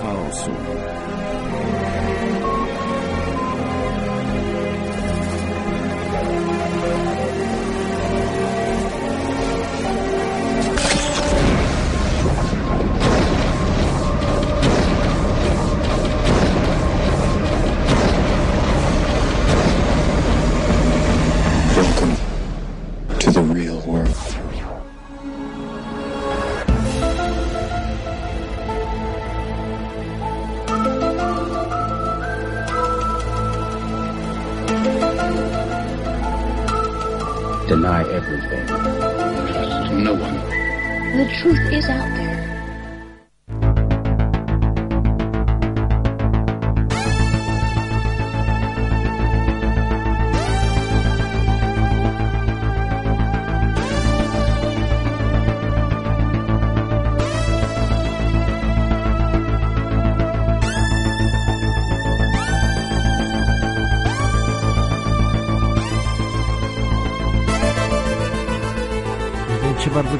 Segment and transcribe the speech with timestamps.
[0.00, 0.52] chaosu.
[1.50, 1.97] Welcome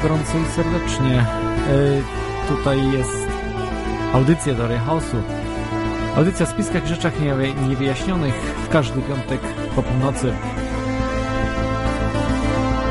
[0.09, 1.19] gorąco i serdecznie.
[1.19, 1.27] E,
[2.48, 3.28] tutaj jest
[4.12, 5.17] audycja do Chaosu.
[6.17, 9.41] Audycja w spiskach i rzeczach niewy- niewyjaśnionych w każdy piątek
[9.77, 10.33] po północy.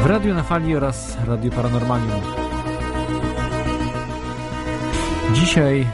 [0.03, 2.21] W Radiu na Fali oraz Radiu Paranormalium.
[5.33, 5.87] Dzisiaj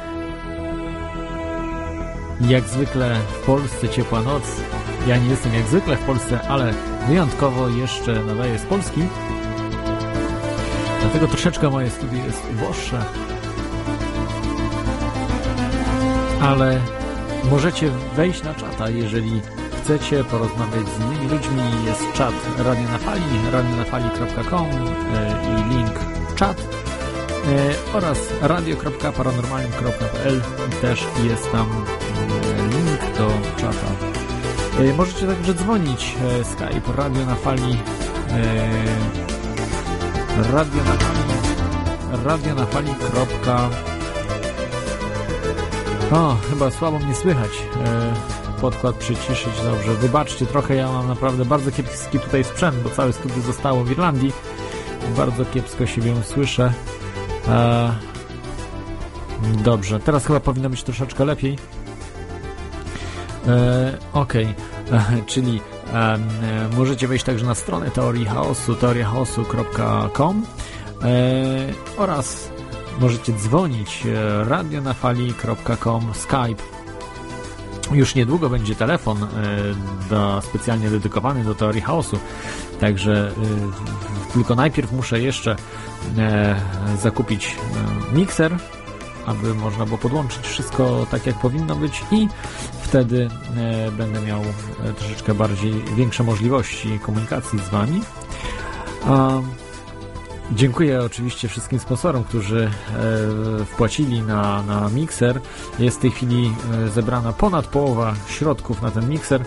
[2.41, 4.43] jak zwykle w Polsce ciepła noc.
[5.07, 6.73] Ja nie jestem jak zwykle w Polsce, ale
[7.07, 9.01] wyjątkowo jeszcze nadaję z Polski.
[11.13, 13.05] Dlatego troszeczkę moje studio jest uboższe.
[16.41, 16.81] Ale
[17.51, 19.41] możecie wejść na czata, jeżeli
[19.81, 21.61] chcecie porozmawiać z innymi ludźmi.
[21.85, 24.69] Jest czat Radio na Fali, radionafali.com e,
[25.51, 25.99] i link
[26.35, 26.65] czat e,
[27.97, 30.41] oraz radio.paranormalium.pl
[30.81, 31.73] też jest tam e,
[32.67, 33.87] link do czata.
[34.97, 37.77] Możecie także dzwonić Skype Radio na Fali
[40.37, 42.25] Radio na fali.
[42.25, 42.89] Radio na fali.
[46.11, 47.51] O, chyba słabo mnie słychać.
[47.85, 48.13] E,
[48.61, 49.93] podkład przyciszyć, dobrze.
[49.93, 54.33] Wybaczcie trochę, ja mam naprawdę bardzo kiepski tutaj sprzęt, bo całe studio zostało w Irlandii.
[55.17, 56.73] Bardzo kiepsko siebie słyszę.
[57.47, 57.93] E,
[59.63, 61.57] dobrze, teraz chyba powinno być troszeczkę lepiej.
[63.47, 64.55] E, Okej,
[64.91, 65.61] E, czyli
[66.75, 70.45] możecie wejść także na stronę teorii chaosu, teoriachaosu.com
[71.01, 71.07] e,
[71.97, 72.49] oraz
[72.99, 76.63] możecie dzwonić e, radionafali.com Skype.
[77.91, 79.27] Już niedługo będzie telefon e,
[80.09, 82.19] do, specjalnie dedykowany do teorii chaosu,
[82.79, 83.31] także
[84.29, 85.55] e, tylko najpierw muszę jeszcze
[86.17, 86.55] e,
[87.01, 87.55] zakupić
[88.11, 88.57] e, mikser,
[89.25, 92.27] aby można było podłączyć wszystko tak, jak powinno być i
[92.81, 98.01] wtedy e, będę miał e, troszeczkę bardziej większe możliwości komunikacji z Wami.
[100.51, 102.69] Dziękuję oczywiście wszystkim sponsorom, którzy
[103.61, 105.39] e, wpłacili na, na mikser.
[105.79, 106.53] Jest w tej chwili
[106.93, 109.43] zebrana ponad połowa środków na ten mikser.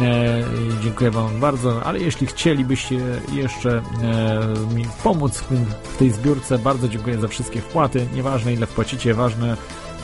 [0.00, 0.44] E,
[0.82, 3.00] dziękuję Wam bardzo, ale jeśli chcielibyście
[3.32, 5.44] jeszcze e, mi pomóc
[5.82, 8.06] w, tej zbiórce, bardzo dziękuję za wszystkie wpłaty.
[8.14, 9.56] Nieważne ile wpłacicie, ważne,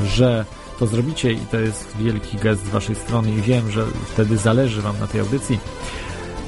[0.04, 0.44] że
[0.78, 4.82] to zrobicie i to jest wielki gest z Waszej strony i wiem, że wtedy zależy
[4.82, 5.58] Wam na tej audycji.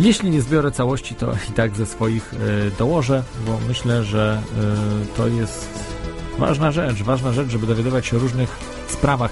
[0.00, 4.42] Jeśli nie zbiorę całości, to i tak ze swoich e, dołożę, bo myślę, że
[5.16, 5.94] to jest
[6.38, 8.58] ważna rzecz, ważna rzecz, żeby dowiadywać się o różnych
[8.88, 9.30] sprawach.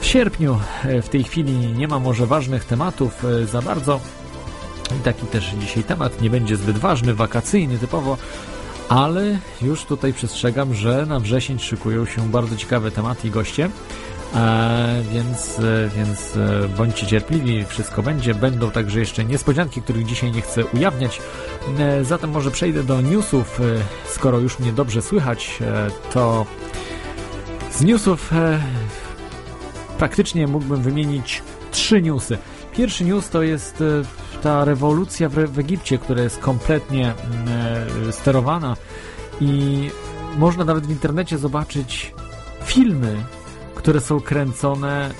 [0.00, 4.00] W sierpniu e, w tej chwili nie ma może ważnych tematów e, za bardzo.
[5.00, 8.16] I taki też dzisiaj temat nie będzie zbyt ważny, wakacyjny typowo,
[8.88, 13.70] ale już tutaj przestrzegam, że na wrzesień szykują się bardzo ciekawe tematy i goście.
[14.34, 16.38] E, więc, e, więc
[16.76, 18.34] bądźcie cierpliwi, wszystko będzie.
[18.34, 21.20] Będą także jeszcze niespodzianki, których dzisiaj nie chcę ujawniać.
[21.78, 23.60] E, zatem może przejdę do newsów.
[23.60, 23.64] E,
[24.12, 25.58] skoro już mnie dobrze słychać,
[26.12, 26.46] to
[27.72, 28.30] z newsów
[30.00, 32.38] praktycznie mógłbym wymienić trzy newsy.
[32.72, 33.84] Pierwszy news to jest e,
[34.42, 38.76] ta rewolucja w, w Egipcie, która jest kompletnie mm, e, sterowana
[39.40, 39.90] i
[40.38, 42.14] można nawet w internecie zobaczyć
[42.64, 43.16] filmy,
[43.74, 45.10] które są kręcone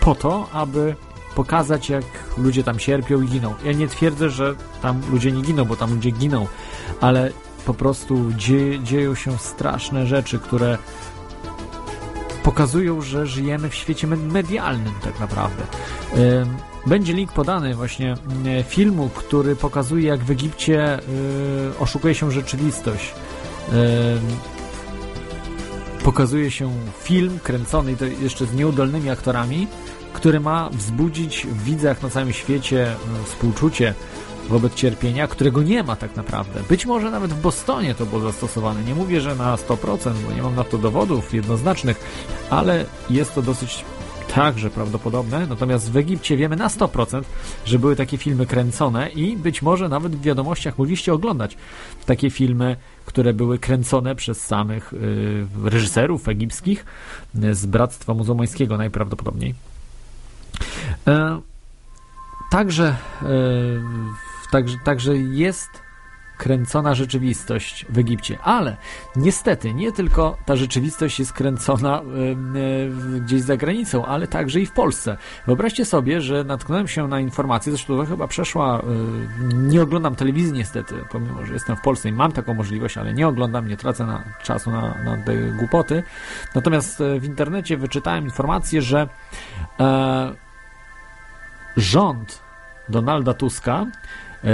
[0.00, 0.96] po to, aby
[1.34, 2.04] pokazać, jak
[2.38, 3.54] ludzie tam cierpią i giną.
[3.64, 6.46] Ja nie twierdzę, że tam ludzie nie giną, bo tam ludzie giną,
[7.00, 7.30] ale
[7.66, 10.78] po prostu dzie, dzieją się straszne rzeczy, które
[12.44, 15.62] pokazują, że żyjemy w świecie me- medialnym tak naprawdę.
[16.86, 18.14] Będzie link podany właśnie
[18.60, 21.02] y, filmu, który pokazuje, jak w Egipcie y,
[21.78, 23.14] oszukuje się rzeczywistość.
[26.04, 26.70] Pokazuje się
[27.02, 29.66] film kręcony i to jeszcze z nieudolnymi aktorami,
[30.12, 33.94] który ma wzbudzić w widzach na całym świecie e, współczucie
[34.48, 36.60] wobec cierpienia, którego nie ma tak naprawdę.
[36.68, 38.82] Być może nawet w Bostonie to było zastosowane.
[38.82, 42.00] Nie mówię, że na 100%, bo nie mam na to dowodów jednoznacznych,
[42.50, 43.84] ale jest to dosyć
[44.34, 45.46] także prawdopodobne.
[45.46, 47.22] Natomiast w Egipcie wiemy na 100%,
[47.64, 51.56] że były takie filmy kręcone i być może nawet w wiadomościach mogliście oglądać
[52.06, 52.76] takie filmy,
[53.06, 56.84] które były kręcone przez samych y, reżyserów egipskich
[57.44, 59.54] y, z Bractwa Muzułmańskiego najprawdopodobniej.
[61.06, 61.40] E,
[62.50, 63.26] także, e,
[64.54, 65.82] także, także jest
[66.36, 68.38] kręcona rzeczywistość w Egipcie.
[68.42, 68.76] Ale
[69.16, 74.66] niestety nie tylko ta rzeczywistość jest kręcona y, y, gdzieś za granicą, ale także i
[74.66, 75.16] w Polsce.
[75.46, 80.52] Wyobraźcie sobie, że natknąłem się na informację, zresztą to chyba przeszła, y, nie oglądam telewizji
[80.52, 84.06] niestety, pomimo, że jestem w Polsce i mam taką możliwość, ale nie oglądam, nie tracę
[84.06, 86.02] na, czasu na, na te głupoty.
[86.54, 89.08] Natomiast w internecie wyczytałem informację, że
[89.80, 90.34] e,
[91.76, 92.42] rząd
[92.88, 93.90] Donalda Tuska E,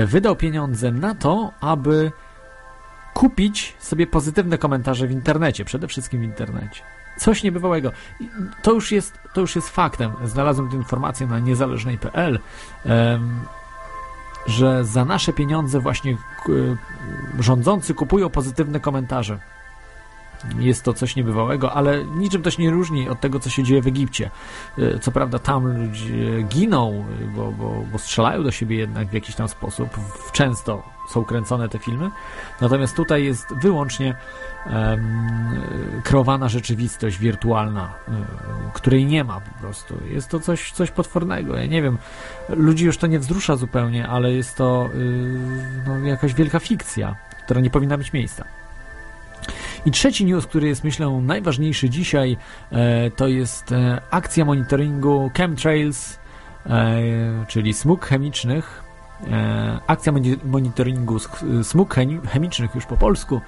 [0.07, 2.13] wydał pieniądze na to, aby
[3.15, 6.83] kupić sobie pozytywne komentarze w internecie, przede wszystkim w internecie.
[7.19, 7.93] Coś niebywałego.
[8.63, 10.13] To już jest, to już jest faktem.
[10.25, 12.39] Znalazłem tę informację na niezależnej.pl,
[14.47, 16.17] że za nasze pieniądze właśnie
[17.39, 19.39] rządzący kupują pozytywne komentarze.
[20.59, 23.87] Jest to coś niebywałego, ale niczym się nie różni od tego, co się dzieje w
[23.87, 24.31] Egipcie.
[24.79, 27.05] E, co prawda tam ludzie giną,
[27.37, 29.89] bo, bo, bo strzelają do siebie jednak w jakiś tam sposób.
[30.33, 32.11] Często są kręcone te filmy.
[32.61, 34.15] Natomiast tutaj jest wyłącznie
[34.67, 38.25] um, kreowana rzeczywistość wirtualna, um,
[38.75, 39.95] której nie ma po prostu.
[40.11, 41.57] Jest to coś, coś potwornego.
[41.57, 41.99] Ja nie wiem,
[42.49, 47.61] ludzi już to nie wzrusza zupełnie, ale jest to um, no, jakaś wielka fikcja, która
[47.61, 48.60] nie powinna mieć miejsca.
[49.87, 52.37] I trzeci news, który jest myślę najważniejszy dzisiaj,
[52.73, 56.19] e, to jest e, akcja monitoringu chemtrails,
[56.67, 58.91] e, czyli smug chemicznych.
[59.87, 60.13] Akcja
[60.45, 61.19] monitoringu
[61.63, 61.95] smug
[62.33, 63.41] chemicznych już po polsku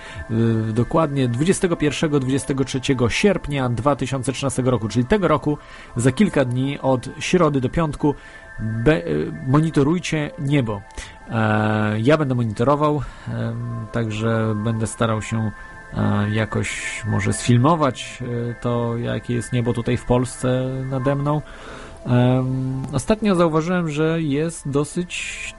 [0.72, 5.58] dokładnie 21-23 sierpnia 2013 roku, czyli tego roku
[5.96, 8.14] za kilka dni od środy do piątku
[9.46, 10.82] monitorujcie niebo.
[11.30, 13.02] E, ja będę monitorował,
[13.92, 15.50] także będę starał się
[15.94, 21.42] e, jakoś może sfilmować e, to, jakie jest niebo tutaj w Polsce nade mną.
[22.92, 25.54] Ostatnio zauważyłem, że jest dosyć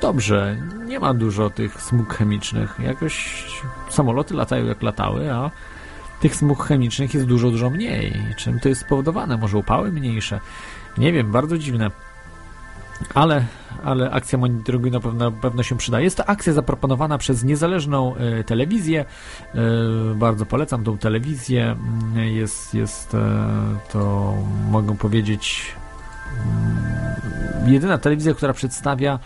[0.00, 0.56] dobrze.
[0.86, 2.78] Nie ma dużo tych smug chemicznych.
[2.82, 3.44] Jakoś
[3.88, 5.50] samoloty latają jak latały, a
[6.20, 8.12] tych smug chemicznych jest dużo, dużo mniej.
[8.36, 9.36] Czym to jest spowodowane?
[9.36, 10.40] Może upały mniejsze?
[10.98, 11.90] Nie wiem, bardzo dziwne
[13.14, 13.44] ale,
[13.84, 16.00] ale akcja monitoringu na pewno, pewno się przyda.
[16.00, 19.04] Jest to akcja zaproponowana przez niezależną e, telewizję.
[19.54, 19.58] E,
[20.14, 21.76] bardzo polecam tą telewizję.
[22.12, 23.18] Mm, jest, jest e,
[23.92, 24.34] to,
[24.70, 25.74] mogę powiedzieć,
[26.46, 29.18] mm, jedyna telewizja, która przedstawia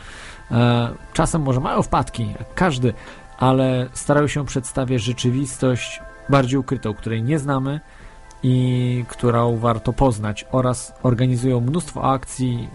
[1.12, 2.94] czasem może mają wpadki, jak każdy,
[3.38, 7.81] ale starają się przedstawiać rzeczywistość bardziej ukrytą, której nie znamy
[8.44, 12.69] i którą warto poznać oraz organizują mnóstwo akcji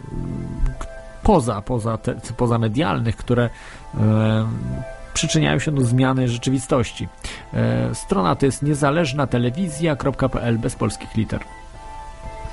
[1.23, 3.49] poza, poza, te, poza medialnych, które
[5.13, 7.07] przyczyniają się do zmiany rzeczywistości.
[7.53, 11.39] E, strona to jest niezależna telewizja.pl bez polskich liter.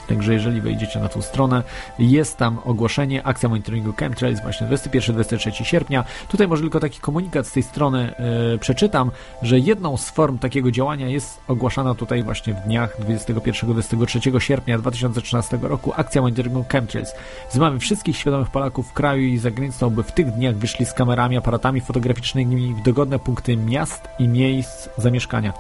[0.09, 1.63] Także jeżeli wejdziecie na tą stronę,
[1.99, 6.05] jest tam ogłoszenie, akcja monitoringu chemtrails właśnie 21-23 sierpnia.
[6.29, 8.15] Tutaj może tylko taki komunikat z tej strony
[8.51, 9.11] yy, przeczytam,
[9.43, 15.59] że jedną z form takiego działania jest ogłaszana tutaj właśnie w dniach 21-23 sierpnia 2013
[15.63, 17.13] roku akcja monitoringu chemtrails.
[17.51, 20.93] Wzywamy wszystkich świadomych Polaków w kraju i za granicą, by w tych dniach wyszli z
[20.93, 25.53] kamerami, aparatami fotograficznymi w dogodne punkty miast i miejsc zamieszkania.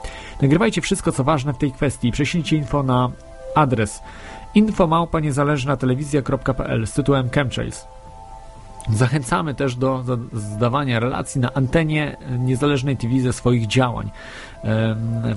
[0.42, 2.12] Nagrywajcie wszystko, co ważne w tej kwestii.
[2.12, 3.10] Prześlijcie info na
[3.54, 4.02] adres
[4.56, 7.86] infomałpa niezależna telewizja.pl z tytułem Chemtrails.
[8.92, 14.10] Zachęcamy też do zdawania relacji na antenie niezależnej TV ze swoich działań.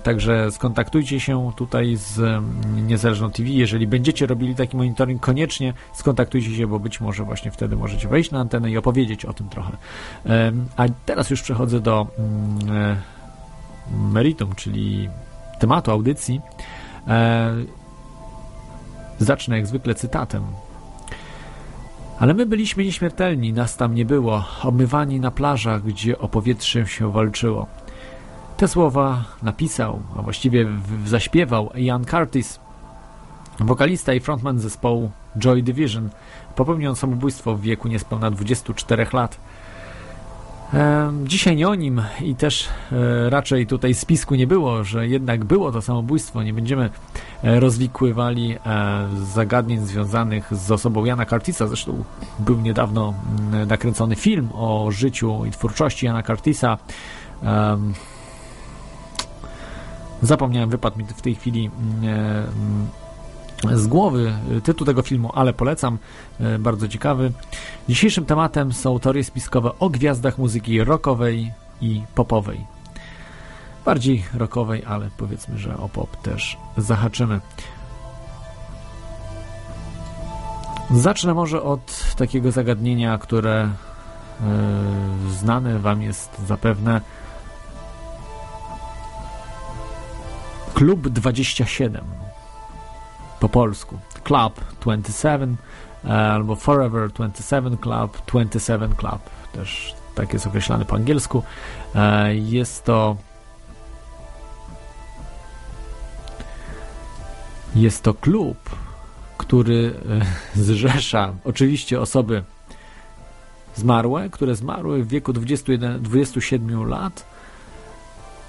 [0.03, 2.43] Także skontaktujcie się tutaj z
[2.75, 3.49] niezależną TV.
[3.49, 8.31] Jeżeli będziecie robili taki monitoring, koniecznie skontaktujcie się, bo być może właśnie wtedy możecie wejść
[8.31, 9.77] na antenę i opowiedzieć o tym trochę.
[10.77, 12.95] A teraz już przechodzę do mm, e,
[14.11, 15.09] meritum, czyli
[15.59, 16.41] tematu audycji.
[19.19, 20.43] Zacznę jak zwykle cytatem.
[22.19, 27.11] Ale my byliśmy nieśmiertelni, nas tam nie było, obmywani na plażach, gdzie o powietrze się
[27.11, 27.67] walczyło.
[28.57, 30.67] Te słowa napisał, a właściwie
[31.05, 32.59] zaśpiewał Ian Curtis,
[33.59, 36.09] wokalista i frontman zespołu Joy Division,
[36.55, 39.39] popełnił samobójstwo w wieku niespełna 24 lat.
[41.23, 45.71] Dzisiaj nie o nim i też e, raczej tutaj spisku nie było, że jednak było
[45.71, 46.43] to samobójstwo.
[46.43, 46.89] Nie będziemy
[47.43, 48.59] e, rozwikływali e,
[49.33, 51.67] zagadnień związanych z osobą Jana Curtisa.
[51.67, 52.03] Zresztą
[52.39, 53.13] był niedawno
[53.51, 56.77] mm, nakręcony film o życiu i twórczości Jana Curtisa.
[60.21, 61.69] Zapomniałem, wypadł mi w tej chwili
[62.01, 62.87] mm,
[63.73, 64.33] z głowy
[64.63, 66.28] tytuł tego filmu, ale polecam, e,
[66.59, 67.31] bardzo ciekawy.
[67.89, 72.65] Dzisiejszym tematem są teorie spiskowe o gwiazdach muzyki rockowej i popowej.
[73.85, 77.39] Bardziej rockowej, ale powiedzmy, że o pop też zahaczymy.
[80.91, 83.69] Zacznę może od takiego zagadnienia, które
[84.39, 87.01] yy, znane Wam jest zapewne.
[90.73, 92.01] Klub 27
[93.39, 93.99] po polsku.
[94.23, 95.55] Club 27 e,
[96.03, 99.19] albo Forever 27 Club, 27 Club,
[99.51, 101.43] też tak jest określany po angielsku.
[101.95, 103.15] E, jest to
[107.75, 108.57] jest to klub,
[109.37, 109.93] który
[110.55, 112.43] e, zrzesza oczywiście osoby
[113.75, 117.25] zmarłe, które zmarły w wieku 21, 27 lat,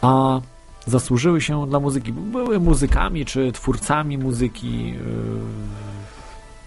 [0.03, 0.41] a
[0.87, 2.13] zasłużyły się dla muzyki.
[2.13, 4.95] Były muzykami czy twórcami muzyki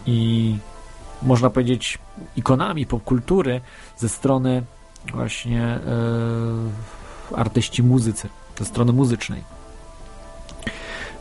[0.06, 0.58] i
[1.26, 2.00] można powiedzieć
[2.36, 3.62] ikonami popkultury
[3.98, 4.64] ze strony
[5.14, 5.80] właśnie
[7.32, 9.54] yy, artyści muzycy, ze strony muzycznej.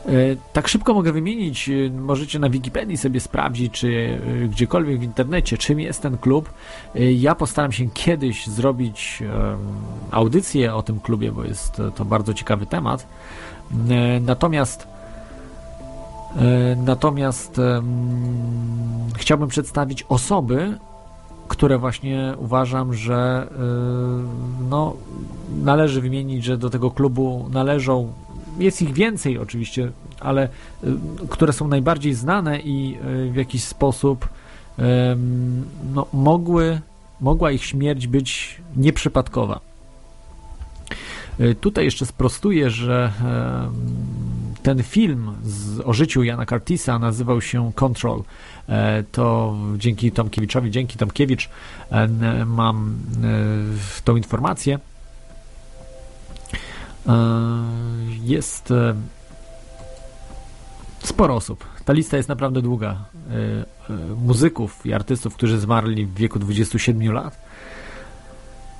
[0.05, 0.11] E,
[0.53, 4.19] tak szybko mogę wymienić, e, możecie na Wikipedii sobie sprawdzić, czy
[4.49, 6.49] gdziekolwiek w internecie, czym jest ten klub.
[6.95, 9.23] Ja postaram się kiedyś zrobić
[10.11, 13.07] audycję o tym klubie, bo jest to bardzo ciekawy temat.
[14.21, 14.92] Natomiast
[16.77, 17.61] natomiast
[19.17, 20.77] chciałbym przedstawić osoby,
[21.47, 23.47] które właśnie uważam, że
[24.69, 24.93] no,
[25.63, 28.13] należy wymienić, że do tego klubu należą
[28.59, 30.49] jest ich więcej oczywiście, ale
[30.83, 30.87] y,
[31.29, 32.97] które są najbardziej znane i
[33.31, 34.29] w jakiś sposób
[35.93, 36.81] no, mogły,
[37.21, 39.59] mogła ich śmierć być nieprzypadkowa.
[41.61, 43.11] Tutaj jeszcze sprostuję, że
[44.63, 48.23] ten film z, o życiu Jana Curtisa nazywał się Control.
[48.69, 51.49] E, to dzięki Tomkiewiczowi, dzięki Tomkiewicz
[52.45, 52.97] mam
[54.03, 54.79] tą informację.
[57.07, 57.13] E,
[58.23, 58.95] jest e,
[61.03, 61.65] sporo osób.
[61.85, 63.05] Ta lista jest naprawdę długa.
[63.89, 67.37] E, muzyków i artystów, którzy zmarli w wieku 27 lat.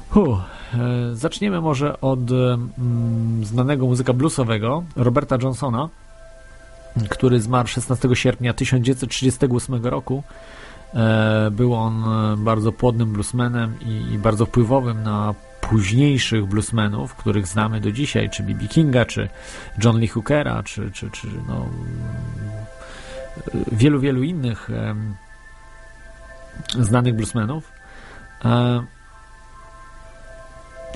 [0.10, 0.40] Huh.
[1.14, 5.90] Zaczniemy może od mm, znanego muzyka bluesowego Roberta Johnsona,
[7.10, 10.24] który zmarł 16 sierpnia 1938 roku.
[11.52, 12.04] Był on
[12.38, 13.80] bardzo płodnym bluesmanem
[14.14, 18.68] i bardzo wpływowym na późniejszych bluesmenów, których znamy do dzisiaj, czy B.B.
[18.68, 19.30] Kinga, czy
[19.84, 21.66] John Lee Hookera, czy, czy, czy no,
[23.72, 24.70] wielu, wielu innych
[26.80, 27.72] znanych bluesmenów.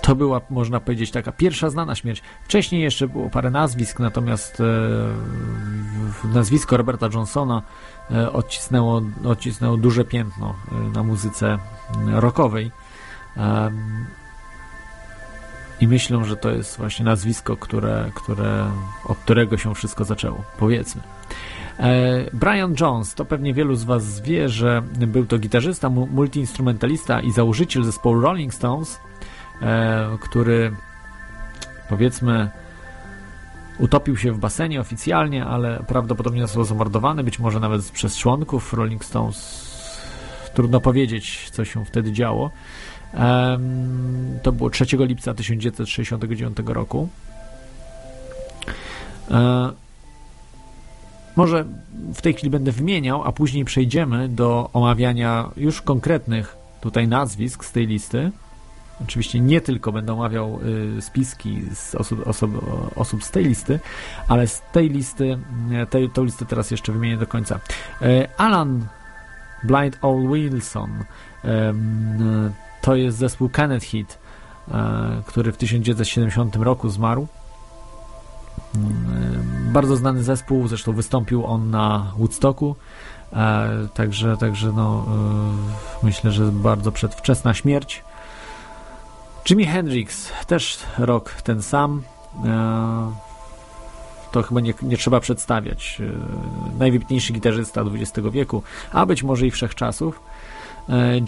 [0.07, 2.21] To była, można powiedzieć, taka pierwsza znana śmierć.
[2.43, 4.61] Wcześniej jeszcze było parę nazwisk, natomiast
[6.25, 7.61] e, nazwisko Roberta Johnsona
[8.11, 11.57] e, odcisnęło, odcisnęło duże piętno e, na muzyce
[12.13, 12.71] rockowej.
[15.81, 18.71] I myślę, że to jest właśnie nazwisko, które, które,
[19.05, 21.01] od którego się wszystko zaczęło, powiedzmy.
[22.33, 27.83] Brian Jones, to pewnie wielu z Was wie, że był to gitarzysta, multiinstrumentalista i założyciel
[27.83, 28.99] zespołu Rolling Stones,
[30.19, 30.71] który
[31.89, 32.49] powiedzmy
[33.79, 39.05] utopił się w basenie oficjalnie, ale prawdopodobnie został zamordowany, być może nawet przez członków Rolling
[39.05, 39.67] Stones.
[40.53, 42.51] Trudno powiedzieć, co się wtedy działo.
[44.43, 47.09] To było 3 lipca 1969 roku.
[49.31, 49.71] E,
[51.35, 51.65] może
[52.13, 57.71] w tej chwili będę wymieniał, a później przejdziemy do omawiania już konkretnych tutaj nazwisk z
[57.71, 58.31] tej listy.
[59.03, 60.59] Oczywiście nie tylko będę omawiał
[60.97, 62.27] y, spiski z osób,
[62.95, 63.79] osób, z tej listy,
[64.27, 65.39] ale z tej listy,
[65.89, 67.59] tej, tą listę teraz jeszcze wymienię do końca.
[68.01, 68.87] E, Alan
[69.63, 71.03] Blind Old Wilson
[72.81, 74.19] to jest zespół Kenneth Heat,
[75.25, 77.27] który w 1970 roku zmarł.
[79.71, 82.75] Bardzo znany zespół, zresztą wystąpił on na Woodstocku,
[83.33, 85.05] e, także, także no,
[86.03, 88.03] myślę, że bardzo przedwczesna śmierć.
[89.49, 92.03] Jimi Hendrix, też rok ten sam.
[94.31, 96.01] To chyba nie, nie trzeba przedstawiać.
[96.79, 100.19] Najwybitniejszy gitarzysta XX wieku, a być może i wszechczasów.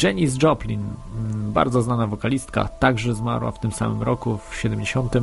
[0.03, 5.13] Janis Joplin, mm, bardzo znana wokalistka, także zmarła w tym samym roku, w 70.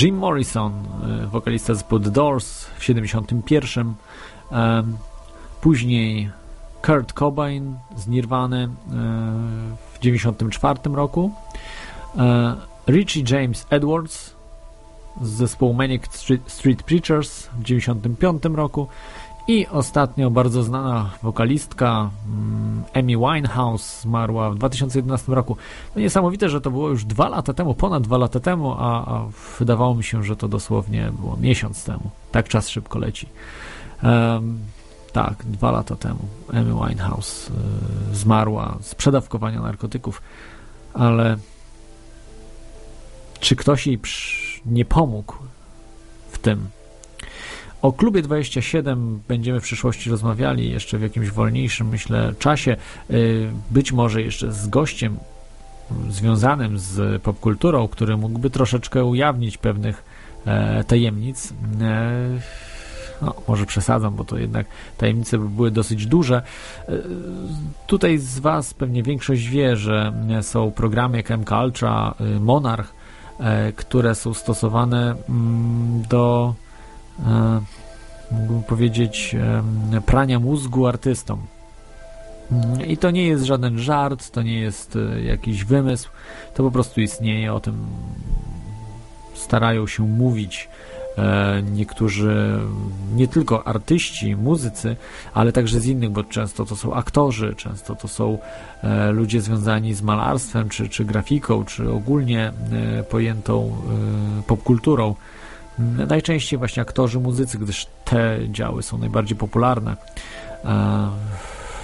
[0.00, 0.72] Jim Morrison,
[1.32, 3.94] wokalista zespołu The Doors w 71.
[5.60, 6.30] Później
[6.82, 8.68] Kurt Cobain z Nirwany
[9.96, 11.30] w 94 roku.
[12.88, 14.36] Richie James Edwards
[15.22, 16.02] z zespołu Manic
[16.46, 18.88] Street Preachers w 95 roku
[19.48, 25.56] i ostatnio bardzo znana wokalistka mm, Amy Winehouse zmarła w 2011 roku.
[25.96, 29.26] No niesamowite, że to było już dwa lata temu, ponad dwa lata temu, a, a
[29.58, 32.10] wydawało mi się, że to dosłownie było miesiąc temu.
[32.32, 33.28] Tak czas szybko leci.
[34.02, 34.58] Um,
[35.16, 36.18] tak, dwa lata temu
[36.52, 37.50] Amy Winehouse
[38.12, 40.22] y, zmarła z przedawkowania narkotyków,
[40.94, 41.36] ale
[43.40, 43.98] czy ktoś jej
[44.66, 45.34] nie pomógł
[46.30, 46.68] w tym?
[47.82, 52.76] O klubie 27 będziemy w przyszłości rozmawiali jeszcze w jakimś wolniejszym, myślę, czasie.
[53.10, 55.18] Y, być może jeszcze z gościem
[56.10, 60.04] związanym z popkulturą, który mógłby troszeczkę ujawnić pewnych
[60.46, 61.52] e, tajemnic.
[63.22, 64.66] No, może przesadzam, bo to jednak
[64.98, 66.42] tajemnice by były dosyć duże.
[66.88, 66.92] E,
[67.86, 72.92] tutaj z Was pewnie większość wie, że są programy jak MK Ultra, y, Monarch,
[73.40, 76.54] E, które są stosowane mm, do,
[77.26, 77.60] e,
[78.30, 79.36] mógłbym powiedzieć,
[80.06, 81.38] prania mózgu artystom.
[82.52, 86.08] Mm, I to nie jest żaden żart, to nie jest jakiś wymysł,
[86.54, 87.86] to po prostu istnieje, o tym
[89.34, 90.68] starają się mówić
[91.72, 92.58] niektórzy,
[93.14, 94.96] nie tylko artyści, muzycy,
[95.34, 98.38] ale także z innych, bo często to są aktorzy, często to są
[98.82, 102.52] e, ludzie związani z malarstwem, czy, czy grafiką, czy ogólnie
[102.98, 103.76] e, pojętą
[104.46, 105.14] popkulturą.
[106.08, 109.96] Najczęściej właśnie aktorzy, muzycy, gdyż te działy są najbardziej popularne,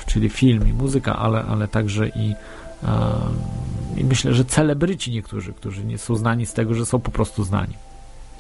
[0.06, 2.34] czyli film i muzyka, ale, ale także i
[3.96, 7.44] i myślę, że celebryci niektórzy, którzy nie są znani z tego, że są po prostu
[7.44, 7.74] znani.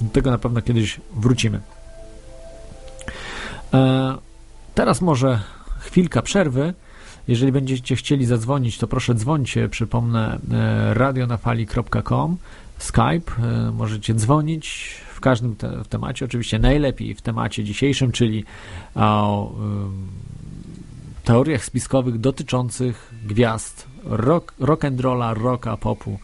[0.02, 1.60] Do tego na pewno kiedyś wrócimy.
[3.74, 4.14] E,
[4.74, 5.40] teraz może
[5.78, 6.74] chwilka przerwy.
[7.28, 9.68] Jeżeli będziecie chcieli zadzwonić, to proszę dzwońcie.
[9.68, 12.36] Przypomnę e, radionafali.com
[12.78, 13.32] Skype.
[13.42, 16.24] E, możecie dzwonić w każdym te, w temacie.
[16.24, 18.44] Oczywiście najlepiej w temacie dzisiejszym, czyli
[18.94, 19.52] o
[21.24, 26.18] teoriach spiskowych dotyczących gwiazd rock, rock and rolla, rocka, popu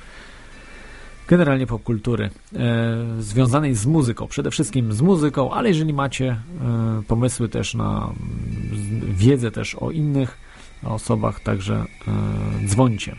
[1.29, 7.49] generalnie popkultury e, związanej z muzyką, przede wszystkim z muzyką, ale jeżeli macie e, pomysły
[7.49, 10.39] też na m, wiedzę też o innych
[10.83, 13.17] osobach, także e, dzwońcie.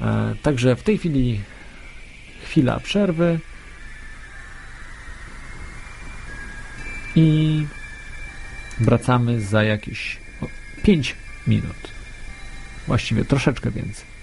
[0.00, 1.40] E, także w tej chwili
[2.44, 3.40] chwila przerwy
[7.16, 7.66] i
[8.80, 10.20] wracamy za jakieś
[10.82, 11.94] 5 minut.
[12.86, 14.13] Właściwie troszeczkę więcej.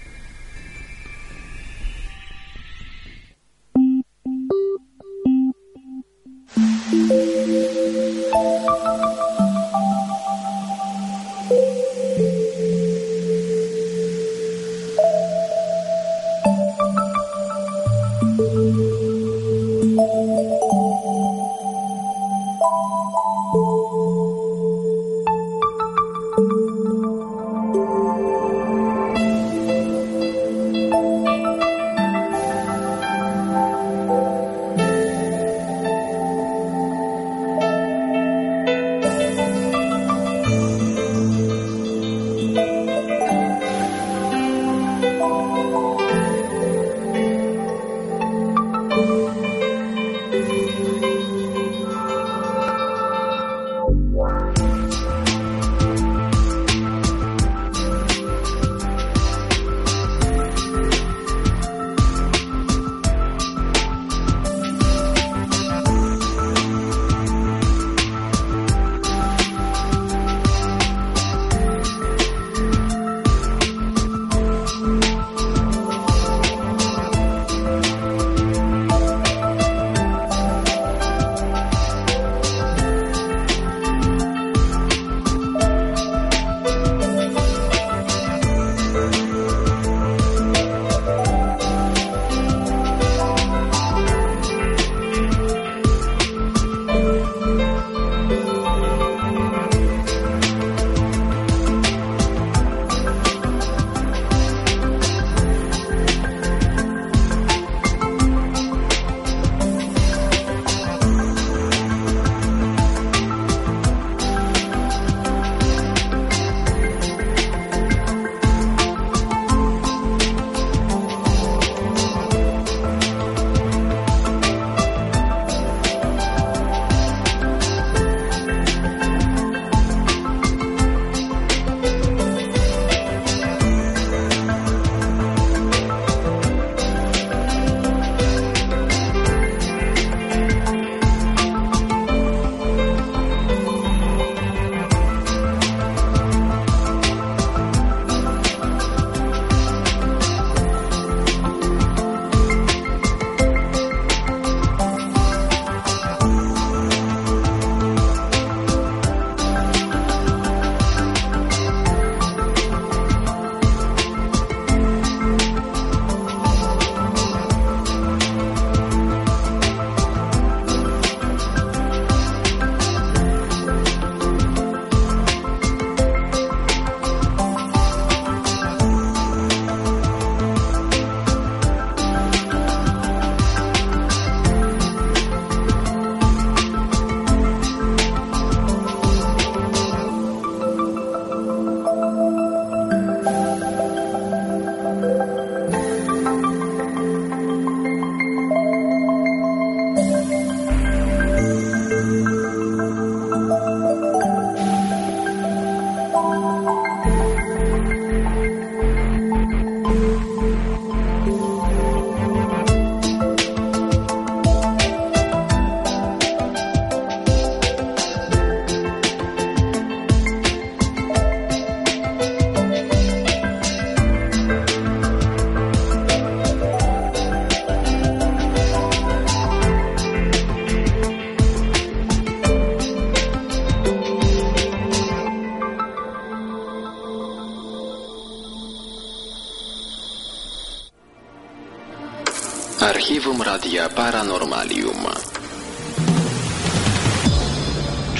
[243.02, 245.06] Archiwum Radia Paranormalium.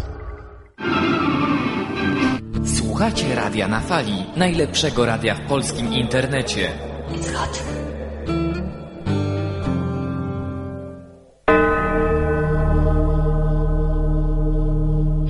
[2.95, 6.73] Słuchacie Radia na Fali, najlepszego radia w polskim internecie.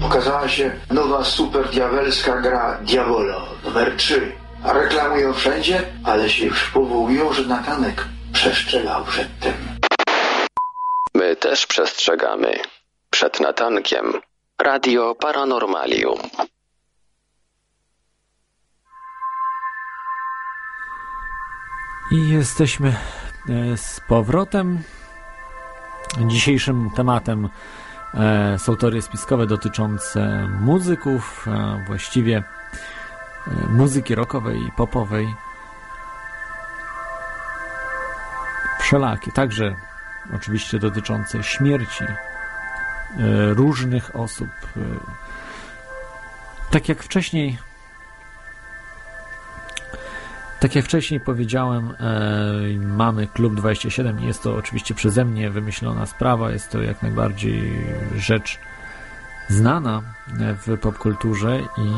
[0.00, 4.33] Pokazała się nowa super diabelska gra Diabolo numer 3.
[4.64, 9.55] A reklamują wszędzie, ale się już powołują, że Natanek przestrzegał przed tym.
[11.14, 12.59] My też przestrzegamy.
[13.11, 14.12] Przed natankiem.
[14.59, 16.18] Radio Paranormalium.
[22.11, 24.79] I jesteśmy e, z powrotem.
[26.27, 27.49] Dzisiejszym tematem
[28.14, 31.47] e, są teorie spiskowe dotyczące muzyków,
[31.87, 32.43] właściwie e,
[33.69, 35.35] muzyki rockowej i popowej.
[38.81, 39.77] Wszelakie, także
[40.37, 42.05] oczywiście dotyczące śmierci
[43.51, 44.49] różnych osób.
[46.71, 47.59] Tak jak wcześniej
[50.61, 56.51] tak jak wcześniej powiedziałem, e, mamy Klub 27 jest to oczywiście przeze mnie wymyślona sprawa,
[56.51, 57.87] jest to jak najbardziej
[58.17, 58.59] rzecz
[59.49, 60.03] znana
[60.67, 61.90] w popkulturze i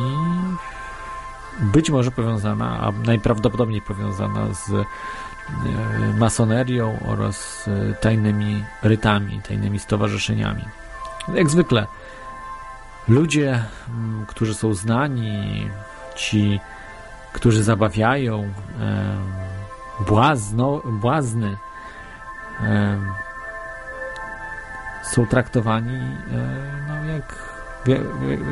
[1.60, 4.84] być może powiązana, a najprawdopodobniej powiązana z e,
[6.18, 10.64] masonerią oraz e, tajnymi rytami, tajnymi stowarzyszeniami.
[11.34, 11.86] Jak zwykle,
[13.08, 13.64] ludzie,
[14.26, 15.68] którzy są znani,
[16.16, 16.60] ci
[17.36, 18.42] którzy zabawiają
[18.80, 19.16] e,
[20.06, 21.56] błazno, błazny
[22.62, 22.98] e,
[25.02, 26.14] są traktowani e,
[26.88, 27.34] no, jak,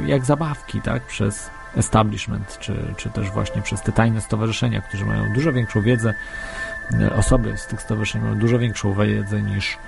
[0.07, 5.33] jak zabawki tak, przez establishment, czy, czy też właśnie przez te tajne stowarzyszenia, którzy mają
[5.33, 6.14] dużo większą wiedzę,
[7.01, 9.79] e, osoby z tych stowarzyszeń mają dużo większą wiedzę niż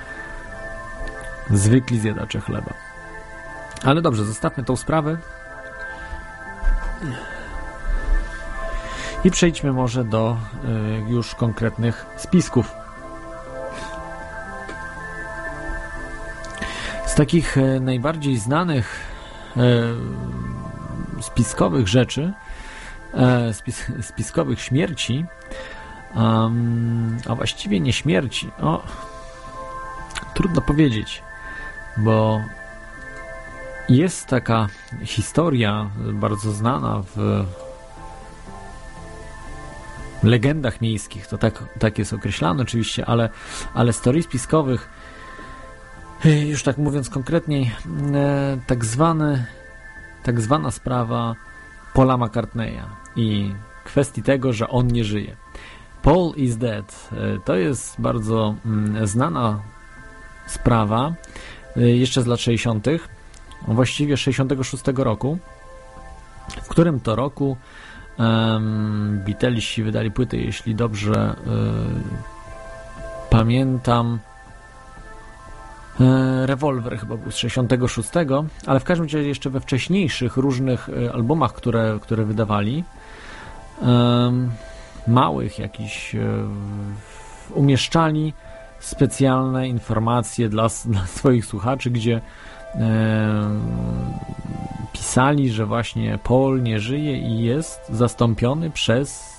[1.50, 2.72] zwykli zjadacze chleba.
[3.84, 5.16] Ale dobrze, zostawmy tą sprawę.
[9.26, 10.36] I przejdźmy może do
[11.08, 12.72] y, już konkretnych spisków.
[17.06, 19.00] Z takich y, najbardziej znanych
[19.56, 22.32] y, spiskowych rzeczy,
[23.52, 25.24] spis, spiskowych śmierci,
[27.28, 28.82] a właściwie nie śmierci, o,
[30.34, 31.22] trudno powiedzieć,
[31.96, 32.40] bo
[33.88, 34.66] jest taka
[35.04, 37.44] historia bardzo znana w
[40.26, 43.28] legendach miejskich, to tak, tak jest określane oczywiście, ale,
[43.74, 44.88] ale z spiskowych,
[46.24, 47.72] e, już tak mówiąc konkretniej,
[48.14, 49.46] e, tak, zwany,
[50.22, 51.34] tak zwana sprawa
[51.94, 52.86] Paula McCartneya
[53.16, 55.36] i kwestii tego, że on nie żyje.
[56.02, 57.08] Paul is dead.
[57.12, 59.60] E, to jest bardzo mm, znana
[60.46, 61.14] sprawa,
[61.76, 62.86] jeszcze z lat 60.,
[63.68, 65.38] właściwie 66 roku,
[66.62, 67.56] w którym to roku
[69.26, 74.18] Beatlesi wydali płytę, jeśli dobrze y, pamiętam.
[76.00, 78.10] E, Rewolwer chyba był z 66,
[78.66, 82.84] ale w każdym razie jeszcze we wcześniejszych różnych y, albumach, które, które wydawali,
[85.06, 86.20] małych jakichś y,
[87.54, 88.32] umieszczali
[88.78, 92.20] specjalne informacje dla, dla swoich słuchaczy, gdzie
[94.96, 99.36] pisali, że właśnie Paul nie żyje i jest zastąpiony przez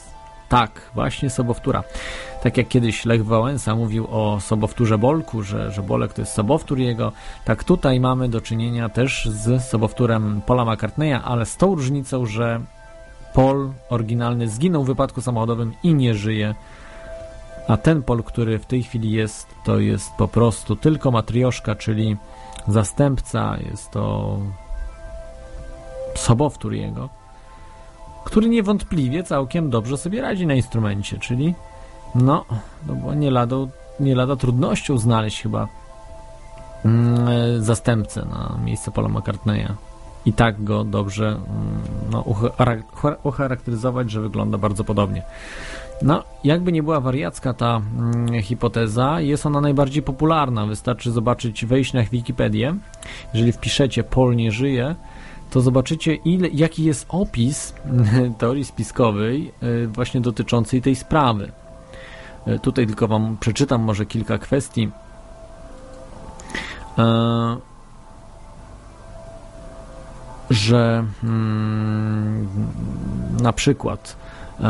[0.49, 1.83] tak, właśnie sobowtóra.
[2.43, 6.79] Tak jak kiedyś Lech Wałęsa mówił o sobowtórze Bolku, że, że Bolek to jest sobowtór
[6.79, 7.11] jego,
[7.45, 12.61] tak tutaj mamy do czynienia też z sobowtórem Paula McCartneya, ale z tą różnicą, że
[13.33, 16.55] Paul oryginalny zginął w wypadku samochodowym i nie żyje,
[17.67, 22.17] a ten Paul, który w tej chwili jest, to jest po prostu tylko matrioszka, czyli
[22.67, 24.37] zastępca, jest to
[26.17, 27.09] sobowtór jego.
[28.25, 31.55] który niewątpliwie całkiem dobrze sobie radzi na instrumencie, czyli
[32.15, 32.45] no,
[32.87, 33.55] no bo nie lada,
[33.99, 35.67] nie lada trudnością znaleźć chyba
[36.85, 39.73] mm, zastępcę na miejsce Paula McCartneya
[40.25, 41.41] i tak go dobrze mm,
[42.11, 42.23] no,
[43.23, 45.21] ucharakteryzować, że wygląda bardzo podobnie.
[46.01, 50.65] No, jakby nie była wariacka ta mm, hipoteza, jest ona najbardziej popularna.
[50.65, 52.75] Wystarczy zobaczyć, wejść na Wikipedię.
[53.33, 54.95] Jeżeli wpiszecie Pol nie żyje,
[55.51, 57.73] to zobaczycie, ile, jaki jest opis
[58.39, 61.51] teorii spiskowej y, właśnie dotyczącej tej sprawy.
[62.47, 64.89] Y, tutaj tylko Wam przeczytam może kilka kwestii.
[66.97, 67.57] E,
[70.49, 72.47] że mm,
[73.41, 74.15] na przykład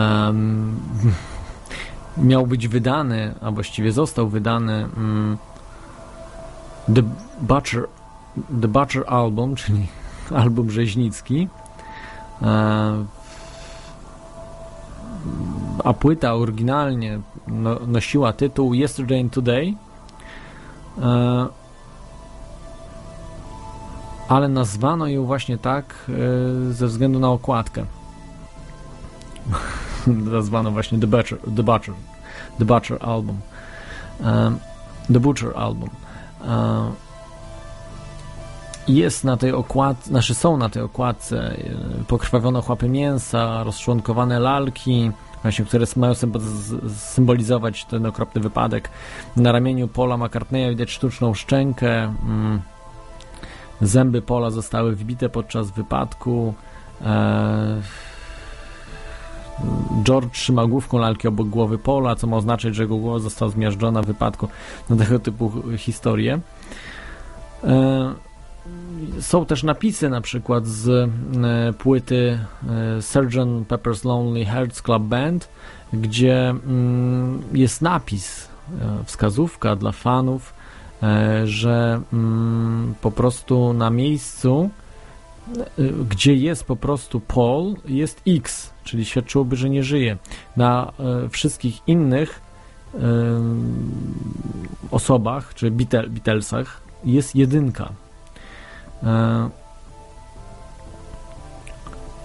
[2.17, 5.37] miał być wydany, a właściwie został wydany um,
[6.95, 7.01] The
[7.41, 7.87] Butcher
[8.61, 9.87] The Butcher Album, czyli
[10.31, 11.47] album rzeźnicki
[12.41, 13.05] e,
[15.83, 19.73] a płyta oryginalnie no, nosiła tytuł Yesterday and Today
[21.01, 21.47] e,
[24.27, 27.85] ale nazwano ją właśnie tak e, ze względu na okładkę.
[30.07, 31.95] nazwano właśnie The Butcher, The Butcher,
[32.59, 33.39] The Butcher Album.
[34.19, 34.59] Um,
[35.13, 35.89] The Butcher Album.
[38.87, 41.57] Jest na tej okładce, znaczy są na tej okładce
[42.07, 45.11] pokrwawione chłapy mięsa, rozczłonkowane lalki,
[45.43, 46.13] właśnie, które mają
[46.97, 48.89] symbolizować ten okropny wypadek.
[49.35, 52.03] Na ramieniu Paula McCartneya widać sztuczną szczękę.
[52.03, 52.61] Mm,
[53.81, 56.53] Zęby Pola zostały wbite podczas wypadku.
[57.05, 57.81] E,
[60.03, 64.01] George trzyma główką lalki obok głowy Pola, co ma oznaczać, że jego głowa została zmiażdżona
[64.01, 64.47] w wypadku
[64.89, 66.39] na tego typu historie.
[69.17, 72.39] E, są też napisy na przykład z e, płyty
[73.01, 73.37] Sgt.
[73.67, 75.49] Pepper's Lonely Hearts Club Band,
[75.93, 78.47] gdzie mm, jest napis,
[79.05, 80.53] wskazówka dla fanów,
[81.03, 84.69] E, że mm, po prostu na miejscu,
[85.57, 90.17] e, gdzie jest po prostu Paul, jest X, czyli świadczyłoby, że nie żyje.
[90.57, 92.47] Na e, wszystkich innych
[94.91, 97.89] osobach, czy Beatle, Beatlesach, jest jedynka.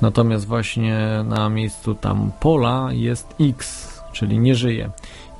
[0.02, 4.90] Natomiast właśnie na miejscu tam Pola jest X, czyli nie żyje.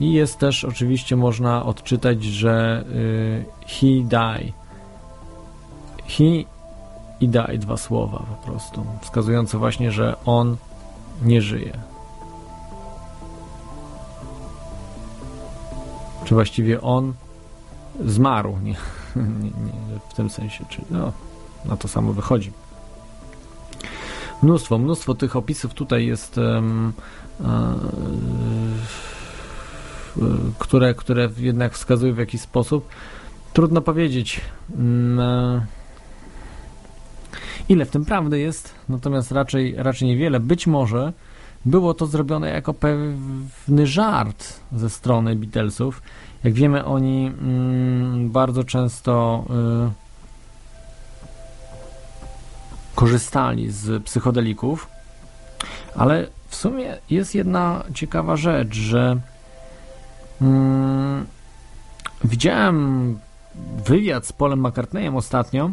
[0.01, 4.53] I jest też oczywiście można odczytać, że y, he die.
[6.09, 6.45] He
[7.21, 10.57] i die dwa słowa po prostu, wskazujące właśnie, że on
[11.23, 11.79] nie żyje.
[16.25, 17.13] Czy właściwie on
[18.05, 18.75] zmarł, nie,
[19.43, 21.13] nie, nie w tym sensie, czy no,
[21.65, 22.53] na to samo wychodzi.
[24.43, 26.93] Mnóstwo, mnóstwo tych opisów tutaj jest um,
[30.59, 32.89] które, które jednak wskazują w jakiś sposób.
[33.53, 34.41] Trudno powiedzieć,
[34.79, 35.67] mm, e,
[37.69, 40.41] ile w tym prawdy jest, natomiast raczej, raczej niewiele.
[40.41, 41.13] Być może
[41.65, 46.03] było to zrobione jako pewny żart ze strony Beatlesów.
[46.45, 49.45] Jak wiemy, oni mm, bardzo często
[49.89, 49.91] y,
[52.95, 54.89] korzystali z psychodelików,
[55.97, 59.21] ale w sumie jest jedna ciekawa rzecz, że
[60.43, 61.27] Hmm,
[62.25, 63.19] widziałem
[63.85, 65.71] wywiad z Polem McCartneyem ostatnio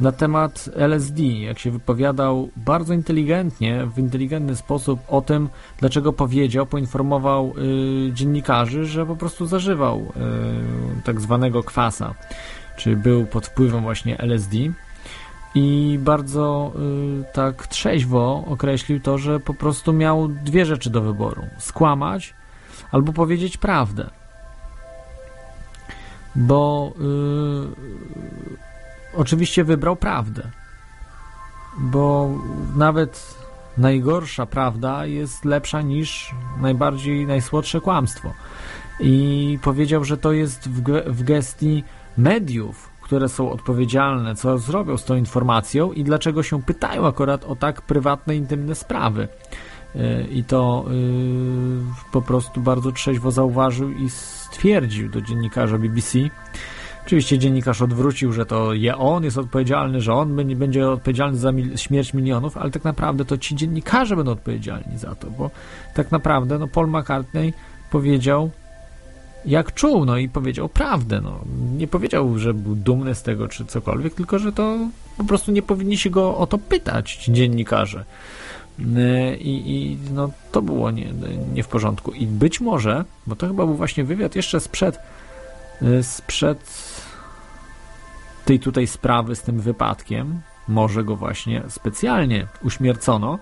[0.00, 6.66] na temat LSD, jak się wypowiadał bardzo inteligentnie, w inteligentny sposób o tym, dlaczego powiedział,
[6.66, 7.52] poinformował
[8.08, 12.14] y, dziennikarzy, że po prostu zażywał y, tak zwanego kwasa,
[12.76, 14.56] czy był pod wpływem właśnie LSD
[15.54, 16.72] i bardzo
[17.20, 22.34] y, tak trzeźwo określił to, że po prostu miał dwie rzeczy do wyboru: skłamać
[22.92, 24.10] albo powiedzieć prawdę.
[26.34, 28.66] Bo yy,
[29.16, 30.50] oczywiście wybrał prawdę.
[31.78, 32.30] Bo
[32.76, 33.34] nawet
[33.78, 38.32] najgorsza prawda jest lepsza niż najbardziej najsłodsze kłamstwo.
[39.00, 41.84] I powiedział, że to jest w, w gestii
[42.18, 47.56] mediów, które są odpowiedzialne, co zrobią z tą informacją i dlaczego się pytają akurat o
[47.56, 49.28] tak prywatne, intymne sprawy
[50.30, 56.18] i to y, po prostu bardzo trzeźwo zauważył i stwierdził do dziennikarza BBC.
[57.06, 62.14] Oczywiście dziennikarz odwrócił, że to je on jest odpowiedzialny, że on będzie odpowiedzialny za śmierć
[62.14, 65.50] milionów, ale tak naprawdę to ci dziennikarze będą odpowiedzialni za to, bo
[65.94, 67.52] tak naprawdę no, Paul McCartney
[67.90, 68.50] powiedział
[69.44, 71.40] jak czuł, no i powiedział prawdę, no.
[71.76, 74.78] Nie powiedział, że był dumny z tego, czy cokolwiek, tylko, że to
[75.16, 78.04] po prostu nie powinni się go o to pytać, ci dziennikarze
[79.40, 81.12] I, i no, to było nie,
[81.54, 82.12] nie w porządku.
[82.12, 84.98] I być może, bo to chyba był właśnie wywiad jeszcze sprzed,
[86.02, 86.85] sprzed
[88.46, 93.38] tej tutaj sprawy z tym wypadkiem, może go właśnie specjalnie uśmiercono,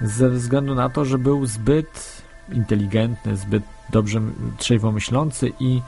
[0.00, 4.20] ze względu na to, że był zbyt inteligentny, zbyt dobrze
[4.58, 5.82] trzeźwo myślący i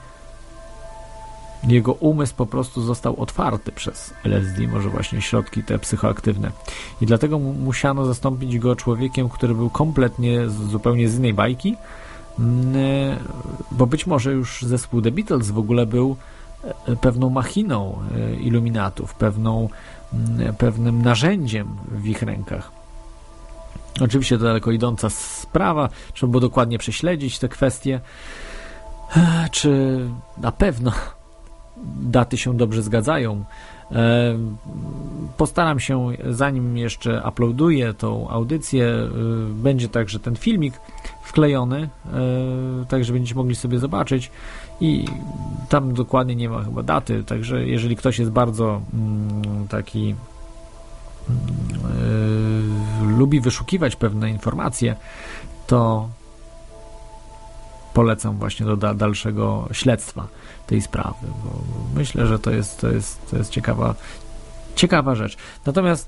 [1.67, 6.51] jego umysł po prostu został otwarty przez LSD, może właśnie środki te psychoaktywne.
[7.01, 11.75] I dlatego musiano zastąpić go człowiekiem, który był kompletnie, zupełnie z innej bajki,
[13.71, 16.17] bo być może już zespół The Beatles w ogóle był
[17.01, 19.69] pewną machiną e, iluminatów, pewną,
[20.13, 22.71] mm, pewnym narzędziem w ich rękach.
[24.01, 27.99] Oczywiście to daleko idąca sprawa, trzeba było dokładnie prześledzić te kwestie,
[29.17, 29.99] e, czy
[30.37, 30.91] na pewno
[32.01, 33.43] daty się dobrze zgadzają.
[33.91, 34.37] E,
[35.37, 38.93] postaram się, zanim jeszcze uploaduję tą audycję,
[39.49, 40.73] będzie także ten filmik
[41.23, 41.89] wklejony,
[42.89, 44.31] także będziecie mogli sobie zobaczyć
[44.81, 45.05] i
[45.69, 50.15] tam dokładnie nie ma chyba daty, także jeżeli ktoś jest bardzo mm, taki yy,
[53.17, 54.95] lubi wyszukiwać pewne informacje,
[55.67, 56.09] to
[57.93, 60.27] polecam właśnie do da dalszego śledztwa
[60.67, 61.51] tej sprawy, bo
[61.95, 63.95] myślę, że to jest, to jest, to jest ciekawa,
[64.75, 65.37] ciekawa rzecz.
[65.65, 66.07] Natomiast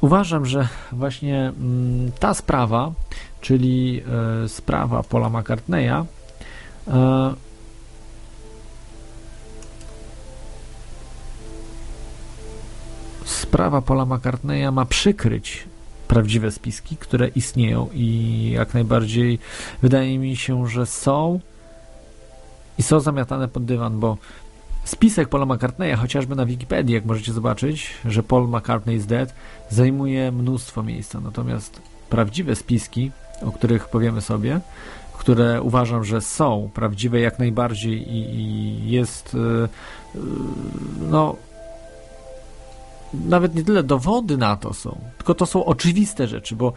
[0.00, 2.92] uważam, że właśnie mm, ta sprawa,
[3.40, 4.02] czyli
[4.44, 6.04] y, sprawa Paula McCartneya,
[6.88, 6.92] y,
[13.26, 15.64] sprawa Paula McCartneya ma przykryć
[16.08, 19.38] prawdziwe spiski, które istnieją i jak najbardziej
[19.82, 21.40] wydaje mi się, że są
[22.78, 24.16] i są zamiatane pod dywan, bo
[24.84, 29.34] spisek Paula McCartneya, chociażby na Wikipedii, jak możecie zobaczyć, że Paul McCartney is dead,
[29.70, 33.10] zajmuje mnóstwo miejsca, natomiast prawdziwe spiski,
[33.42, 34.60] o których powiemy sobie,
[35.12, 39.68] które uważam, że są prawdziwe jak najbardziej i, i jest yy,
[41.10, 41.36] no
[43.24, 46.72] nawet nie tyle dowody na to są, tylko to są oczywiste rzeczy, bo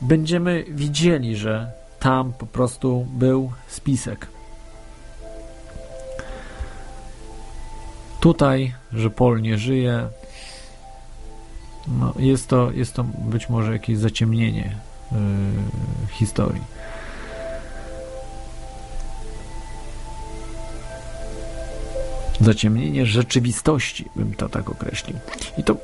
[0.00, 4.26] będziemy widzieli, że tam po prostu był spisek.
[8.20, 10.08] Tutaj, że Pol nie żyje,
[11.88, 14.76] no jest, to, jest to być może jakieś zaciemnienie
[15.12, 15.18] yy,
[16.10, 16.62] historii.
[22.40, 25.18] Zaciemnienie rzeczywistości, bym to tak określił.
[25.58, 25.76] I to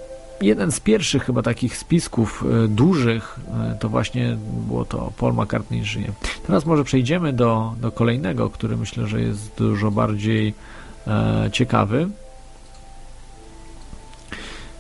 [0.42, 3.40] jeden z pierwszych chyba takich spisków e, dużych
[3.72, 4.36] e, to właśnie
[4.68, 6.12] było to Paul McCartney żyje.
[6.46, 10.55] Teraz może przejdziemy do, do kolejnego, który myślę, że jest dużo bardziej
[11.07, 12.09] e, ciekawy.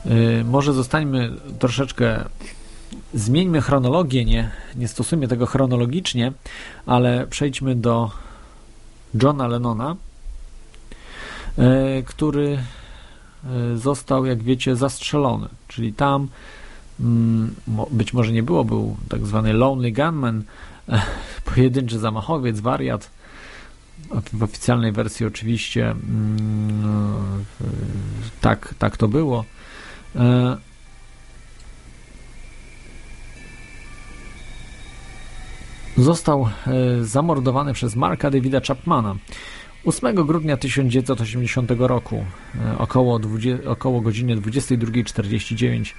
[0.06, 2.24] E, może zostańmy troszeczkę
[3.14, 6.32] zmieńmy chronologię, nie, nie stosujmy tego chronologicznie,
[6.86, 8.10] ale przejdźmy do
[9.22, 9.96] Johna Lennona,
[12.06, 12.58] który
[13.44, 15.48] e, został, jak wiecie, zastrzelony.
[15.68, 16.28] Czyli tam
[17.00, 17.54] mm,
[17.90, 20.42] być może nie było, był tak zwany Lonely Gunman,
[20.88, 21.02] e,
[21.54, 23.10] pojedynczy zamachowiec, wariat.
[24.32, 27.44] W oficjalnej wersji oczywiście mm,
[28.40, 29.44] tak, tak to było.
[35.96, 36.48] Został
[37.02, 39.16] zamordowany przez Marka Davida Chapmana.
[39.84, 42.24] 8 grudnia 1980 roku,
[42.64, 45.94] e, około, 20, około godziny 22.49,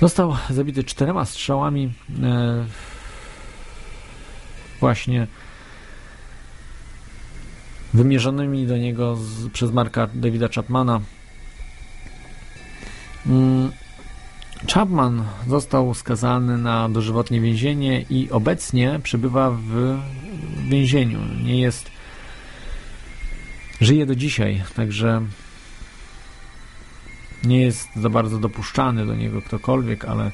[0.00, 1.92] został zabity czterema strzałami
[2.22, 2.64] e,
[4.80, 5.26] właśnie
[7.94, 11.00] wymierzonymi do niego z, przez Marka Davida Chapmana.
[13.26, 13.72] Mm,
[14.68, 19.98] Chapman został skazany na dożywotnie więzienie i obecnie przebywa w
[20.68, 21.18] więzieniu.
[21.44, 21.90] Nie jest.
[23.80, 25.22] Żyje do dzisiaj, także
[27.44, 30.32] nie jest za bardzo dopuszczany do niego ktokolwiek, ale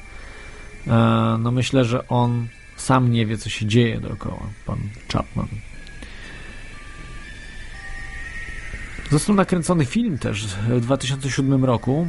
[0.87, 4.79] e, no myślę, że on sam nie wie, co się dzieje dookoła, pan
[5.13, 5.47] Chapman.
[9.11, 12.07] Został nakręcony film też w 2007 roku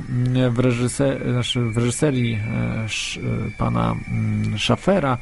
[0.51, 2.87] w, reżyser, znaczy w reżyserii e, e,
[3.59, 5.19] pana mm, Schaffera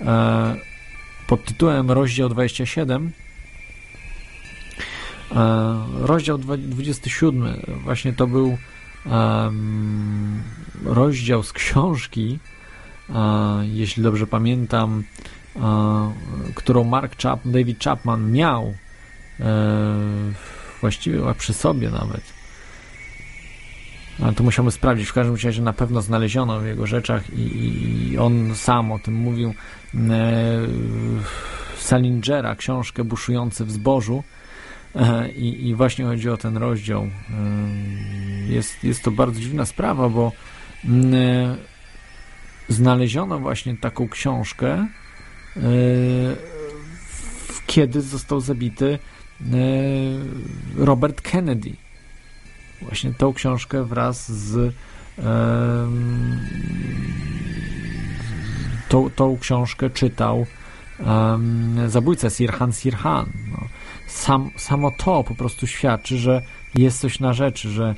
[0.00, 0.56] e,
[1.26, 3.12] pod tytułem Rozdział 27.
[6.00, 8.58] Rozdział 27 właśnie to był
[10.84, 12.38] rozdział z książki,
[13.62, 15.04] jeśli dobrze pamiętam,
[16.54, 18.74] którą Mark Chap, David Chapman miał
[20.80, 22.40] właściwie chyba przy sobie nawet.
[24.22, 25.08] Ale to musiałby sprawdzić.
[25.08, 29.14] W każdym razie na pewno znaleziono w jego rzeczach i, i on sam o tym
[29.14, 29.54] mówił.
[29.94, 30.00] E,
[31.78, 34.24] Salingera, książkę Buszujący w zbożu.
[34.96, 37.02] E, I, I właśnie chodzi o ten rozdział.
[37.02, 37.10] E,
[38.52, 40.32] jest, jest to bardzo dziwna sprawa, bo
[40.84, 41.56] mm, e,
[42.68, 44.86] znaleziono właśnie taką książkę,
[45.56, 45.60] e,
[47.66, 48.98] kiedy został zabity
[50.76, 51.72] Robert Kennedy.
[52.82, 54.74] Właśnie tą książkę wraz z
[55.18, 56.40] em,
[58.88, 60.46] tą, tą książkę czytał
[61.86, 63.32] zabójca Sirhan Sirhan.
[63.50, 63.58] No.
[64.06, 66.42] Sam, samo to po prostu świadczy, że
[66.74, 67.94] jest coś na rzeczy, że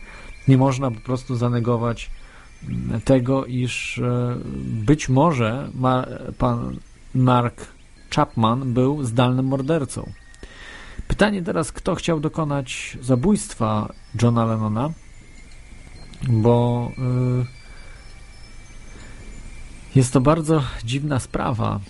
[0.49, 2.11] nie można po prostu zanegować
[3.05, 6.07] tego, iż e, być może ma,
[6.39, 6.77] pan
[7.15, 7.67] Mark
[8.15, 10.13] Chapman był zdalnym mordercą.
[11.13, 13.93] Pytanie teraz, kto chciał dokonać zabójstwa
[14.23, 14.91] Johna Lennona,
[16.29, 17.45] bo y,
[19.95, 21.81] jest to bardzo dziwna sprawa.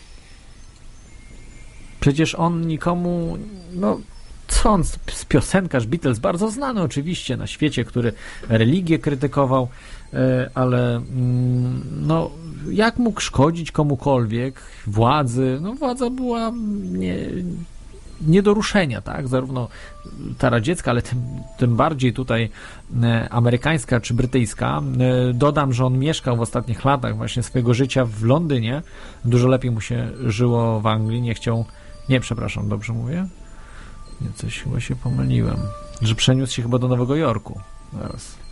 [2.01, 3.39] Przecież on nikomu,
[3.73, 4.01] no
[4.49, 8.13] co on, z piosenkarz Beatles, bardzo znany oczywiście na świecie, który
[8.49, 9.69] religię krytykował,
[10.15, 12.31] e, ale mm, no,
[12.71, 16.53] jak mógł szkodzić komukolwiek, władzy, no władza była
[16.83, 17.17] nie,
[18.27, 19.69] nie do ruszenia, tak, zarówno
[20.39, 21.23] ta radziecka, ale tym,
[21.59, 22.51] tym bardziej tutaj
[23.03, 24.83] e, amerykańska czy brytyjska.
[25.31, 28.83] E, Dodam, że on mieszkał w ostatnich latach właśnie swojego życia w Londynie,
[29.25, 31.65] dużo lepiej mu się żyło w Anglii, nie chciał,
[32.09, 33.27] nie, przepraszam, dobrze mówię?
[34.21, 35.57] Nie, coś chyba się pomyliłem.
[36.03, 37.61] Że przeniósł się chyba do Nowego Jorku.
[37.93, 38.43] Zaraz.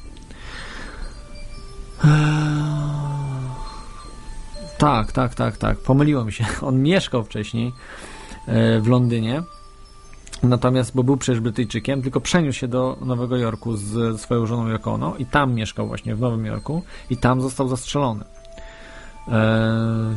[4.79, 5.79] Tak, tak, tak, tak.
[5.79, 6.45] Pomyliło mi się.
[6.69, 7.73] On mieszkał wcześniej
[8.47, 9.43] e, w Londynie.
[10.43, 14.93] Natomiast, bo był przecież Brytyjczykiem, tylko przeniósł się do Nowego Jorku z swoją żoną Yoko
[14.93, 18.25] Ono i tam mieszkał właśnie w Nowym Jorku i tam został zastrzelony.
[19.29, 20.15] E,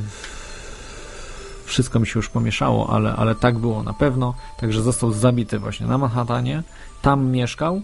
[1.65, 4.33] wszystko mi się już pomieszało, ale, ale tak było na pewno.
[4.59, 6.63] Także został zabity właśnie na Manhattanie,
[7.01, 7.81] tam mieszkał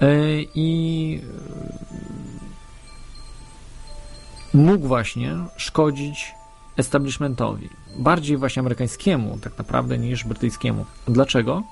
[0.00, 0.12] e,
[0.54, 1.20] i
[4.54, 6.34] e, mógł właśnie szkodzić
[6.76, 7.68] establishmentowi.
[7.98, 10.84] Bardziej właśnie amerykańskiemu tak naprawdę niż brytyjskiemu.
[11.08, 11.62] Dlaczego?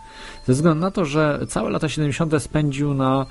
[0.46, 2.42] Ze względu na to, że całe lata 70.
[2.42, 3.26] spędził na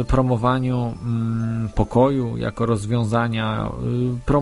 [0.00, 3.70] y, promowaniu mm, pokoju jako rozwiązania,
[4.26, 4.32] y,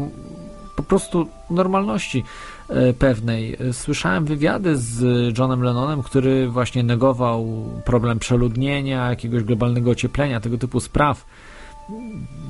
[0.77, 2.25] po prostu normalności
[2.71, 3.57] y, pewnej.
[3.73, 7.47] Słyszałem wywiady z Johnem Lennonem, który właśnie negował
[7.85, 11.25] problem przeludnienia, jakiegoś globalnego ocieplenia, tego typu spraw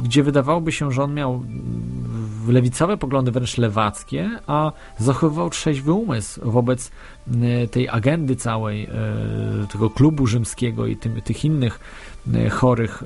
[0.02, 1.42] gdzie wydawałoby się, że on miał
[2.48, 6.90] lewicowe poglądy, wręcz lewackie, a zachowywał trzeźwy umysł wobec
[7.42, 8.88] e, tej agendy całej, e,
[9.72, 11.80] tego klubu rzymskiego i tym, tych innych
[12.34, 13.04] e, chorych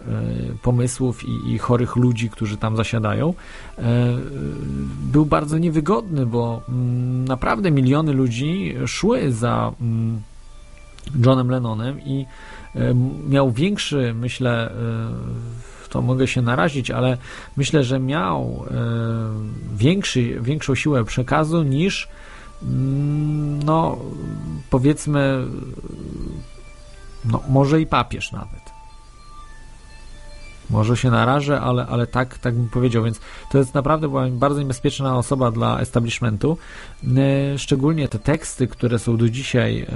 [0.62, 3.34] pomysłów i, i chorych ludzi, którzy tam zasiadają,
[5.12, 10.22] był bardzo niewygodny, bo mm, naprawdę miliony ludzi szły za mm,
[11.24, 12.26] Johnem Lennonem i
[13.28, 14.72] miał większy, myślę,
[15.88, 17.18] to mogę się narazić, ale
[17.56, 18.64] myślę, że miał
[19.76, 22.08] większy, większą siłę przekazu niż
[22.62, 23.98] mm, no
[24.70, 25.44] powiedzmy
[27.24, 28.78] no, może i papież nawet.
[30.70, 33.20] Może się narażę, ale, ale tak, tak bym powiedział, więc
[33.50, 36.58] to jest naprawdę bardzo niebezpieczna osoba dla establishmentu.
[37.56, 39.86] Szczególnie te teksty, które są do dzisiaj,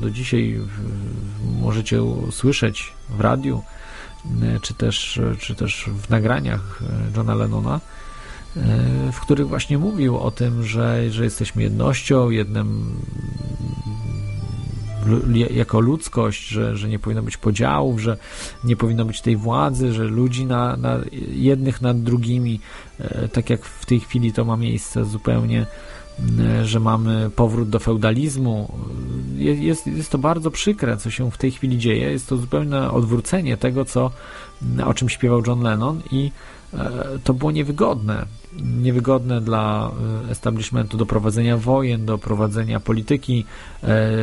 [0.00, 0.60] do dzisiaj
[1.60, 3.62] możecie słyszeć w radiu,
[4.62, 6.82] czy też, czy też w nagraniach
[7.16, 7.80] Johna Lennona,
[9.12, 12.96] w których właśnie mówił o tym, że, że jesteśmy jednością, jednym
[15.50, 18.16] jako ludzkość, że, że nie powinno być podziałów, że
[18.64, 20.98] nie powinno być tej władzy, że ludzi na, na
[21.32, 22.60] jednych nad drugimi,
[23.32, 25.66] tak jak w tej chwili to ma miejsce zupełnie,
[26.64, 28.74] że mamy powrót do feudalizmu.
[29.36, 32.10] Jest, jest to bardzo przykre, co się w tej chwili dzieje.
[32.10, 34.10] Jest to zupełne odwrócenie tego, co,
[34.86, 36.30] o czym śpiewał John Lennon i
[37.24, 38.26] to było niewygodne.
[38.82, 39.90] Niewygodne dla
[40.30, 43.44] establishmentu do prowadzenia wojen, do prowadzenia polityki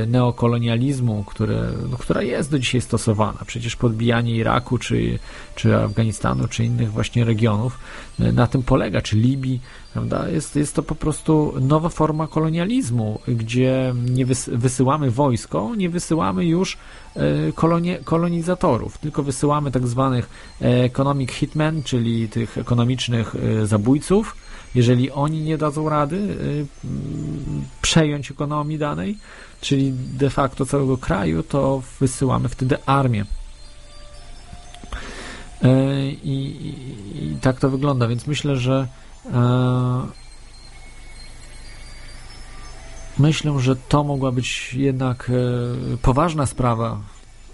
[0.07, 3.39] neokolonializmu, które, no, która jest do dzisiaj stosowana.
[3.45, 5.19] Przecież podbijanie Iraku, czy,
[5.55, 7.79] czy Afganistanu, czy innych właśnie regionów
[8.19, 9.59] na tym polega, czy Libii,
[9.93, 10.29] prawda?
[10.29, 16.77] Jest, jest to po prostu nowa forma kolonializmu, gdzie nie wysyłamy wojsko, nie wysyłamy już
[17.15, 20.29] e, kolonie, kolonizatorów, tylko wysyłamy tak zwanych
[20.61, 24.35] economic hitmen, czyli tych ekonomicznych e, zabójców.
[24.75, 26.87] Jeżeli oni nie dadzą rady e,
[27.81, 29.17] przejąć ekonomii danej,
[29.61, 33.25] czyli de facto całego kraju, to wysyłamy wtedy armię.
[35.63, 38.87] I, i, i tak to wygląda, więc myślę, że
[43.19, 45.31] Myślę, że to mogła być jednak
[45.93, 47.01] e, poważna sprawa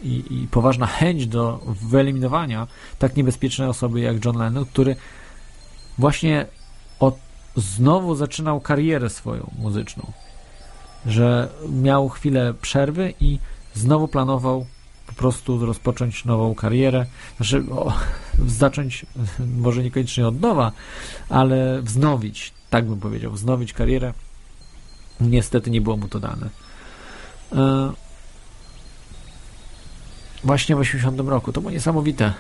[0.04, 2.68] i, i, poważna chęć do wyeliminowania
[3.00, 4.96] tak niebezpiecznej osoby jak John Lennon, który
[5.98, 6.46] właśnie
[7.00, 7.16] od,
[7.56, 10.12] znowu zaczynał karierę swoją muzyczną.
[11.06, 13.40] Że miał chwilę przerwy i
[13.74, 14.66] znowu planował
[15.16, 17.06] po prostu rozpocząć nową karierę.
[17.38, 17.94] Znaczy, o,
[18.48, 19.06] zacząć
[19.58, 20.72] może niekoniecznie od nowa,
[21.30, 24.14] ale wznowić, tak bym powiedział, wznowić karierę
[25.22, 26.50] Niestety nie było mu to dane.
[27.56, 27.92] E,
[30.44, 31.54] właśnie w 80 roku.
[31.54, 32.34] To było niesamowite.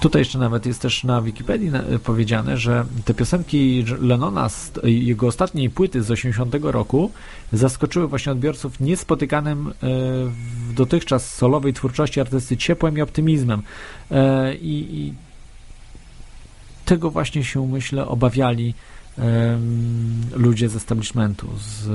[0.00, 1.70] Tutaj jeszcze nawet jest też na Wikipedii
[2.04, 7.10] powiedziane, że te piosenki Lennona z jego ostatniej płyty z 80 roku
[7.52, 9.72] zaskoczyły właśnie odbiorców niespotykanym e,
[10.68, 13.62] w dotychczas solowej twórczości artysty ciepłem i optymizmem.
[14.10, 15.14] E, I, i
[16.84, 18.74] tego właśnie się, myślę, obawiali
[20.32, 21.90] ludzie z establishmentu, z, e,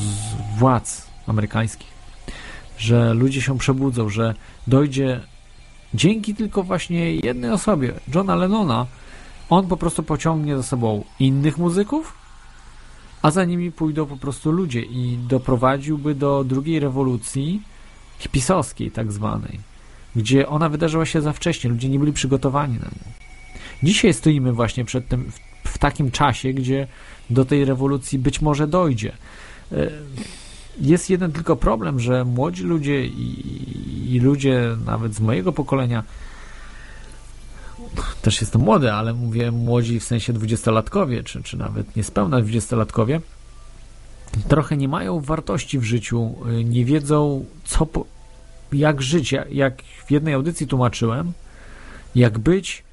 [0.00, 1.88] z władz amerykańskich,
[2.78, 4.34] że ludzie się przebudzą, że
[4.66, 5.20] dojdzie
[5.94, 8.86] dzięki tylko właśnie jednej osobie, Johna Lennona,
[9.50, 12.16] on po prostu pociągnie za sobą innych muzyków,
[13.22, 17.62] a za nimi pójdą po prostu ludzie i doprowadziłby do drugiej rewolucji
[18.18, 19.60] hipisowskiej tak zwanej,
[20.16, 23.12] gdzie ona wydarzyła się za wcześnie, ludzie nie byli przygotowani na nią.
[23.82, 25.32] Dzisiaj stoimy właśnie przed tym,
[25.64, 26.86] w, w takim czasie, gdzie
[27.30, 29.12] do tej rewolucji być może dojdzie.
[30.80, 36.02] Jest jeden tylko problem, że młodzi ludzie i, i ludzie nawet z mojego pokolenia,
[38.22, 43.20] też jestem młody, ale mówię młodzi w sensie dwudziestolatkowie, czy, czy nawet niespełna dwudziestolatkowie,
[44.48, 47.86] trochę nie mają wartości w życiu, nie wiedzą, co,
[48.72, 49.34] jak żyć.
[49.50, 51.32] Jak w jednej audycji tłumaczyłem,
[52.14, 52.84] jak być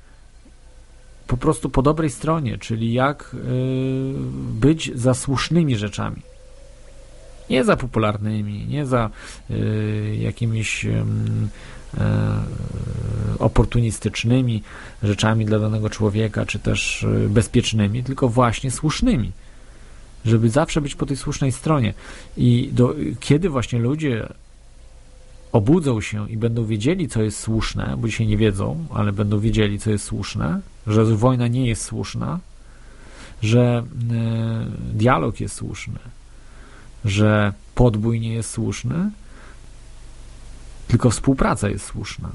[1.28, 3.38] po prostu po dobrej stronie, czyli jak y,
[4.38, 6.22] być za słusznymi rzeczami.
[7.50, 9.10] Nie za popularnymi, nie za
[9.50, 11.04] y, jakimiś y,
[13.40, 14.64] oportunistycznymi
[15.04, 19.32] rzeczami dla danego człowieka, czy też y, bezpiecznymi, tylko właśnie słusznymi.
[20.26, 21.94] Żeby zawsze być po tej słusznej stronie.
[22.38, 24.28] I do, kiedy właśnie ludzie
[25.52, 29.80] obudzą się i będą wiedzieli, co jest słuszne, bo dzisiaj nie wiedzą, ale będą wiedzieli,
[29.80, 32.40] co jest słuszne, że wojna nie jest słuszna,
[33.42, 33.84] że
[34.94, 36.00] y, dialog jest słuszny,
[37.06, 39.12] że podbój nie jest słuszny,
[40.88, 42.30] tylko współpraca jest słuszna.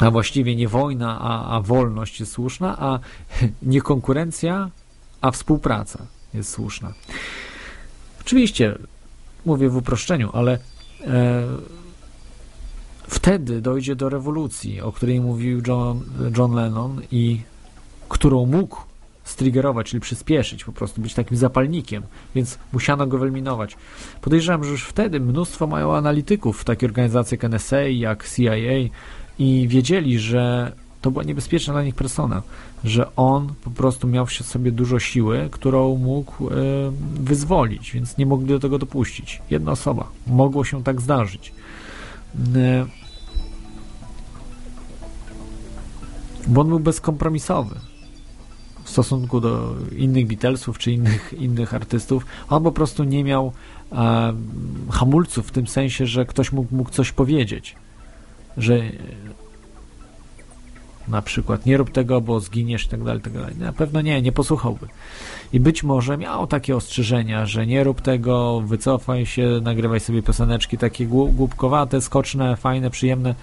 [0.00, 2.98] A właściwie nie wojna, a, a wolność jest słuszna, a
[3.62, 4.70] nie konkurencja,
[5.20, 6.92] a współpraca jest słuszna.
[8.20, 8.78] Oczywiście,
[9.46, 10.58] mówię w uproszczeniu, ale
[11.06, 11.46] e,
[13.08, 16.04] wtedy dojdzie do rewolucji, o której mówił John,
[16.36, 17.40] John Lennon i
[18.08, 18.76] którą mógł
[19.26, 22.02] striggerować, czyli przyspieszyć, po prostu być takim zapalnikiem,
[22.34, 23.76] więc musiano go wyeliminować.
[24.20, 28.52] Podejrzewam, że już wtedy mnóstwo mają analityków w takiej organizacji jak NSA, jak CIA
[29.38, 30.72] i wiedzieli, że
[31.02, 32.42] to była niebezpieczna dla nich persona,
[32.84, 36.52] że on po prostu miał w sobie dużo siły, którą mógł e,
[37.14, 39.42] wyzwolić, więc nie mogli do tego dopuścić.
[39.50, 40.08] Jedna osoba.
[40.26, 41.52] Mogło się tak zdarzyć.
[42.56, 42.86] E,
[46.46, 47.85] bo on był bezkompromisowy
[48.86, 52.26] w stosunku do innych Beatlesów czy innych, innych artystów.
[52.48, 53.52] On po prostu nie miał
[53.92, 54.34] e,
[54.90, 57.76] hamulców w tym sensie, że ktoś mógł, mógł coś powiedzieć,
[58.56, 58.80] że
[61.08, 63.56] na przykład nie rób tego, bo zginiesz i tak dalej, tak dalej.
[63.56, 64.86] Na pewno nie, nie posłuchałby.
[65.52, 70.78] I być może miał takie ostrzeżenia, że nie rób tego, wycofaj się, nagrywaj sobie pioseneczki
[70.78, 73.34] takie głupkowate, skoczne, fajne, przyjemne,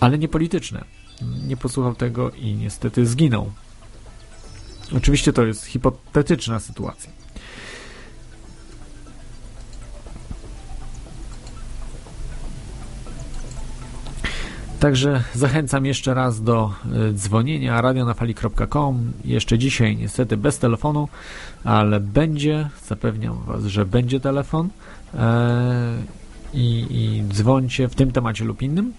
[0.00, 0.84] ale nie polityczne.
[1.46, 3.50] Nie posłuchał tego i niestety zginął.
[4.96, 7.22] Oczywiście to jest hipotetyczna sytuacja.
[14.82, 16.70] Także zachęcam jeszcze raz do
[17.10, 19.12] e, dzwonienia radionafali.com.
[19.24, 21.08] Jeszcze dzisiaj niestety bez telefonu,
[21.64, 24.68] ale będzie, zapewniam Was, że będzie telefon
[25.14, 25.96] e,
[26.54, 28.92] i, i dzwońcie w tym temacie lub innym.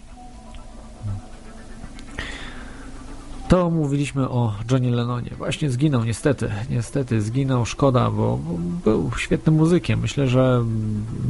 [3.53, 5.29] To mówiliśmy o Johnie Lennonie.
[5.37, 6.49] Właśnie zginął, niestety.
[6.69, 8.39] Niestety zginął, szkoda, bo
[8.85, 9.99] był świetnym muzykiem.
[9.99, 10.63] Myślę, że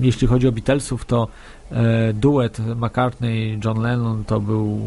[0.02, 1.28] jeśli chodzi o Beatlesów, to
[1.72, 4.80] e, duet McCartney-John Lennon to był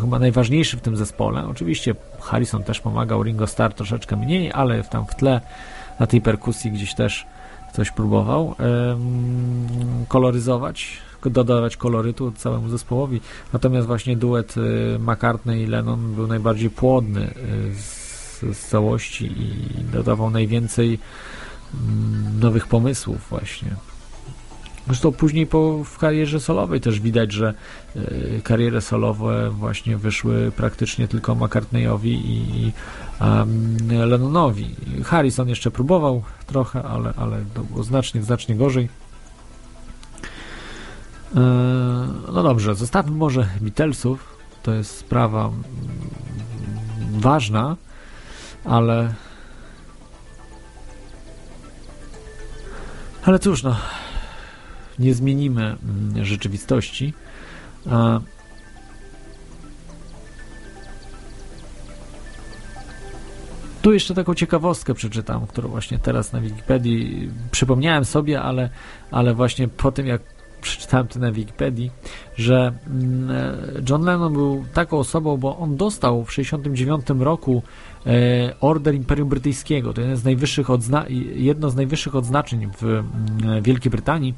[0.00, 1.46] chyba najważniejszy w tym zespole.
[1.46, 5.40] Oczywiście Harrison też pomagał, Ringo Starr troszeczkę mniej, ale tam w tle
[6.00, 7.26] na tej perkusji gdzieś też
[7.72, 8.54] coś próbował
[10.08, 13.20] koloryzować, dodawać kolorytu całemu zespołowi.
[13.52, 19.84] Natomiast właśnie duet y, McCartney i Lennon był najbardziej płodny y, z, z całości i
[19.92, 20.98] dodawał najwięcej
[21.74, 23.76] mm, nowych pomysłów właśnie.
[24.88, 27.54] Zresztą później po, w karierze solowej też widać, że
[27.96, 32.72] y, kariery solowe właśnie wyszły praktycznie tylko McCartneyowi i, i
[33.20, 33.76] um,
[34.10, 34.74] Lennonowi.
[35.04, 38.88] Harrison jeszcze próbował trochę, ale, ale to było znacznie, znacznie gorzej.
[41.36, 41.40] E,
[42.32, 44.38] no dobrze, zostawmy może Beatlesów.
[44.62, 45.50] To jest sprawa
[47.10, 47.76] ważna,
[48.64, 49.14] ale
[53.24, 53.76] ale cóż, no
[54.98, 57.14] nie zmienimy mm, rzeczywistości.
[63.82, 68.70] Tu jeszcze taką ciekawostkę przeczytam, którą właśnie teraz na Wikipedii przypomniałem sobie, ale,
[69.10, 70.22] ale właśnie po tym jak
[70.60, 71.90] przeczytałem to na Wikipedii,
[72.36, 73.30] że mm,
[73.90, 77.62] John Lennon był taką osobą, bo on dostał w 1969 roku
[78.06, 78.10] e,
[78.60, 79.92] Order Imperium Brytyjskiego.
[79.92, 80.24] To z
[81.34, 84.34] jedno z najwyższych odznaczeń w mm, Wielkiej Brytanii.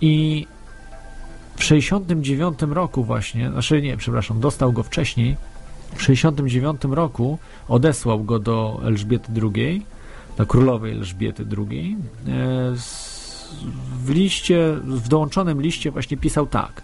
[0.00, 0.46] I
[1.56, 5.36] w 69 roku właśnie, znaczy nie, przepraszam, dostał go wcześniej,
[5.94, 9.86] w 69 roku odesłał go do Elżbiety II,
[10.36, 11.96] do królowej Elżbiety II.
[12.28, 12.76] E,
[14.04, 16.82] w liście, w dołączonym liście właśnie pisał tak.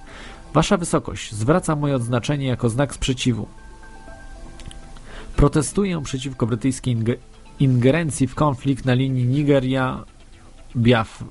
[0.54, 3.46] Wasza Wysokość, zwracam moje odznaczenie jako znak sprzeciwu.
[5.36, 6.96] Protestuję przeciwko brytyjskiej
[7.60, 11.26] ingerencji w konflikt na linii Nigeria-Biafra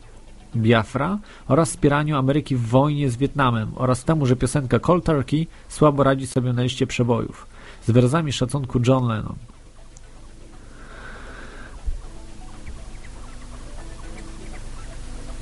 [0.56, 6.04] Biafra oraz wspieraniu Ameryki w wojnie z Wietnamem oraz temu, że piosenka Cold Turkey słabo
[6.04, 7.48] radzi sobie na liście przebojów.
[7.88, 9.36] Z wyrazami szacunku John Lennon.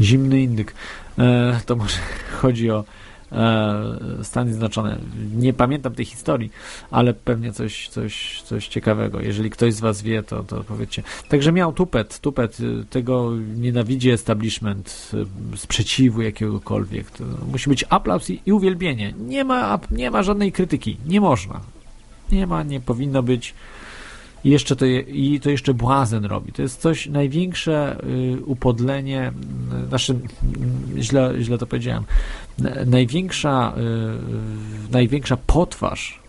[0.01, 0.73] Zimny indyk.
[1.19, 1.97] E, to może
[2.41, 2.83] chodzi o
[3.31, 4.99] e, Stany Zjednoczone.
[5.35, 6.51] Nie pamiętam tej historii,
[6.91, 9.21] ale pewnie coś, coś, coś ciekawego.
[9.21, 11.03] Jeżeli ktoś z Was wie, to, to powiedzcie.
[11.29, 15.11] Także miał tupet, tupet, y, tego nienawidzi establishment,
[15.53, 17.11] y, sprzeciwu jakiegokolwiek.
[17.11, 19.13] To musi być aplauz i, i uwielbienie.
[19.27, 20.97] Nie ma, nie ma żadnej krytyki.
[21.05, 21.61] Nie można.
[22.31, 23.53] Nie ma, nie powinno być.
[24.43, 26.51] I jeszcze to, i to jeszcze błazen robi.
[26.51, 29.31] To jest coś największe y, upodlenie,
[29.83, 30.13] y, znaczy
[30.97, 32.03] y, źle, źle to powiedziałem,
[32.85, 33.73] największa,
[34.87, 36.19] y, największa potwarz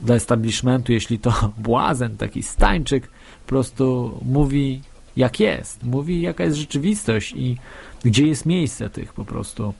[0.00, 3.08] dla establishmentu, jeśli to błazen, taki stańczyk,
[3.42, 4.80] po prostu mówi
[5.16, 7.56] jak jest, mówi jaka jest rzeczywistość i
[8.04, 9.74] gdzie jest miejsce tych po prostu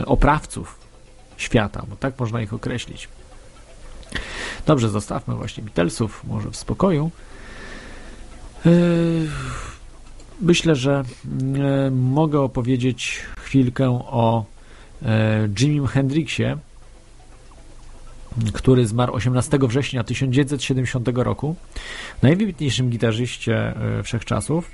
[0.00, 0.78] y, oprawców
[1.36, 3.08] świata, bo tak można ich określić.
[4.66, 7.10] Dobrze, zostawmy właśnie Beatlesów, może w spokoju.
[8.64, 9.28] Yy,
[10.40, 11.04] myślę, że
[11.52, 14.44] yy, mogę opowiedzieć chwilkę o
[15.02, 15.08] yy,
[15.58, 16.56] Jimim Hendrixie,
[18.52, 21.56] który zmarł 18 września 1970 roku,
[22.22, 24.70] najwybitniejszym gitarzyście wszechczasów.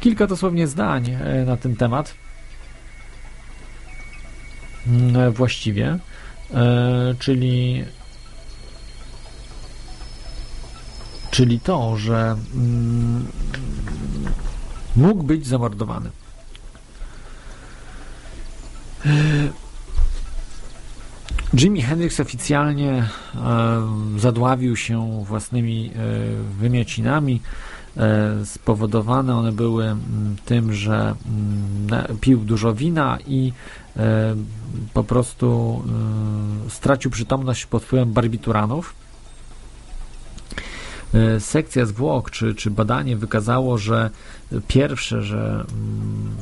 [0.00, 1.16] Kilka dosłownie zdań
[1.46, 2.14] na ten temat.
[5.32, 5.98] Właściwie,
[7.18, 7.84] czyli
[11.36, 13.26] czyli to, że mm,
[14.96, 16.10] mógł być zamordowany.
[19.06, 19.10] E,
[21.54, 23.08] Jimi Hendrix oficjalnie e,
[24.16, 25.92] zadławił się własnymi e,
[26.60, 27.40] wymiocinami.
[27.96, 33.52] E, spowodowane one były mm, tym, że m, mm, pił dużo wina i
[33.96, 34.34] e,
[34.94, 35.82] po prostu
[36.66, 39.05] e, stracił przytomność pod wpływem barbituranów
[41.38, 44.10] sekcja zwłok czy, czy badanie wykazało, że
[44.68, 46.36] pierwsze, że mm,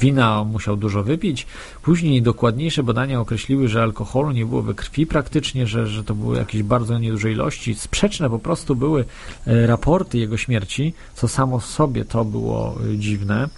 [0.00, 1.46] wina musiał dużo wypić.
[1.82, 6.36] Później dokładniejsze badania określiły, że alkoholu nie było we krwi praktycznie, że, że to były
[6.36, 7.74] jakieś bardzo nieduże ilości.
[7.74, 9.04] Sprzeczne po prostu były
[9.46, 13.48] e, raporty jego śmierci, co samo w sobie to było e, dziwne.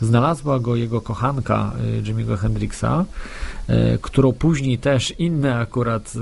[0.00, 1.72] Znalazła go jego kochanka
[2.02, 3.04] Jimmy'ego Hendrixa,
[4.00, 6.12] którą później też inne akurat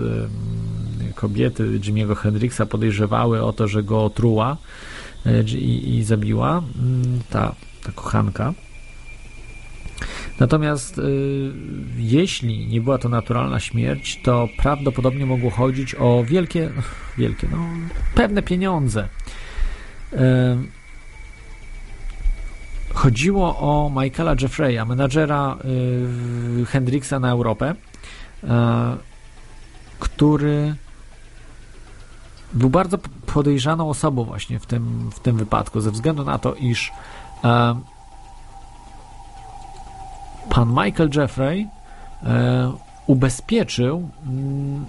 [1.14, 4.56] kobiety Jimmy'ego Hendrixa podejrzewały o to, że go otruła
[5.56, 6.62] i, i zabiła
[7.30, 8.54] ta, ta kochanka.
[10.40, 11.52] Natomiast y,
[11.96, 16.70] jeśli nie była to naturalna śmierć, to prawdopodobnie mogło chodzić o wielkie,
[17.18, 17.58] wielkie, no,
[18.14, 19.08] pewne pieniądze.
[20.12, 20.18] Y,
[22.94, 25.56] chodziło o Michaela Jeffreya, menadżera
[26.62, 27.74] y, Hendrixa na Europę,
[28.44, 28.46] y,
[29.98, 30.74] który
[32.54, 36.92] był bardzo podejrzaną osobą właśnie w tym, w tym wypadku, ze względu na to, iż
[37.44, 37.80] e,
[40.52, 41.68] pan Michael Jeffrey
[42.22, 42.72] e,
[43.06, 44.86] ubezpieczył mm,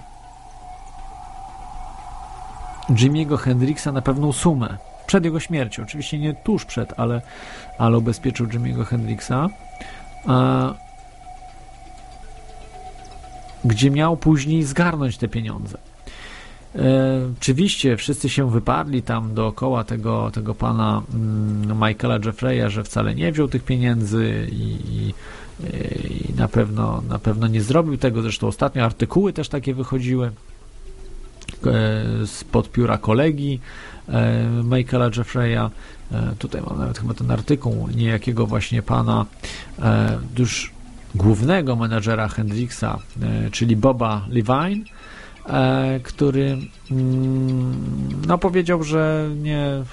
[2.89, 5.83] Jimmy'ego Hendrixa na pewną sumę przed jego śmiercią.
[5.83, 7.21] Oczywiście nie tuż przed, ale,
[7.77, 9.49] ale ubezpieczył Jimmy'ego Hendrixa.
[10.27, 10.73] E,
[13.65, 15.77] gdzie miał później zgarnąć te pieniądze.
[16.75, 16.81] E,
[17.37, 23.31] oczywiście wszyscy się wyparli tam dookoła tego, tego pana mm, Michaela Jeffreya, że wcale nie
[23.31, 25.13] wziął tych pieniędzy i, i,
[25.59, 28.21] i, na, pewno, na pewno nie zrobił tego.
[28.21, 30.31] Zresztą ostatnio artykuły też takie wychodziły
[31.65, 33.59] e, spod pióra kolegi
[34.09, 35.69] e, Michaela Jeffreya.
[36.11, 39.25] E, tutaj mam nawet chyba ten artykuł niejakiego właśnie pana
[39.79, 40.71] e, już
[41.15, 42.83] głównego menadżera Hendrixa,
[43.21, 44.85] e, czyli Boba Levine,
[45.49, 46.57] E, który
[46.91, 47.75] mm,
[48.27, 49.83] no, powiedział, że nie,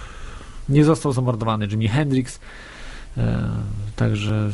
[0.69, 2.41] nie został zamordowany Jimi Hendrix.
[3.17, 3.49] E,
[3.97, 4.51] także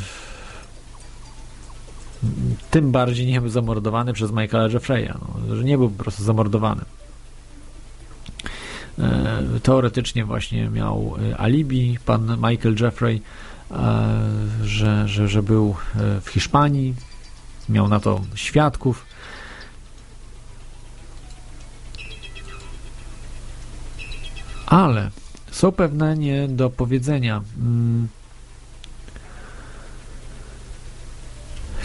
[2.71, 5.15] tym bardziej nie był zamordowany przez Michaela Jeffreya,
[5.49, 6.83] no, że nie był po prostu zamordowany.
[8.99, 13.23] E, teoretycznie właśnie miał alibi pan Michael Jeffrey,
[14.63, 15.77] że, że, że był
[16.21, 16.95] w Hiszpanii,
[17.69, 19.07] miał na to świadków
[24.67, 25.11] Ale
[25.51, 27.43] są pewne niedopowiedzenia.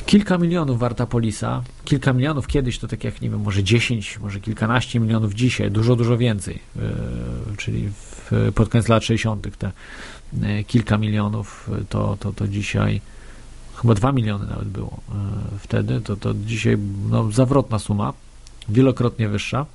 [0.06, 4.39] Kilka milionów warta polisa, kilka milionów kiedyś to tak jak, nie wiem, może 10, może
[4.39, 6.82] kilkanaście milionów dzisiaj, dużo, dużo więcej, yy,
[7.58, 9.58] czyli w, pod koniec lat 60.
[9.58, 9.72] te
[10.34, 13.02] yy, kilka milionów to, to, to dzisiaj
[13.76, 14.99] chyba 2 miliony nawet było
[15.60, 16.78] wtedy, to, to dzisiaj
[17.10, 18.14] no, zawrotna suma,
[18.70, 19.66] wielokrotnie wyższa.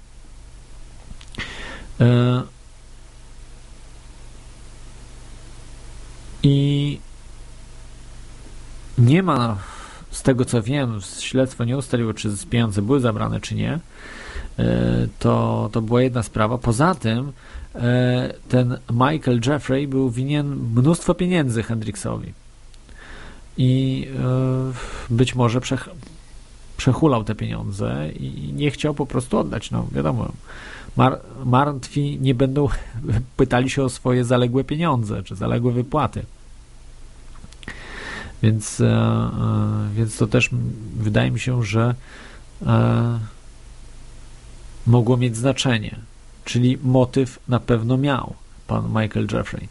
[6.42, 6.98] I
[8.98, 9.58] nie ma,
[10.16, 13.78] z tego co wiem, śledztwo nie ustaliło, czy pieniądze były zabrane, czy nie.
[14.58, 16.58] E, to, to była jedna sprawa.
[16.58, 17.32] Poza tym
[17.74, 22.32] e, ten Michael Jeffrey był winien mnóstwo pieniędzy Hendrixowi.
[23.58, 24.08] I
[25.10, 25.88] e, być może przech
[26.76, 29.70] przechulał te pieniądze i nie chciał po prostu oddać.
[29.70, 30.32] No wiadomo,
[30.96, 32.68] mar martwi nie będą
[33.36, 36.22] pytali się o swoje zaległe pieniądze, czy zaległe wypłaty.
[38.42, 40.50] Więc, e, e, więc to też
[40.96, 41.94] wydaje mi się, że
[42.66, 43.18] e,
[44.86, 45.96] mogło mieć znaczenie.
[46.44, 48.34] Czyli motyw na pewno miał
[48.66, 49.68] pan Michael Jeffrey.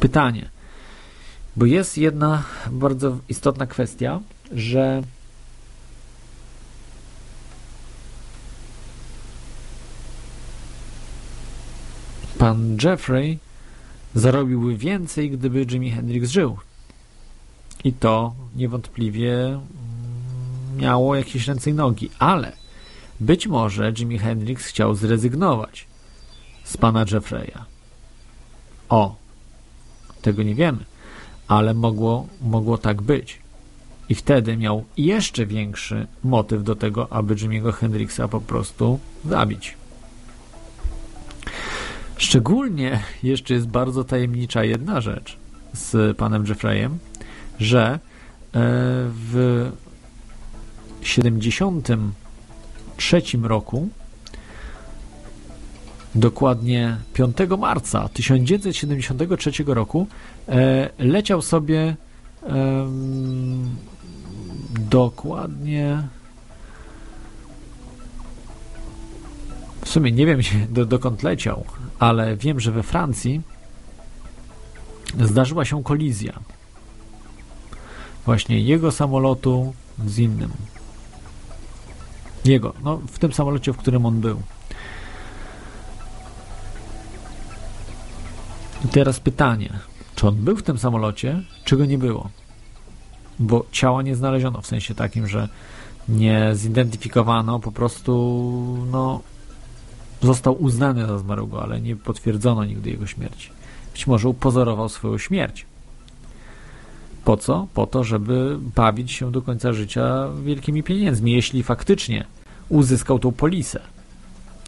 [0.00, 0.48] Pytanie,
[1.56, 4.20] bo jest jedna bardzo istotna kwestia,
[4.52, 5.02] że
[12.38, 13.38] pan Jeffrey
[14.14, 16.58] zarobiłby więcej, gdyby Jimi Hendrix żył.
[17.84, 19.60] I to niewątpliwie mm,
[20.76, 22.52] miało jakieś ręce i nogi, ale
[23.20, 25.86] być może Jimi Hendrix chciał zrezygnować
[26.64, 27.64] z pana Jeffreya.
[28.88, 29.16] O,
[30.22, 30.84] tego nie wiemy,
[31.48, 33.38] ale mogło, mogło tak być.
[34.08, 39.79] I wtedy miał jeszcze większy motyw do tego, aby Jimmy'ego Hendrixa po prostu zabić.
[42.20, 45.36] Szczególnie jeszcze jest bardzo tajemnicza jedna rzecz
[45.72, 46.98] z panem Jeffreyem,
[47.60, 47.98] że e,
[48.52, 49.70] w
[51.02, 53.88] 73 roku
[56.14, 60.06] dokładnie 5 marca 1973 roku
[60.48, 61.96] e, leciał sobie
[64.90, 66.02] dokładnie
[69.84, 70.40] w sumie nie wiem
[70.74, 71.64] do, dokąd leciał,
[72.00, 73.40] ale wiem, że we Francji
[75.20, 76.40] zdarzyła się kolizja
[78.24, 79.74] właśnie jego samolotu
[80.06, 80.50] z innym.
[82.44, 84.42] Jego, no w tym samolocie, w którym on był.
[88.84, 89.72] I teraz pytanie,
[90.14, 92.30] czy on był w tym samolocie, czy go nie było?
[93.38, 95.48] Bo ciała nie znaleziono w sensie takim, że
[96.08, 99.20] nie zidentyfikowano, po prostu no
[100.22, 103.50] Został uznany za zmarłego, ale nie potwierdzono nigdy jego śmierci.
[103.92, 105.66] Być może upozorował swoją śmierć.
[107.24, 107.66] Po co?
[107.74, 112.24] Po to, żeby bawić się do końca życia wielkimi pieniędzmi, jeśli faktycznie
[112.68, 113.80] uzyskał tą polisę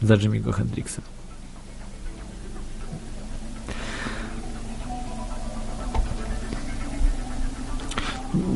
[0.01, 1.01] za Jimmy'ego Hendrixa.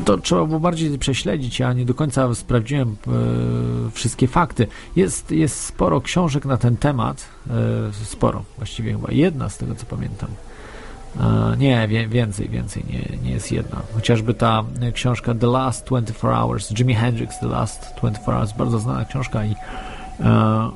[0.04, 1.58] To trzeba było bardziej prześledzić.
[1.58, 3.10] Ja nie do końca sprawdziłem e,
[3.90, 4.66] wszystkie fakty.
[4.96, 7.28] Jest, jest sporo książek na ten temat.
[7.50, 7.52] E,
[8.04, 10.30] sporo, właściwie chyba jedna z tego co pamiętam.
[11.20, 13.82] E, nie, wie, więcej, więcej, nie, nie jest jedna.
[13.94, 14.64] Chociażby ta
[14.94, 19.54] książka The Last 24 Hours, Jimi Hendrix The Last 24 Hours, bardzo znana książka i
[20.20, 20.70] e,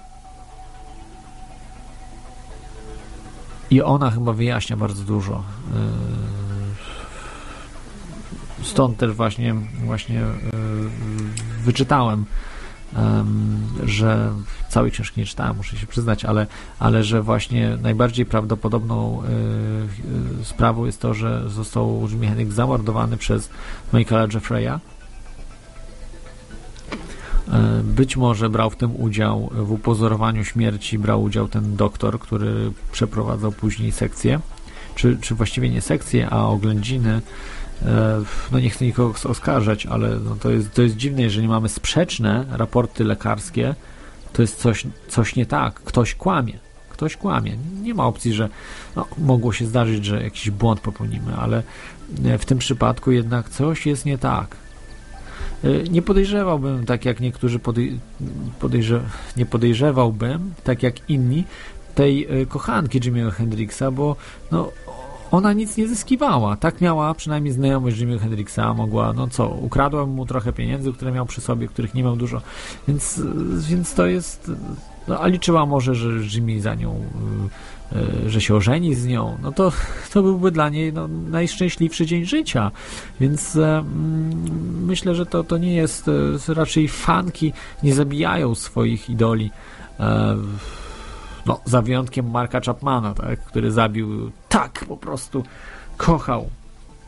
[3.70, 5.42] i ona chyba wyjaśnia bardzo dużo.
[8.62, 9.54] Stąd też właśnie,
[9.84, 10.32] właśnie e,
[11.64, 12.24] wyczytałem,
[13.84, 14.32] że
[14.68, 16.46] całej książki nie czytałem, muszę się przyznać, ale,
[16.78, 19.26] ale że właśnie najbardziej prawdopodobną e,
[20.40, 23.50] e, sprawą jest to, że został Jimi Hendrix zamordowany przez
[23.92, 24.78] Michaela Jeffreya.
[27.84, 33.52] Być może brał w tym udział, w upozorowaniu śmierci brał udział ten doktor, który przeprowadzał
[33.52, 34.40] później sekcję,
[34.94, 37.20] czy, czy właściwie nie sekcję, a oględziny
[38.52, 42.44] no nie chcę nikogo oskarżać, ale no to, jest, to jest dziwne, jeżeli mamy sprzeczne
[42.50, 43.74] raporty lekarskie,
[44.32, 46.58] to jest coś, coś nie tak, ktoś kłamie,
[46.90, 47.56] ktoś kłamie.
[47.82, 48.48] Nie ma opcji, że
[48.96, 51.62] no, mogło się zdarzyć, że jakiś błąd popełnimy, ale
[52.24, 54.56] e, w tym przypadku jednak coś jest nie tak.
[55.64, 58.00] E, nie podejrzewałbym, tak jak niektórzy podej
[58.60, 59.00] podejrze
[59.36, 61.44] nie podejrzewałbym, tak jak inni,
[61.94, 64.16] tej kochanki Jimmy'ego Hendrixa, bo
[64.50, 64.72] no,
[65.32, 66.56] ona nic nie zyskiwała.
[66.56, 71.26] Tak miała przynajmniej znajomość Jimmy Hendrixa, mogła, no co, ukradłem mu trochę pieniędzy, które miał
[71.26, 72.40] przy sobie, których nie miał dużo,
[72.88, 73.22] więc,
[73.68, 74.50] więc to jest,
[75.08, 77.00] no, a liczyła może, że Jimmy za nią,
[77.92, 79.72] y, y, że się ożeni z nią, no to,
[80.12, 82.70] to byłby dla niej no, najszczęśliwszy dzień życia,
[83.20, 86.08] więc e, mm, myślę, że to, to nie jest,
[86.48, 87.52] e, raczej fanki
[87.82, 89.50] nie zabijają swoich idoli,
[90.00, 90.36] e,
[91.46, 95.44] no, za wyjątkiem Marka Chapmana, tak, który zabił tak po prostu
[95.96, 96.50] kochał,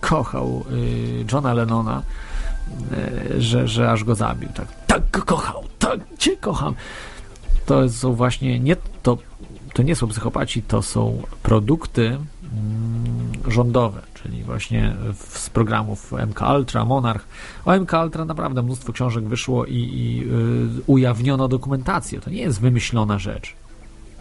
[0.01, 2.03] kochał y, Johna Lennona,
[3.33, 4.49] y, że, że aż go zabił.
[4.55, 6.75] Tak, tak go kochał, tak cię kocham.
[7.67, 9.19] To są właśnie nie to,
[9.73, 14.97] to nie są psychopaci, to są produkty mm, rządowe, czyli właśnie
[15.29, 17.27] z programów MK Ultra, Monarch.
[17.65, 20.25] O MK Ultra naprawdę mnóstwo książek wyszło i, i
[20.79, 22.21] y, ujawniono dokumentację.
[22.21, 23.55] To nie jest wymyślona rzecz.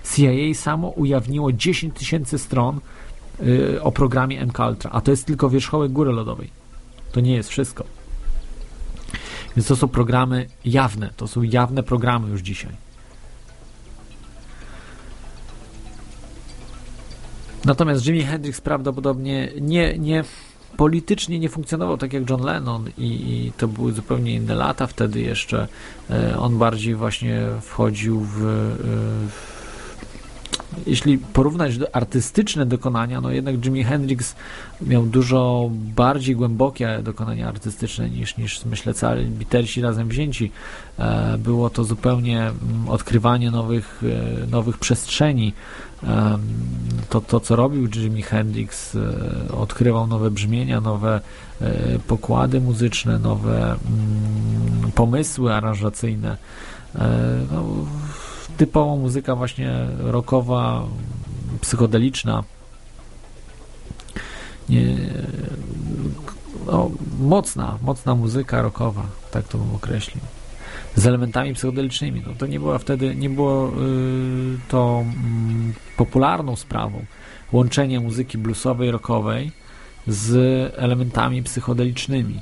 [0.04, 2.80] CIA samo ujawniło 10 tysięcy stron
[3.42, 6.50] y, o programie MKUltra, a to jest tylko wierzchołek góry lodowej.
[7.12, 7.84] To nie jest wszystko.
[9.56, 12.72] Więc to są programy jawne, to są jawne programy już dzisiaj.
[17.66, 20.24] Natomiast Jimi Hendrix prawdopodobnie nie, nie
[20.78, 24.88] politycznie nie funkcjonował tak jak John Lennon i, i to były zupełnie inne lata.
[24.88, 25.68] Wtedy jeszcze
[26.10, 28.48] e, on bardziej właśnie wchodził w, e,
[29.30, 29.53] w
[30.88, 34.36] jeśli porównać do artystyczne dokonania, no jednak Jimi Hendrix
[34.82, 40.52] miał dużo bardziej głębokie dokonania artystyczne niż, niż myślę cali Beatlesi razem wzięci.
[41.00, 44.02] E, było to zupełnie mm, odkrywanie nowych,
[44.44, 45.54] e, nowych przestrzeni.
[46.04, 46.38] E,
[47.10, 48.98] to, to, co robił Jimi Hendrix,
[49.58, 51.22] odkrywał nowe brzmienia, nowe
[52.08, 56.38] pokłady muzyczne, nowe mm, pomysły aranżacyjne.
[57.52, 57.64] No,
[58.58, 60.88] typowa muzyka właśnie rockowa,
[61.62, 62.44] psychodeliczna.
[64.70, 64.98] Nie,
[66.66, 70.24] no, mocna, mocna muzyka rockowa, tak to bym określił.
[70.96, 72.24] Z elementami psychodelicznymi.
[72.28, 73.72] No, to nie było wtedy, nie było y,
[74.68, 75.04] to
[75.72, 77.06] y, popularną sprawą.
[77.52, 79.52] Łączenie muzyki bluesowej, rockowej
[80.08, 80.34] z
[80.78, 82.40] elementami psychodelicznymi.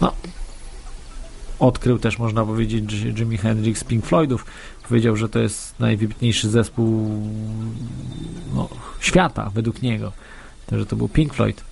[0.00, 0.12] No.
[1.58, 4.46] Odkrył też, można powiedzieć, Jimi Hendrix Pink Floydów.
[4.88, 7.20] Powiedział, że to jest najwybitniejszy zespół
[8.54, 8.68] no,
[9.00, 10.12] świata, według niego.
[10.66, 11.64] To, że to był Pink Floyd.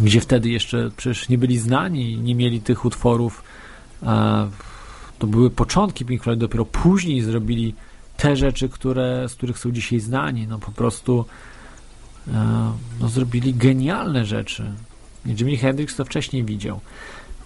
[0.00, 3.42] Gdzie wtedy jeszcze przecież nie byli znani, nie mieli tych utworów.
[5.18, 7.74] to były początki Pink Floyd, dopiero później zrobili
[8.16, 10.46] te rzeczy, które, z których są dzisiaj znani.
[10.46, 11.24] No po prostu
[13.00, 14.72] no, zrobili genialne rzeczy.
[15.26, 16.80] Jimi Hendrix to wcześniej widział,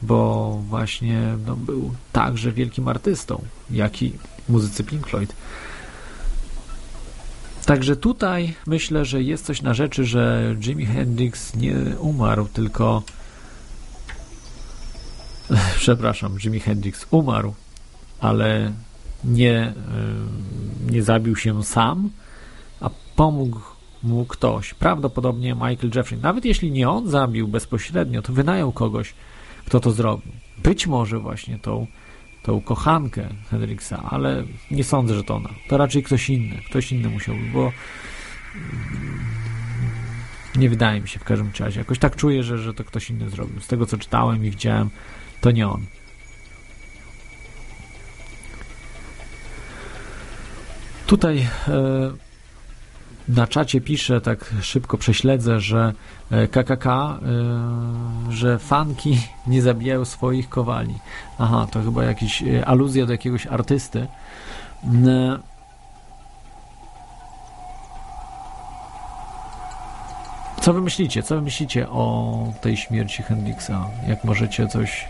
[0.03, 4.13] bo właśnie no, był także wielkim artystą, jak i
[4.49, 5.35] muzycy Pink Floyd.
[7.67, 13.03] Także tutaj myślę, że jest coś na rzeczy, że Jimi Hendrix nie umarł, tylko
[15.79, 17.55] przepraszam, Jimi Hendrix umarł,
[18.21, 18.73] ale
[19.25, 19.75] nie, e,
[20.91, 22.11] nie zabił się sam,
[22.81, 23.61] a pomógł
[24.03, 24.75] mu ktoś.
[24.75, 26.21] Prawdopodobnie Michael Jeffrey.
[26.21, 29.15] Nawet jeśli nie on zabił bezpośrednio, to wynajął kogoś,
[29.67, 30.33] kto to zrobił.
[30.59, 31.87] Być może właśnie tą,
[32.43, 35.51] tą kochankę Hendrixa, ale nie sądzę, że to ona.
[35.69, 36.63] To raczej ktoś inny.
[36.71, 37.73] Ktoś inny musiał, bo
[40.57, 41.81] nie wydaje mi się w każdym razie.
[41.81, 43.61] Jakoś tak czuję, że, że to ktoś inny zrobił.
[43.61, 44.91] Z tego, co czytałem i widziałem,
[45.41, 45.87] to nie on.
[51.07, 51.39] Tutaj
[51.69, 52.28] e,
[53.29, 55.93] na czacie pisze, tak szybko prześledzę, że
[56.51, 57.19] KKK, e,
[58.33, 60.95] że fanki nie zabijają swoich kowali.
[61.39, 64.07] Aha, to chyba jakaś e, aluzja do jakiegoś artysty.
[65.07, 65.39] E,
[70.61, 71.23] Co wy myślicie?
[71.23, 73.91] Co wy myślicie o tej śmierci Hendrixa?
[74.09, 75.09] Jak możecie coś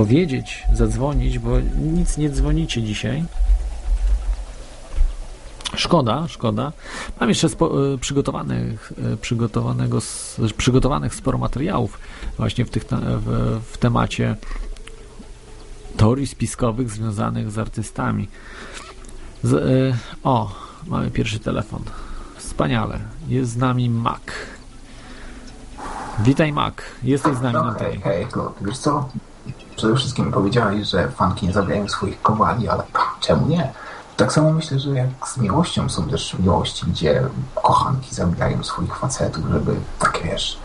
[0.00, 3.24] powiedzieć, zadzwonić, bo nic nie dzwonicie dzisiaj.
[5.74, 6.72] Szkoda, szkoda.
[7.20, 7.70] Mam jeszcze spo,
[8.00, 9.98] przygotowanych, przygotowanego,
[10.56, 11.98] przygotowanych sporo materiałów
[12.36, 14.36] właśnie w, tych, w, w temacie
[15.96, 18.28] teorii spiskowych związanych z artystami.
[19.42, 19.94] Z, y,
[20.24, 20.54] o,
[20.86, 21.82] mamy pierwszy telefon.
[22.36, 23.00] Wspaniale.
[23.28, 24.22] Jest z nami Mac.
[26.18, 26.74] Witaj Mac.
[27.02, 29.08] Jesteś z nami no, na hej, hej, to wiesz co?
[29.80, 32.82] Przede wszystkim powiedziałeś, że fanki nie zabijają swoich kowali, ale
[33.20, 33.72] czemu nie?
[34.16, 37.22] Tak samo myślę, że jak z miłością są też miłości, gdzie
[37.62, 40.58] kochanki zabijają swoich facetów, żeby tak wiesz,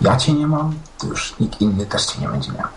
[0.00, 2.68] ja cię nie mam, to już nikt inny też cię nie będzie miał.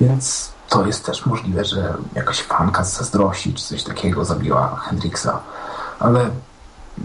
[0.00, 5.40] Więc to jest też możliwe, że jakaś fanka z zazdrości czy coś takiego zabiła Hendrixa.
[5.98, 6.30] Ale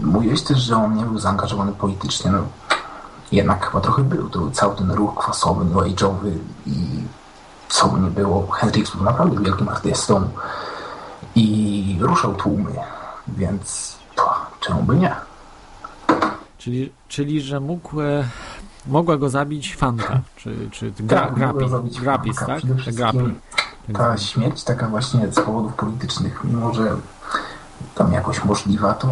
[0.00, 2.30] mówiłeś też, że on nie był zaangażowany politycznie.
[2.30, 2.38] No,
[3.32, 4.30] jednak chyba trochę był.
[4.30, 7.02] To był cały ten ruch kwasowy, new age'owy i
[7.68, 10.28] co by nie było, Hendrix był naprawdę wielkim artystą
[11.34, 12.70] i ruszał tłumy,
[13.28, 15.14] więc to, czemu by nie?
[16.58, 18.24] Czyli, czyli że mógł, e,
[18.86, 22.52] mogła go zabić fanka, czy, czy gra, tak, grapi, zabić grapis, fanka.
[22.52, 22.58] tak?
[22.58, 23.40] Przede Ta wszystkim
[23.94, 26.96] ta śmierć taka właśnie z powodów politycznych, mimo że
[27.94, 29.08] tam jakoś możliwa, to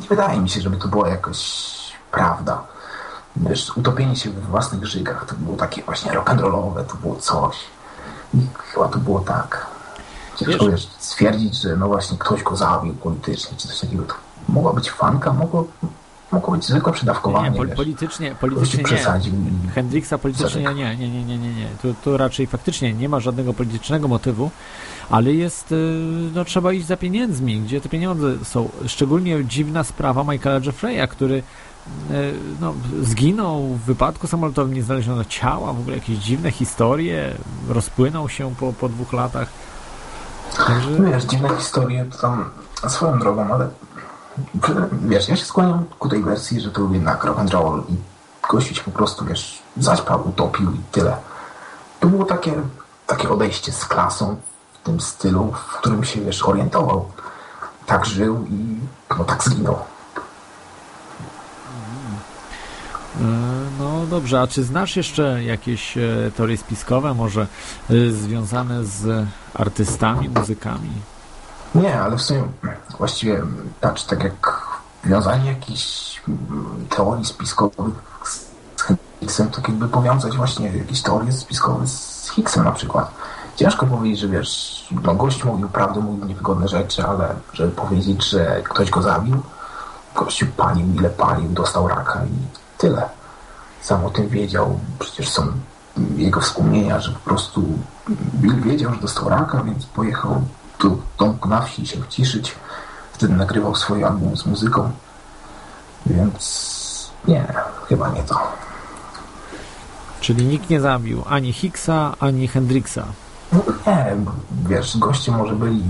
[0.00, 1.68] nie wydaje mi się, żeby to była jakoś
[2.12, 2.62] prawda.
[3.36, 7.56] Wiesz, utopienie się we własnych żygach to było takie właśnie rock'n'rollowe, to było coś.
[8.34, 8.38] I
[8.72, 9.66] chyba to było tak.
[10.36, 14.02] Ciężko Wiesz- stwierdzić, że no właśnie ktoś go zabił politycznie, czy coś takiego.
[14.02, 14.14] To
[14.48, 15.66] mogła być fanka, mogło,
[16.32, 17.50] mogło być zwykłe przedawkowanie.
[17.50, 19.70] Nie, politycznie, politycznie nie.
[19.70, 21.68] Hendrixa politycznie nie, nie, nie, nie, nie, nie.
[21.82, 24.50] Tu, tu raczej faktycznie nie ma żadnego politycznego motywu,
[25.10, 26.00] ale jest, y,
[26.34, 28.68] no trzeba iść za pieniędzmi, gdzie te pieniądze są.
[28.86, 31.42] Szczególnie dziwna sprawa Michaela Jeffreya, który
[32.60, 37.34] no, zginął w wypadku samolotowym, nie znaleziono ciała, w ogóle jakieś dziwne historie,
[37.68, 39.48] rozpłynął się po, po dwóch latach.
[40.66, 40.90] Także...
[40.90, 42.50] No wiesz, dziwne historie to tam
[42.88, 43.68] swoją drogą, ale
[44.92, 47.96] wiesz, ja się skłaniam ku tej wersji, że to był jednak rock and roll i
[48.48, 51.16] gościu się po prostu, wiesz, zaćpał, utopił i tyle.
[52.00, 52.52] To było takie,
[53.06, 54.36] takie odejście z klasą
[54.72, 57.10] w tym stylu, w którym się, wiesz, orientował.
[57.86, 58.78] Tak żył i
[59.18, 59.74] no tak zginął.
[59.74, 59.78] E,
[63.78, 67.46] No dobrze, a czy znasz jeszcze jakieś e, teorie spiskowe, może
[67.90, 70.90] e, związane z artystami, muzykami?
[71.74, 72.42] Nie, ale w sumie
[72.98, 73.42] właściwie
[73.80, 74.68] patrz, tak jak
[75.04, 77.94] wiązanie jakichś mm, teorii spiskowych
[78.24, 78.48] z
[79.20, 83.10] Higgsem, to jakby powiązać właśnie jakieś teorie spiskowe z Higgsem na przykład.
[83.56, 88.62] Ciężko powiedzieć, że wiesz, no gość mówił prawdę, mówił niewygodne rzeczy, ale żeby powiedzieć, że
[88.64, 89.42] ktoś go zabił,
[90.14, 93.08] gościu palił, ile palił, dostał raka i tyle.
[93.80, 95.46] Sam o tym wiedział, przecież są
[96.16, 97.64] jego wspomnienia, że po prostu
[98.34, 100.42] Bill wiedział, że dostał raka, więc pojechał
[100.80, 102.54] do domku na wsi się wciszyć.
[103.12, 104.90] Wtedy nagrywał swój album z muzyką.
[106.06, 107.46] Więc nie,
[107.88, 108.38] chyba nie to.
[110.20, 113.04] Czyli nikt nie zabił ani Higgsa, ani Hendrixa.
[113.52, 114.16] No nie,
[114.68, 115.82] wiesz, goście może byli...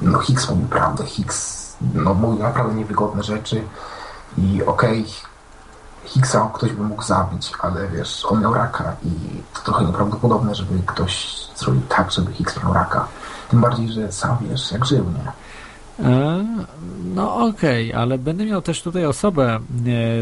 [0.00, 3.64] No Hicks mówił prawdę, Hicks no, mówił naprawdę niewygodne rzeczy
[4.38, 5.06] i okej,
[6.04, 9.10] Hicksa ktoś by mógł zabić, ale wiesz, on miał raka i
[9.54, 13.08] to trochę nieprawdopodobne, żeby ktoś zrobił tak, żeby Hicks miał raka.
[13.50, 15.32] Tym bardziej, że sam wiesz, jak żył, nie?
[16.06, 16.44] E,
[17.14, 19.60] no okej, ale będę miał też tutaj osobę e,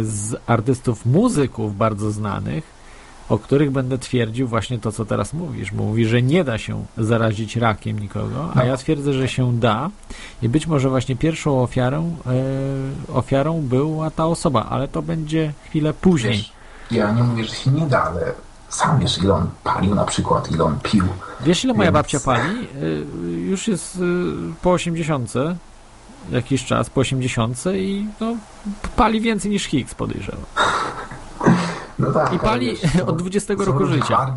[0.03, 2.64] z artystów, muzyków bardzo znanych,
[3.28, 5.70] o których będę twierdził właśnie to, co teraz mówisz.
[5.70, 8.64] Bo mówi, że nie da się zarazić rakiem nikogo, a No.
[8.64, 9.90] ja twierdzę, że się da
[10.42, 15.92] i być może właśnie pierwszą ofiarą, e, ofiarą była ta osoba, ale to będzie chwilę
[15.94, 16.32] później.
[16.36, 16.52] Wiesz,
[16.90, 18.32] ja nie mówię, że się nie da, ale
[18.68, 21.04] sam wiesz, ile on palił na przykład, ile on pił.
[21.40, 22.68] Wiesz, ile moja Więc- babcia pali?
[22.82, 23.06] Y,
[23.50, 24.00] Już jest y,
[24.62, 25.34] po 80
[26.30, 28.36] jakiś czas, po 80 i no,
[28.96, 30.40] pali więcej niż Higgs, podejrzewam.
[32.03, 34.34] No tak, I pali wiesz, od 20 są roku życia.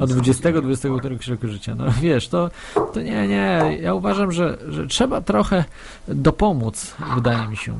[0.00, 1.74] Od są 20 ludzie- 20 roku życia.
[1.74, 2.50] No wiesz, to,
[2.92, 3.78] to nie, nie.
[3.80, 5.64] Ja uważam, że, że trzeba trochę
[6.08, 7.78] dopomóc, wydaje mi się,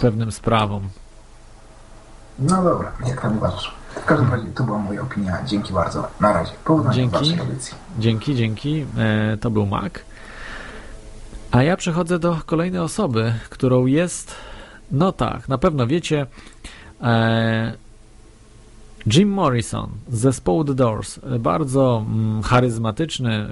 [0.00, 0.82] pewnym sprawom.
[2.38, 3.74] No dobra, jak tam uważasz?
[3.94, 5.38] W każdym razie to była moja opinia.
[5.46, 6.08] Dzięki bardzo.
[6.20, 6.52] Na razie.
[6.64, 7.18] Powodzenia Dzięki.
[7.18, 7.74] waszej audycji.
[7.98, 8.86] Dzięki, dzięki.
[8.98, 9.92] E, to był Mac.
[11.50, 14.34] A ja przechodzę do kolejnej osoby, którą jest,
[14.92, 16.26] no tak, na pewno wiecie,
[17.02, 17.72] e,
[19.06, 21.20] Jim Morrison z zespołu The Doors.
[21.40, 23.48] Bardzo mm, charyzmatyczny e,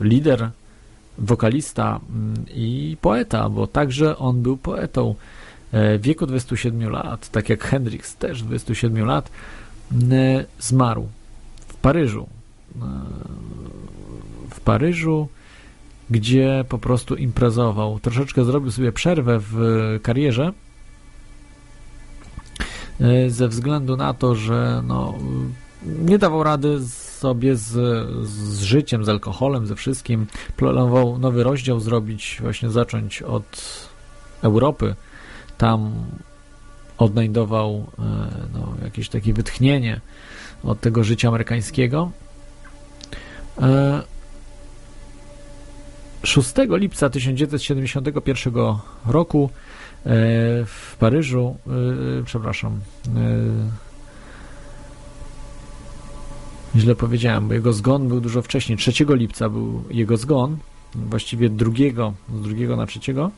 [0.00, 0.50] lider,
[1.18, 5.14] wokalista mm, i poeta, bo także on był poetą
[5.72, 9.30] e, w wieku 27 lat, tak jak Hendrix też 27 lat,
[10.58, 11.08] zmarł
[11.68, 12.28] w Paryżu
[14.50, 15.28] w Paryżu,
[16.10, 18.00] gdzie po prostu imprezował.
[18.00, 19.56] Troszeczkę zrobił sobie przerwę w
[20.02, 20.52] karierze
[23.28, 25.14] ze względu na to, że no,
[25.86, 27.70] nie dawał rady sobie z,
[28.28, 30.26] z życiem, z alkoholem, ze wszystkim.
[30.56, 33.88] Planował nowy rozdział zrobić, właśnie zacząć od
[34.42, 34.94] Europy.
[35.58, 35.92] Tam
[36.98, 38.02] odnajdował e,
[38.52, 40.00] no, jakieś takie wytchnienie
[40.64, 42.10] od tego życia amerykańskiego.
[43.60, 44.02] E,
[46.22, 48.54] 6 lipca 1971
[49.06, 49.67] roku e,
[50.66, 51.70] w Paryżu, e,
[52.24, 52.78] przepraszam, e,
[56.78, 58.78] źle powiedziałem, bo jego zgon był dużo wcześniej.
[58.78, 60.56] 3 lipca był jego zgon,
[60.94, 63.30] właściwie drugiego, z drugiego na trzeciego.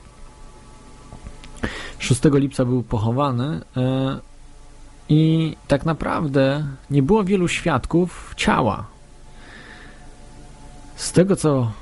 [1.98, 4.18] 6 lipca był pochowany e,
[5.08, 8.86] i tak naprawdę nie było wielu świadków ciała.
[10.96, 11.72] Z tego, co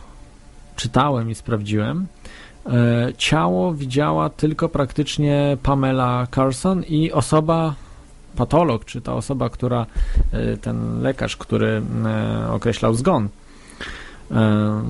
[0.76, 2.17] czytałem i sprawdziłem, e,
[3.16, 7.74] ciało widziała tylko praktycznie Pamela Carson i osoba,
[8.36, 9.86] patolog, czy ta osoba, która,
[10.32, 13.28] e, ten lekarz, który e, określał zgon.
[14.30, 14.82] E,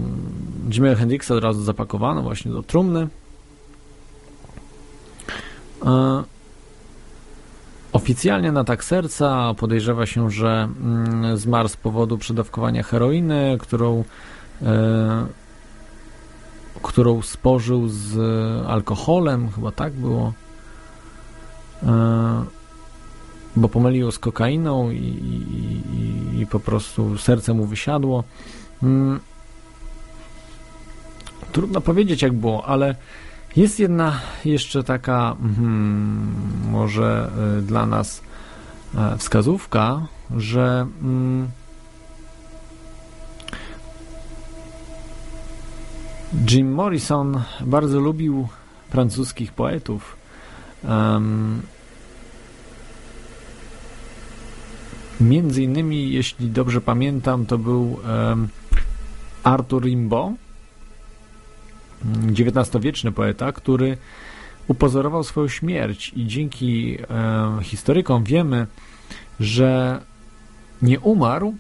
[0.69, 3.09] Jimmy'ego Hendrixa od razu zapakowano właśnie do trumny.
[5.87, 6.23] E,
[7.93, 14.05] Oficjalnie na tak serca podejrzewa się, że mm, zmarł z powodu przedawkowania heroiny, którą,
[14.63, 15.27] e,
[16.79, 18.17] którą spożył z
[18.67, 20.33] alkoholem, chyba tak było,
[21.83, 22.45] e,
[23.57, 28.25] bo pomylił z kokainą i, i, i, po prostu serce mu wysiadło.
[28.83, 29.21] Mm,
[31.53, 32.95] trudno powiedzieć, jak było, ale
[33.57, 36.33] jest jedna jeszcze taka mm,
[36.71, 38.23] może y, dla nas
[38.95, 40.07] e, wskazówka,
[40.37, 41.49] że mm,
[46.35, 48.49] Jim Morrison bardzo lubił
[48.91, 50.17] francuskich poetów.
[50.85, 51.63] Em,
[55.21, 58.49] między innymi, jeśli dobrze pamiętam, to był em,
[59.43, 60.33] Arthur Rimbaud,
[62.31, 63.97] XIX-wieczny poeta, który
[64.67, 68.67] upozorował swoją śmierć i dzięki e, historykom wiemy,
[69.41, 70.01] że
[70.83, 71.55] nie umarł,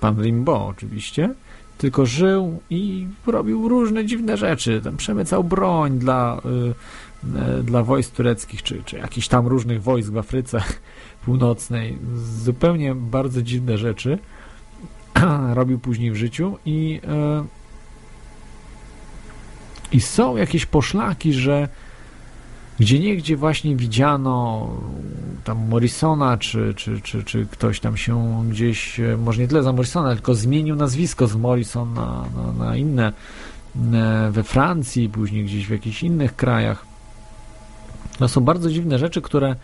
[0.00, 1.34] pan Rimbaud oczywiście,
[1.78, 4.80] tylko żył i robił różne dziwne rzeczy.
[4.84, 10.10] Tam przemycał broń dla, y, y, dla wojsk tureckich, czy, czy jakichś tam różnych wojsk
[10.10, 10.62] w Afryce
[11.24, 11.98] Północnej.
[12.42, 14.18] Zupełnie bardzo dziwne rzeczy
[15.54, 17.64] robił później w życiu i y,
[19.92, 21.68] i są jakieś poszlaki, że
[22.80, 24.68] gdzie niegdzie właśnie widziano
[25.44, 29.72] tam Morrisona, czy, czy, czy, czy ktoś tam się gdzieś, e, może nie tyle za
[29.72, 33.12] Morrisona, tylko zmienił nazwisko z Morrison na, na, na inne
[33.92, 36.86] e, we Francji, później gdzieś w jakichś innych krajach.
[38.18, 39.56] To są bardzo dziwne rzeczy, które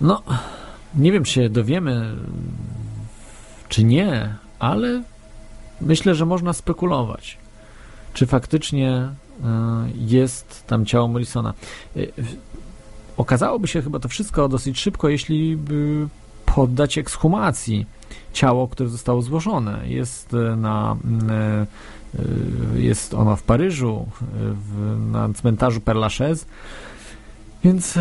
[0.00, 0.22] no,
[0.94, 2.14] nie wiem, czy się dowiemy,
[3.68, 5.02] czy nie, ale
[5.80, 7.38] myślę, że można spekulować
[8.18, 9.08] czy faktycznie
[9.94, 11.54] jest tam ciało Morrisona.
[13.16, 16.08] Okazałoby się chyba to wszystko dosyć szybko, jeśli by
[16.46, 17.86] poddać ekshumacji
[18.32, 19.80] ciało, które zostało złożone.
[19.86, 20.96] Jest na
[22.74, 24.06] jest ono w Paryżu,
[24.40, 26.46] w, na cmentarzu Père Lachaise,
[27.64, 27.98] więc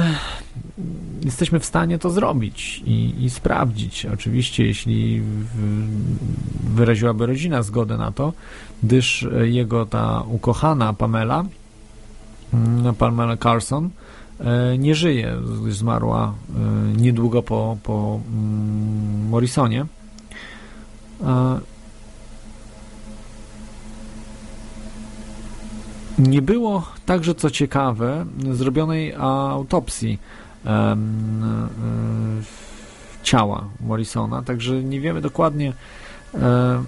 [1.25, 4.05] jesteśmy w stanie to zrobić i, i sprawdzić.
[4.05, 5.21] Oczywiście, jeśli
[6.63, 8.33] wyraziłaby rodzina zgodę na to,
[8.83, 11.45] gdyż jego ta ukochana Pamela,
[12.97, 13.89] Pamela Carson,
[14.77, 15.35] nie żyje,
[15.69, 16.33] zmarła
[16.97, 18.19] niedługo po, po
[19.29, 19.85] Morrisonie.
[21.23, 21.59] E,
[26.17, 30.19] nie było także, co ciekawe, zrobionej autopsji
[30.65, 30.97] e,
[33.23, 35.73] ciała Morrisona, także nie wiemy dokładnie,
[36.33, 36.83] e,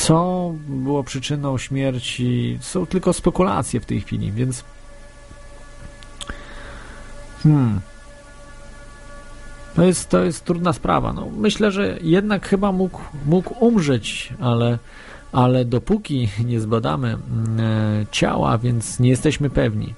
[0.00, 2.58] co było przyczyną śmierci.
[2.60, 4.64] Są tylko spekulacje w tej chwili, więc.
[7.42, 7.80] Hmm.
[9.74, 11.12] To jest, to jest trudna sprawa.
[11.12, 14.78] No, myślę, że jednak chyba mógł, mógł umrzeć, ale,
[15.32, 17.08] ale dopóki nie zbadamy
[17.58, 19.94] e, ciała, więc nie jesteśmy pewni.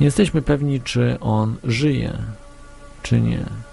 [0.00, 2.18] Nie jesteśmy pewni, czy on żyje,
[3.02, 3.67] czy nie.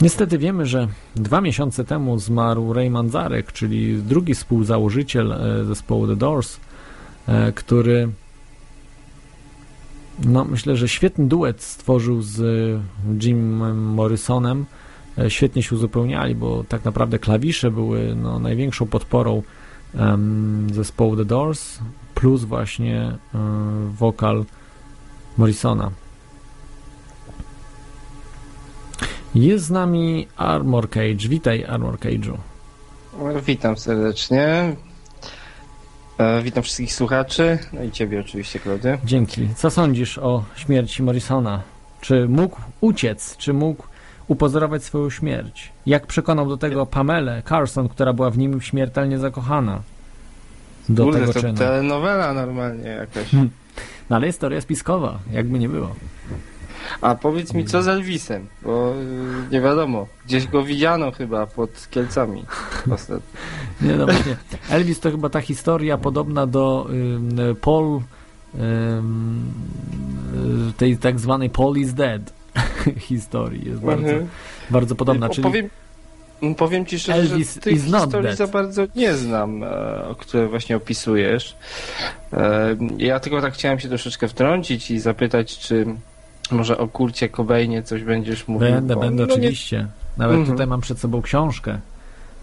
[0.00, 6.16] Niestety wiemy, że dwa miesiące temu zmarł Ray Manzarek, czyli drugi współzałożyciel e, zespołu The
[6.16, 6.60] Doors,
[7.28, 8.08] e, który
[10.24, 12.40] no, myślę, że świetny duet stworzył z
[13.22, 14.66] Jimem Morrisonem.
[15.18, 19.42] E, świetnie się uzupełniali, bo tak naprawdę klawisze były no, największą podporą
[19.94, 21.78] um, zespołu The Doors,
[22.14, 24.44] plus właśnie um, wokal
[25.38, 25.90] Morrisona.
[29.36, 31.28] Jest z nami Armor Cage.
[31.28, 32.36] Witaj, Armor Cage'u.
[33.46, 34.76] Witam serdecznie.
[36.18, 38.98] E, witam wszystkich słuchaczy, no i ciebie oczywiście, Klody.
[39.04, 39.48] Dzięki.
[39.56, 41.62] Co sądzisz o śmierci Morrisona?
[42.00, 43.36] Czy mógł uciec?
[43.36, 43.86] Czy mógł
[44.28, 45.72] upozorować swoją śmierć?
[45.86, 49.82] Jak przekonał do tego Pamelę Carson, która była w nim śmiertelnie zakochana?
[50.88, 51.54] Do Kurde, tego to czynu.
[51.54, 53.32] telenowela normalnie jakaś.
[54.10, 55.94] No ale jest teoria spiskowa, jakby nie było.
[57.00, 58.46] A powiedz mi, co z Elvisem?
[58.62, 58.92] Bo
[59.48, 62.44] y, nie wiadomo, gdzieś go widziano chyba pod Kielcami
[62.90, 63.40] ostatnio.
[63.80, 64.36] Nie, no właśnie.
[64.70, 66.88] Elvis to chyba ta historia podobna do
[67.60, 68.00] Paul,
[68.54, 68.58] y,
[70.76, 72.32] tej tak zwanej Paul is dead
[73.08, 73.68] historii.
[73.68, 74.28] Jest bardzo, Mhm.
[74.70, 75.28] bardzo podobna.
[75.28, 75.68] Czyli Powiem,
[76.56, 78.36] powiem ci szczerze, Elvis że tych historii dead.
[78.38, 79.68] za bardzo nie znam, e,
[80.18, 81.56] które właśnie opisujesz.
[82.32, 85.86] E, Ja tylko tak chciałem się troszeczkę wtrącić i zapytać, czy
[86.52, 88.68] może o Kurcie Cobainie coś będziesz mówił?
[88.70, 89.86] będę, bo- będę no nie- oczywiście.
[90.16, 90.54] Nawet Mhm.
[90.56, 91.78] tutaj mam przed sobą książkę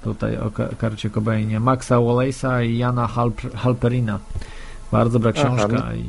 [0.03, 1.59] tutaj o Ka- Karcie Cobainie.
[1.59, 4.19] Maxa Wallace'a i Jana Halp- Halperina.
[4.91, 6.03] Bardzo dobra Aha, książka i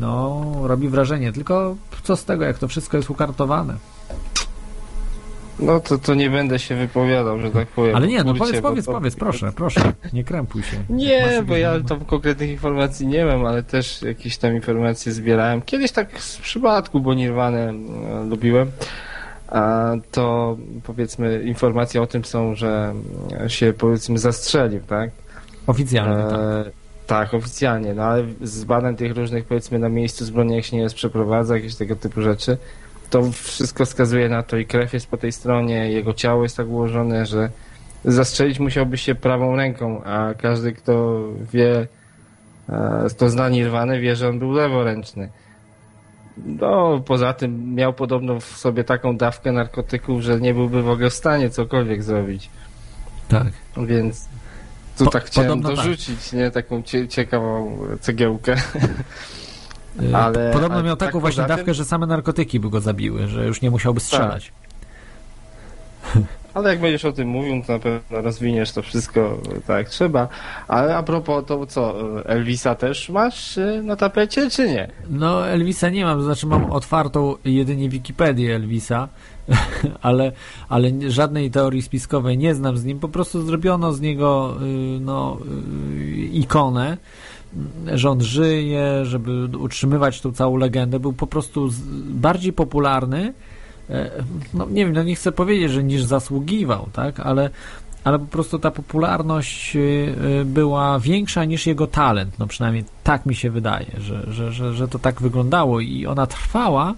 [0.00, 1.32] no, robi wrażenie.
[1.32, 3.74] Tylko co z tego, jak to wszystko jest ukartowane.
[5.62, 7.96] No to, to nie będę się wypowiadał, że tak powiem.
[7.96, 10.76] Ale nie, no Kurcie, powiedz, powiedz, to- powiedz, proszę, proszę, nie krępuj się.
[10.90, 15.62] Nie, bo ja tam konkretnych informacji nie mam, ale też jakieś tam informacje zbierałem.
[15.62, 18.70] Kiedyś tak z przypadku, bo Nirwanę e, lubiłem.
[19.48, 22.94] A to powiedzmy informacje o tym są, że
[23.48, 25.10] się powiedzmy zastrzelił, tak?
[25.66, 26.32] Oficjalnie, tak.
[26.40, 26.70] E,
[27.06, 30.94] tak, oficjalnie, no ale z badań tych różnych powiedzmy na miejscu zbrodni się nie jest
[30.94, 32.56] przeprowadza, jakieś tego typu rzeczy,
[33.10, 36.68] to wszystko wskazuje na to i krew jest po tej stronie, jego ciało jest tak
[36.68, 37.50] ułożone, że
[38.04, 41.22] zastrzelić musiałby się prawą ręką, a każdy kto
[41.52, 41.86] wie,
[42.68, 45.28] e, kto zna Nirwanę wie, że on był leworęczny.
[46.46, 51.10] No, poza tym miał podobno w sobie taką dawkę narkotyków, że nie byłby w ogóle
[51.10, 52.50] w stanie cokolwiek zrobić.
[53.28, 53.46] tak.
[53.86, 54.28] Więc
[54.98, 55.76] tu Po- tak chciałem tak.
[55.76, 56.50] dorzucić, nie?
[56.50, 58.56] Taką cie, ciekawą cegiełkę.
[60.02, 62.70] Y, Ale- Podobno ale miał tak taką właśnie poza tym- dawkę, że same narkotyki by
[62.70, 64.52] go zabiły, że już nie musiałby strzelać.
[66.54, 70.28] Ale jak będziesz o tym mówił, to na pewno rozwiniesz to wszystko tak jak trzeba.
[70.68, 71.94] Ale a propos to co,
[72.24, 74.90] Elvisa też masz y, na tapecie, czy nie?
[75.10, 79.08] No, Elvisa nie mam, to znaczy mam otwartą jedynie Wikipedię Elvisa,
[80.02, 80.32] ale,
[80.68, 82.98] ale żadnej teorii spiskowej nie znam z nim.
[82.98, 85.38] Po prostu zrobiono z niego y, no,
[85.96, 86.96] y, ikonę, y,
[87.94, 91.00] że on żyje, żeby utrzymywać tą całą legendę.
[91.00, 91.70] Był po prostu
[92.08, 93.34] bardziej popularny,
[93.90, 94.10] e,
[94.54, 97.50] no nie wiem, no nie chcę powiedzieć, że niż zasługiwał, tak, ale
[98.04, 99.78] ale po prostu ta popularność y,
[100.40, 102.38] y, była większa niż jego talent.
[102.38, 106.26] No przynajmniej tak mi się wydaje, że, że, że, że to tak wyglądało i ona
[106.26, 106.94] trwała,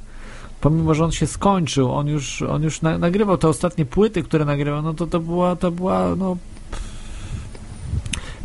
[0.61, 4.45] pomimo, że on się skończył, on już, on już na, nagrywał te ostatnie płyty, które
[4.45, 6.37] nagrywał, no to to była, to była, no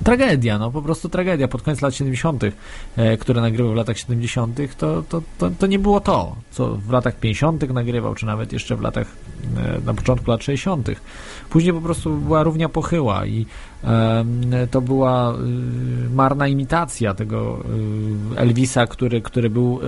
[0.07, 4.59] tragedia, no po prostu tragedia pod koniec lat 70., e, które nagrywał w latach 70.,
[4.77, 7.69] to, to, to, to nie było to, co w latach 50.
[7.69, 9.07] nagrywał, czy nawet jeszcze w latach,
[9.57, 10.89] e, na początku lat 60.
[11.49, 13.45] Później po prostu była równia pochyła i
[14.71, 15.35] to była y,
[16.09, 17.63] marna imitacja tego
[18.35, 19.79] Elvisa, który, który był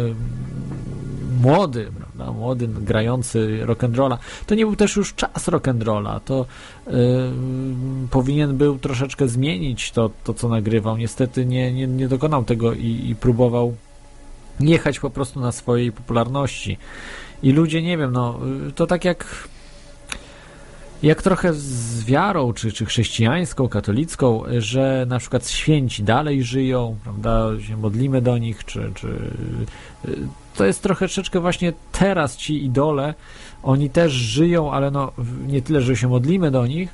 [1.39, 4.17] młody, prawda, młody, grający rock'n'rolla.
[4.45, 6.45] To nie był też już czas rock'n'rolla, to
[6.87, 6.91] y,
[8.11, 10.97] powinien był troszeczkę zmienić to, to co nagrywał.
[10.97, 13.75] Niestety nie, nie, nie dokonał tego i, i próbował
[14.59, 16.77] jechać po prostu na swojej popularności.
[17.43, 18.39] I ludzie, nie wiem, no
[18.75, 19.47] to tak jak
[21.03, 27.47] jak trochę z wiarą, czy, czy chrześcijańską, katolicką, że na przykład święci dalej żyją, prawda,
[27.67, 29.31] się modlimy do nich, czy, czy
[30.55, 33.13] to jest trochę troszeczkę właśnie teraz ci idole,
[33.63, 35.11] oni też żyją, ale no
[35.47, 36.89] nie tyle, że się modlimy do nich,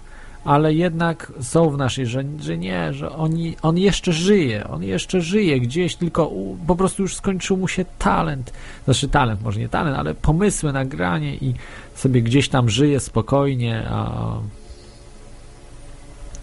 [0.45, 5.21] ale jednak są w naszej, że, że nie, że oni, on jeszcze żyje, on jeszcze
[5.21, 8.53] żyje gdzieś, tylko u, po prostu już skończył mu się talent,
[8.85, 11.53] znaczy talent, może nie talent, ale pomysły, nagranie i
[11.95, 14.37] sobie gdzieś tam żyje spokojnie, a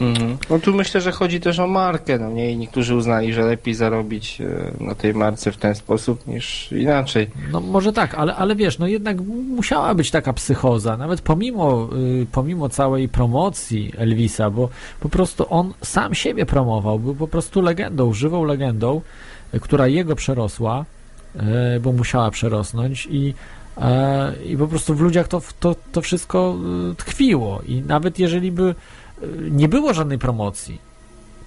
[0.03, 0.39] Mhm.
[0.51, 2.53] No tu myślę, że chodzi też o markę, no nie?
[2.53, 7.31] I niektórzy uznali, że lepiej zarobić e, na tej marce w ten sposób niż inaczej.
[7.53, 9.21] No może tak, ale, ale wiesz, no jednak
[9.57, 11.89] musiała być taka psychoza, nawet pomimo,
[12.23, 14.69] y, pomimo całej promocji Elvisa, bo
[15.01, 19.01] po prostu on sam siebie promował, był po prostu legendą, żywą legendą,
[19.55, 20.85] y, która jego przerosła,
[21.77, 23.35] y, bo musiała przerosnąć i
[23.81, 26.57] e, i po prostu w ludziach to, to, to wszystko
[26.93, 28.75] y, tkwiło i nawet jeżeli by
[29.51, 30.79] nie było żadnej promocji,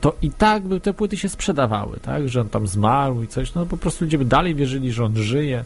[0.01, 2.29] to i tak by te płyty się sprzedawały, tak?
[2.29, 5.15] Że on tam zmarł i coś, no po prostu ludzie by dalej wierzyli, że on
[5.15, 5.63] żyje.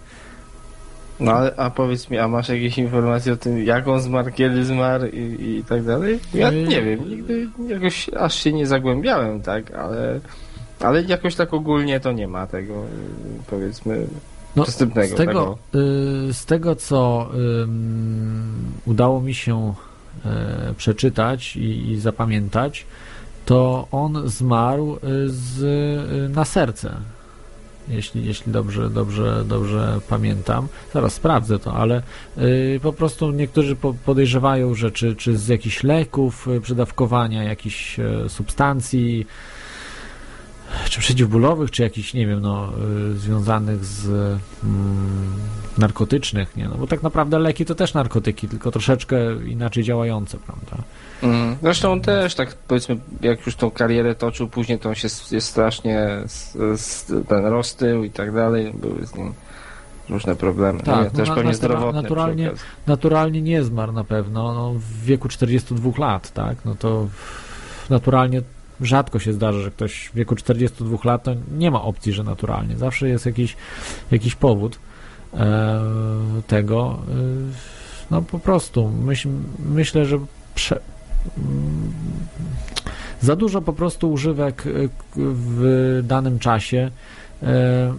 [1.19, 4.65] No ale, a powiedz mi, a masz jakieś informacje o tym, jak on zmarł, kiedy
[4.65, 6.19] zmarł i, i tak dalej?
[6.33, 10.19] Ja nie wiem, nigdy jakoś aż się nie zagłębiałem, tak, ale,
[10.79, 12.73] ale jakoś tak ogólnie to nie ma tego,
[13.49, 14.07] powiedzmy,
[14.55, 15.15] No, dostępnego.
[15.15, 15.57] z tego,
[16.29, 17.29] y, z tego co
[17.63, 19.88] ym, udało mi się y,
[20.77, 22.85] przeczytać i, zapamiętać,
[23.49, 26.95] to on zmarł y, z, y, na serce.
[27.87, 30.67] Jeśli, jeśli dobrze, dobrze, dobrze pamiętam.
[30.93, 32.01] Zaraz sprawdzę to, ale
[32.37, 37.97] y, po prostu niektórzy po, podejrzewają, że czy, czy z jakichś leków, przedawkowania, jakichś
[38.27, 39.27] substancji,
[40.89, 42.69] czy przeciwbólowych, czy jakichś, nie wiem, no,
[43.13, 44.05] y, związanych z
[44.63, 45.33] mm,
[45.77, 50.83] narkotycznych, nie, no bo tak naprawdę leki to też narkotyki, tylko troszeczkę inaczej działające, prawda?
[51.23, 51.55] Mhm.
[51.61, 55.47] Zresztą on też, tak powiedzmy, jak już tą karierę toczył, później to on się jest
[55.47, 59.33] strasznie s, s, ten roztył i tak dalej, były z nim
[60.09, 60.79] różne problemy.
[60.79, 62.51] Tak, nie, no też na- pewnie zdrowotne naturalnie-.
[62.87, 67.07] Naturalnie nie zmarł na pewno, no, w wieku 42 lat, tak, no to
[67.89, 68.41] naturalnie
[68.81, 72.77] rzadko się zdarza, że ktoś w wieku 42 lat, to nie ma opcji, że naturalnie,
[72.77, 73.55] zawsze jest jakiś,
[74.11, 74.79] jakiś powód
[75.33, 75.81] e,
[76.47, 77.13] tego, e,
[78.11, 79.29] no po prostu, myśl,
[79.59, 80.19] myślę, że
[80.55, 80.79] prze,
[81.37, 81.93] mm,
[83.21, 84.69] za dużo po prostu używek e,
[85.15, 86.91] w danym czasie.
[87.43, 87.93] E,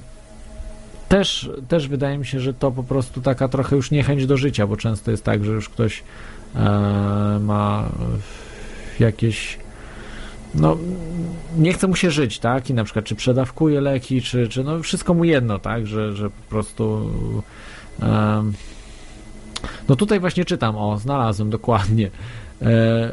[1.08, 4.66] też, też wydaje mi się, że to po prostu taka trochę już niechęć do życia,
[4.66, 6.02] bo często jest tak, że już ktoś
[6.54, 6.58] e,
[7.40, 7.88] ma
[9.00, 9.58] jakieś
[10.54, 10.76] no,
[11.58, 12.70] nie chce mu się żyć, tak?
[12.70, 15.86] I na przykład czy przedawkuje leki, czy, czy no wszystko mu jedno, tak?
[15.86, 17.10] Że, że po prostu
[19.88, 22.10] no tutaj właśnie czytam, o, znalazłem dokładnie.
[22.62, 23.12] E, e,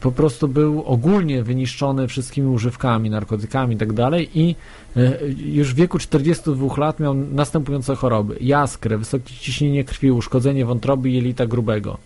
[0.00, 4.56] po prostu był ogólnie wyniszczony wszystkimi używkami, narkotykami i tak dalej i
[4.96, 8.36] e, już w wieku 42 lat miał następujące choroby.
[8.40, 11.98] Jaskrę, wysokie ciśnienie krwi, uszkodzenie wątroby i jelita grubego.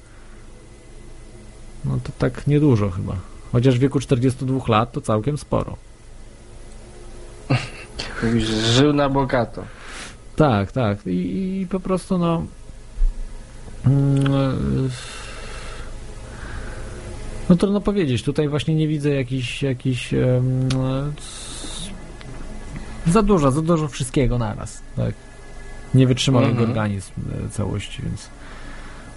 [1.84, 3.33] No to tak niedużo chyba.
[3.54, 5.76] Chociaż w wieku 42 lat to całkiem sporo.
[8.22, 9.64] Mówisz, żył na bogato.
[10.36, 11.06] Tak, tak.
[11.06, 12.42] I, i po prostu no.
[13.86, 14.90] mm,
[17.48, 18.22] No trudno powiedzieć.
[18.22, 20.68] Tutaj właśnie nie widzę jakiś, jakiś em,
[23.06, 24.82] za dużo, za dużo wszystkiego naraz.
[24.96, 25.14] Tak.
[25.94, 26.58] Nie wytrzymał Mhm.
[26.58, 27.12] jego organizm
[27.46, 28.28] e, całości, więc.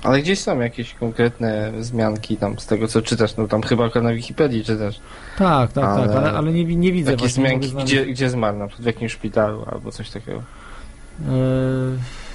[0.04, 4.14] Ale gdzieś są jakieś konkretne wzmianki tam z tego, co czytasz, no tam chyba na
[4.14, 5.00] Wikipedii czytasz.
[5.38, 8.68] Tak, tak, Ale- tak, ale, ale nie, nie widzę Takie znaleźć- gdzie, gdzie zmarł, na
[8.68, 10.38] przykład w jakimś szpitalu albo coś takiego.
[10.38, 11.32] E,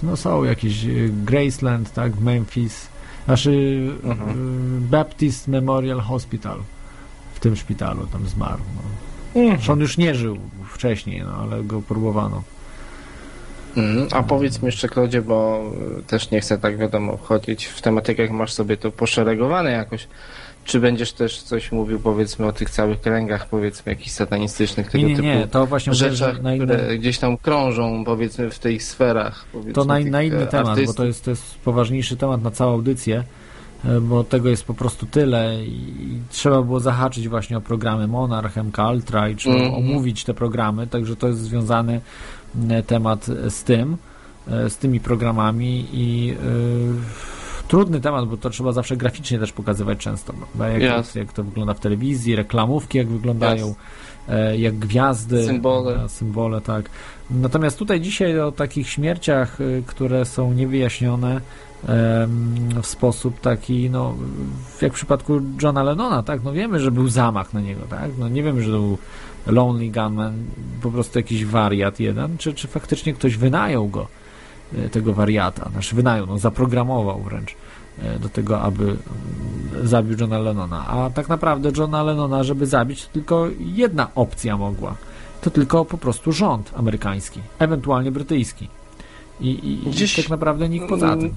[0.02, 0.88] No są jakieś e,
[1.24, 2.88] Graceland, tak, Memphis,
[3.24, 4.30] znaczy Mhm.
[4.30, 4.34] e,
[4.90, 6.58] Baptist Memorial Hospital
[7.34, 8.58] w tym szpitalu tam zmarł.
[8.76, 8.82] No.
[9.54, 10.36] Zresztą on już nie żył
[10.74, 12.42] wcześniej, no, ale go próbowano.
[13.76, 14.08] Mhm.
[14.10, 15.62] A powiedz mi jeszcze, Klodzie, bo
[15.98, 20.08] y, też nie chcę tak wiadomo wchodzić w tematykę, jak masz sobie to poszeregowane jakoś.
[20.64, 25.10] Czy będziesz też coś mówił, powiedzmy, o tych całych kręgach, powiedzmy, jakichś satanistycznych, tego Nie,
[25.10, 28.82] nie, typu nie, to właśnie rzeczach, na inny, które gdzieś tam krążą, powiedzmy, w tych
[28.82, 29.44] sferach.
[29.74, 30.96] To na, na inny e, temat, bo artystów.
[30.96, 33.24] to jest, to jest poważniejszy temat na całą audycję,
[33.84, 38.56] e, bo tego jest po prostu tyle i trzeba było zahaczyć właśnie o programy Monarch,
[38.56, 39.74] MK Ultra i trzeba Mhm.
[39.74, 42.00] omówić te programy, także to jest związany e,
[42.86, 43.96] temat z tym,
[44.48, 49.98] e, z tymi programami i e, trudny temat, bo to trzeba zawsze graficznie też pokazywać
[49.98, 51.20] często, bo jak, Jasne.
[51.20, 53.74] jak to wygląda w telewizji, reklamówki jak wyglądają,
[54.28, 55.46] e, jak gwiazdy.
[55.46, 56.08] Symbole.
[56.08, 56.90] Symbole, tak.
[57.30, 61.40] Natomiast tutaj dzisiaj o takich śmierciach, które są niewyjaśnione
[62.82, 64.14] w sposób taki, no,
[64.82, 68.28] jak w przypadku Johna Lennona, tak, no wiemy, że był zamach na niego, tak, no
[68.28, 68.98] nie wiemy, że to był
[69.46, 70.34] Lonely Gunman,
[70.82, 74.06] po prostu jakiś wariat jeden, czy, czy faktycznie ktoś wynajął go,
[74.74, 78.96] y, tego wariata, znaczy wynajął, no, zaprogramował wręcz y, do tego, aby
[79.84, 80.86] zabił Johna Lennona.
[80.86, 84.96] A tak naprawdę Johna Lennona, żeby zabić, to tylko jedna opcja mogła
[85.42, 88.68] to tylko po prostu rząd amerykański, ewentualnie brytyjski.
[89.40, 91.34] I, i, gdzieś, i tak naprawdę nikt poza tym.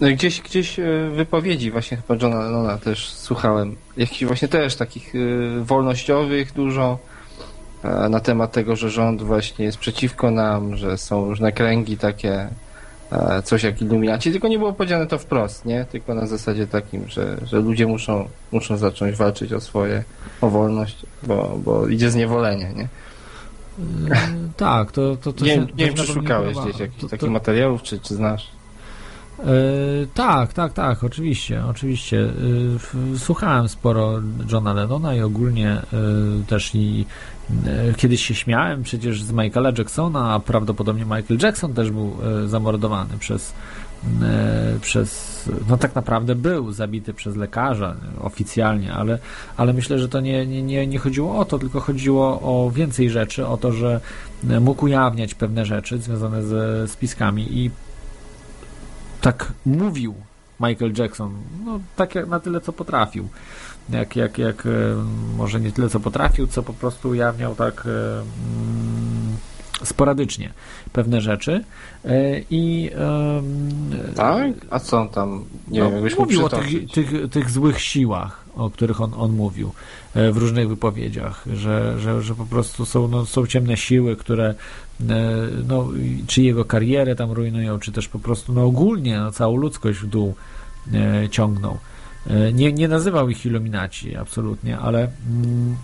[0.00, 0.84] Mm, no gdzieś, gdzieś e,
[1.14, 3.76] wypowiedzi właśnie chyba Johna Lennona też słuchałem.
[3.96, 5.18] Jakichś właśnie też takich e,
[5.64, 6.98] wolnościowych dużo
[7.84, 12.48] e, na temat tego, że rząd właśnie jest przeciwko nam, że są różne kręgi takie
[13.44, 15.84] coś jak iluminaci, tylko nie było powiedziane to wprost, nie?
[15.84, 20.04] Tylko na zasadzie takim, że, że ludzie muszą, muszą zacząć walczyć o swoje,
[20.40, 22.88] o wolność, bo, bo idzie zniewolenie, nie?
[23.78, 24.16] Yy,
[24.56, 27.82] tak, to, to, to nie, się, nie wiem, czy szukałeś gdzieś jakichś to, takich materiałów,
[27.82, 28.50] czy, czy znasz?
[29.38, 29.44] Yy,
[30.14, 32.16] tak, tak, tak, oczywiście, oczywiście.
[32.16, 34.20] Yy, słuchałem sporo
[34.52, 37.06] Johna Lennona i ogólnie yy, też i
[37.66, 42.48] E, kiedyś się śmiałem przecież z Michaela Jacksona, a prawdopodobnie Michael Jackson też był e,
[42.48, 43.52] zamordowany przez,
[44.22, 49.18] e, przez no tak naprawdę był zabity przez lekarza oficjalnie, ale,
[49.56, 53.46] ale myślę, że to nie, nie, nie chodziło o to, tylko chodziło o więcej rzeczy,
[53.46, 54.00] o to, że
[54.60, 57.70] mógł ujawniać pewne rzeczy związane ze spiskami i
[59.24, 60.14] tak mówił
[60.60, 61.34] Michael Jackson,
[61.64, 63.28] no tak jak na tyle, co potrafił.
[63.90, 64.70] Jak, jak, jak e,
[65.36, 69.36] może nie tyle co potrafił, co po prostu ujawniał tak e, mm,
[69.84, 70.52] sporadycznie
[70.92, 71.64] pewne rzeczy.
[72.04, 72.90] E, i
[74.16, 74.52] tak?
[74.70, 78.70] A co on tam nie no, wiem, mówił o tych, tych, tych złych siłach, o
[78.70, 79.72] których on, on mówił
[80.14, 84.54] w różnych wypowiedziach, że, że, że po prostu są, no, są ciemne siły, które
[85.68, 85.88] no,
[86.26, 90.06] czy jego karierę tam rujnują, czy też po prostu no, ogólnie no, całą ludzkość w
[90.06, 90.34] dół
[91.30, 91.78] ciągną.
[92.26, 94.98] E, nie, nie nazywał ich iluminaci, absolutnie, ale
[95.30, 95.76] mm,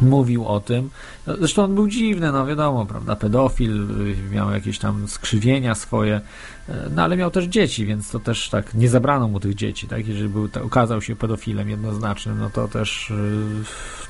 [0.00, 0.90] mówił o tym.
[1.26, 3.86] No, zresztą on był dziwny, no wiadomo, prawda, pedofil,
[4.30, 6.20] miał jakieś tam skrzywienia swoje,
[6.68, 9.88] e, no ale miał też dzieci, więc to też tak, nie zabrano mu tych dzieci,
[9.88, 13.14] tak, jeżeli był, okazał się pedofilem jednoznacznym, no to też e,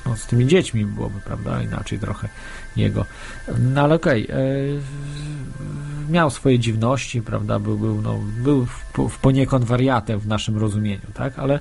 [0.09, 2.29] no, z tymi dziećmi byłoby, prawda, inaczej trochę
[2.75, 3.05] jego.
[3.59, 4.81] No ale okej, okay,
[6.09, 8.65] miał swoje dziwności, prawda, był, był, no, był
[9.09, 11.59] w, poniekąd wariatem w naszym rozumieniu, tak, ale,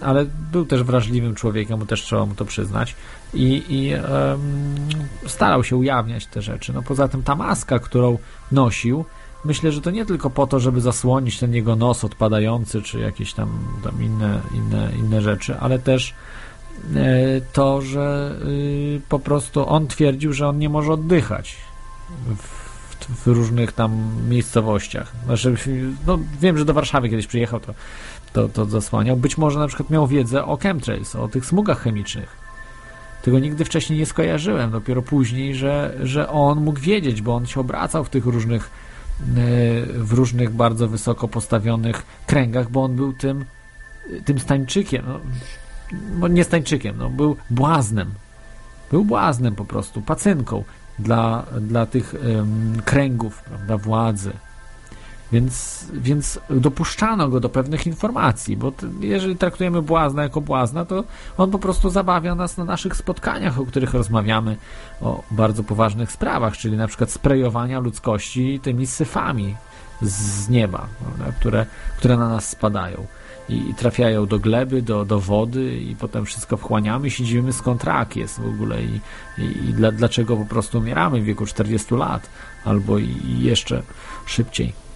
[0.00, 2.96] ale był też wrażliwym człowiekiem, bo też trzeba mu to przyznać
[3.34, 4.86] i, i um,
[5.26, 6.72] starał się ujawniać te rzeczy.
[6.72, 8.18] No poza tym ta maska, którą
[8.52, 9.04] nosił,
[9.44, 13.32] myślę, że to nie tylko po to, żeby zasłonić ten jego nos odpadający, czy jakieś
[13.32, 13.48] tam,
[13.84, 16.14] tam inne, inne, inne rzeczy, ale też
[16.94, 17.04] e,
[17.52, 21.56] to, że y, po prostu on twierdził, że on nie może oddychać
[22.36, 22.60] w,
[23.24, 25.12] w różnych tam miejscowościach.
[25.24, 25.54] Znaczy,
[26.06, 27.74] no, wiem, że do Warszawy kiedyś przyjechał, to,
[28.32, 29.16] to, to zasłaniał.
[29.16, 32.39] Być może na przykład miał wiedzę o chemtrails, o tych smugach chemicznych.
[33.22, 37.60] Tego nigdy wcześniej nie skojarzyłem, dopiero później, że, że on mógł wiedzieć, bo on się
[37.60, 38.70] obracał w tych różnych
[39.20, 39.32] e,
[39.86, 43.44] w różnych bardzo wysoko postawionych kręgach, bo on był tym
[44.24, 45.04] tym stańczykiem,
[46.18, 48.10] no, nie stańczykiem, no, był błaznem.
[48.90, 50.64] Był błaznem po prostu, pacynką
[50.98, 52.14] dla, dla tych
[52.84, 54.32] kręgów prawda, władzy.
[55.32, 61.04] Więc, więc dopuszczano go do pewnych informacji, bo jeżeli traktujemy błazna jako błazna, to
[61.36, 64.56] on po prostu zabawia nas na naszych spotkaniach, o których rozmawiamy,
[65.00, 69.56] o bardzo poważnych sprawach, czyli na przykład sprejowania ludzkości tymi syfami
[70.02, 70.86] z nieba,
[71.38, 71.66] które,
[71.98, 73.06] które na nas spadają
[73.48, 78.40] i, trafiają do gleby, do, do wody i potem wszystko wchłaniamy siedzimy skąd rak jest
[78.40, 79.00] w ogóle i,
[79.38, 82.30] i, i dla, dlaczego po prostu umieramy w wieku 40 lat
[82.64, 83.82] albo i, i jeszcze
[84.26, 84.89] szybciej.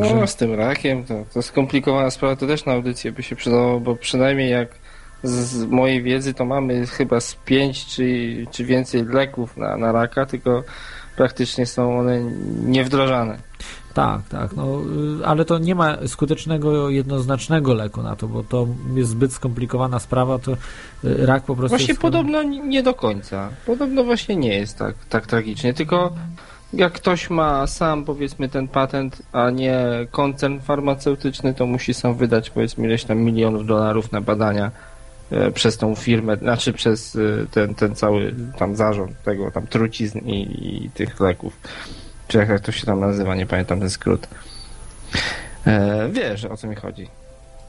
[0.00, 0.14] Także...
[0.14, 3.80] No, z tym rakiem to, to skomplikowana sprawa, to też na audycję by się przydało,
[3.80, 4.68] bo przynajmniej jak
[5.22, 10.26] z mojej wiedzy to mamy chyba z pięć czy, czy więcej leków na, na raka,
[10.26, 10.62] tylko
[11.16, 12.20] praktycznie są one
[12.64, 13.38] niewdrożane.
[13.94, 14.80] Tak, tak, no,
[15.20, 19.98] y, ale to nie ma skutecznego, jednoznacznego leku na to, bo to jest zbyt skomplikowana
[19.98, 20.56] sprawa, to y,
[21.26, 21.76] rak po prostu...
[21.76, 22.00] Właśnie jest...
[22.00, 23.50] podobno nie do końca.
[23.66, 26.12] Podobno właśnie nie jest tak, tak tragicznie, tylko
[26.72, 32.50] jak ktoś ma sam powiedzmy ten patent, a nie koncern farmaceutyczny, to musi sam wydać
[32.50, 34.70] powiedzmy ileś tam milionów dolarów na badania
[35.30, 40.18] e, przez tą firmę, znaczy przez e, ten, ten cały tam zarząd tego tam trucizn
[40.18, 40.40] i,
[40.84, 41.52] i tych leków
[42.32, 44.28] czy jak to się tam nazywa, nie pamiętam ten skrót.
[45.66, 47.08] E, wiesz, o co mi chodzi.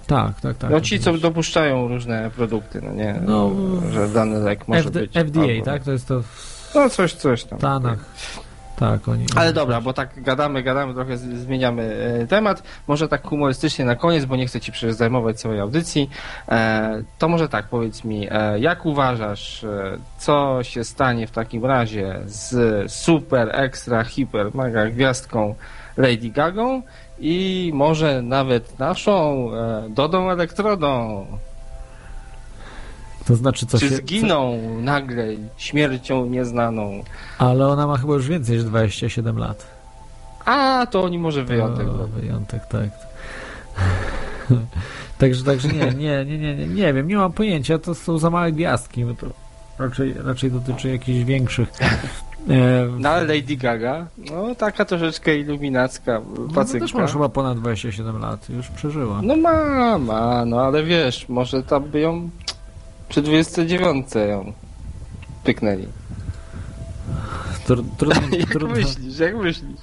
[0.08, 0.72] Tak, tak, tak.
[0.72, 3.20] No ci, co dopuszczają różne produkty, no nie?
[3.26, 3.52] No,
[3.92, 5.12] że dany lek może być.
[5.12, 5.84] FDA, albo- tak?
[5.84, 7.60] To jest to w No coś, coś tam.
[7.60, 8.00] Stanach.
[8.00, 8.43] Tak,
[8.82, 9.26] oni.
[9.36, 11.84] Ale dobra, bo tak gadamy, gadamy, trochę zmieniamy
[12.24, 12.64] e, temat.
[12.88, 16.10] Może tak humorystycznie na koniec, bo nie chcę ci przecież zajmować całej audycji.
[16.50, 19.66] E, to może tak, powiedz mi, e, jak uważasz,
[20.18, 25.56] co się stanie w takim razie z super, ekstra, hiper, mega gwiazdką
[25.98, 26.82] Lady Gagą
[27.20, 29.50] i może nawet naszą
[29.90, 31.26] Dodą Elektrodą?
[33.28, 33.96] To znaczy, co Czy się.
[33.96, 35.26] zginą nagle
[35.58, 37.04] śmiercią nieznaną?
[37.38, 39.66] Ale ona ma chyba już więcej niż 27 lat.
[40.46, 42.90] A, to oni może wyjątek O, wyjątek, tak.
[45.20, 48.30] także, także nie, nie, nie, nie, nie, nie wiem, nie mam pojęcia, to są za
[48.30, 49.28] małe gwiazdki, bo to
[49.80, 51.70] raczej, raczej dotyczy jakichś większych.
[52.50, 56.86] E, No ale Lady Gaga, no taka troszeczkę iluminacka no, pacynka.
[56.86, 59.22] też ma chyba ponad 27 lat, już przeżyła.
[59.24, 62.30] No ma, ma, no ale wiesz, może tam by ją
[63.10, 64.54] przy 29 ją
[65.44, 65.88] pyknęli.
[67.66, 69.82] Tr, trudno, Jak trudno, myślisz, jak myślisz?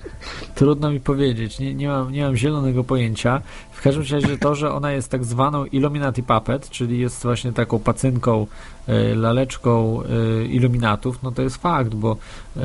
[0.55, 3.41] trudno mi powiedzieć, nie, nie, mam, nie mam zielonego pojęcia.
[3.73, 7.79] W każdym razie to, że ona jest tak zwaną Illuminati Puppet, czyli jest właśnie taką
[7.79, 8.47] pacynką,
[8.87, 12.17] e, laleczką e, iluminatów, no to jest fakt, bo
[12.57, 12.61] e,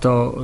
[0.00, 0.34] to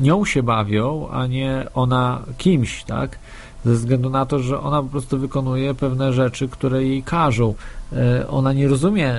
[0.00, 3.18] nią się bawią, a nie ona kimś, tak?
[3.64, 7.54] Ze względu na to, że ona po prostu wykonuje pewne rzeczy, które jej każą.
[7.96, 9.14] E, Ona nie rozumie,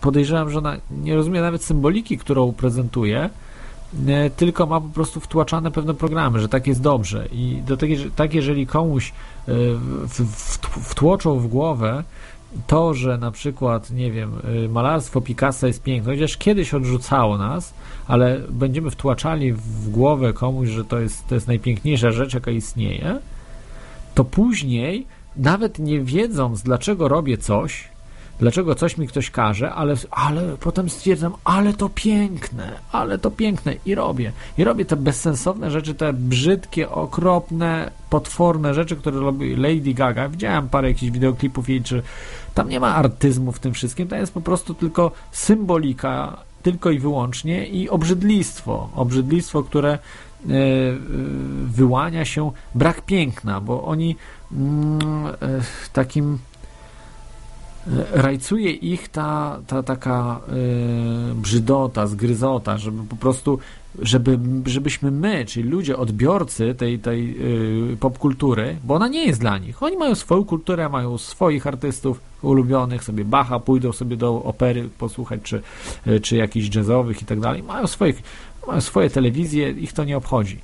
[0.00, 3.30] podejrzewam, że ona nie rozumie nawet symboliki, którą prezentuje,
[4.08, 7.26] e, tylko ma po prostu wtłaczane pewne programy, że tak jest dobrze.
[7.32, 9.12] I do że- tak jeżeli komuś
[9.48, 9.52] e,
[10.82, 12.04] wtłoczą w głowę
[12.66, 14.32] to, że na przykład, nie wiem,
[14.68, 17.74] malarstwo Picassa jest piękne, chociaż kiedyś odrzucało nas,
[18.06, 23.18] ale będziemy wtłaczali w głowę komuś, że to jest, to jest najpiękniejsza rzecz, jaka istnieje,
[24.14, 25.06] to później,
[25.36, 27.88] nawet nie wiedząc, dlaczego robię coś,
[28.40, 33.74] dlaczego coś mi ktoś każe, ale, ale potem stwierdzam, ale to piękne, ale to piękne
[33.86, 34.32] i robię.
[34.58, 40.28] I robię te bezsensowne rzeczy, te brzydkie, okropne, potworne rzeczy, które robi Lady Gaga.
[40.28, 42.02] Widziałem parę jakichś wideoklipów jej, czy
[42.54, 46.98] tam nie ma artyzmu w tym wszystkim, to jest po prostu tylko symbolika, tylko i
[46.98, 48.88] wyłącznie i obrzydlistwo.
[48.94, 49.98] Obrzydlistwo, które e,
[51.64, 54.16] wyłania się brak piękna, bo oni
[54.52, 55.32] mm, e,
[55.92, 56.38] takim
[58.12, 63.58] rajcuje ich ta, ta taka e, brzydota, zgryzota, żeby po prostu,
[63.98, 67.36] żeby, żebyśmy my, czyli ludzie, odbiorcy tej, tej
[67.92, 69.82] e, popkultury, bo ona nie jest dla nich.
[69.82, 75.40] Oni mają swoją kulturę, mają swoich artystów ulubionych, sobie Bacha, pójdą sobie do opery posłuchać,
[75.42, 75.62] czy,
[76.06, 77.62] e, czy jakichś jazzowych i tak dalej.
[77.62, 78.22] Mają swoich,
[78.66, 80.58] mają swoje telewizje, ich to nie obchodzi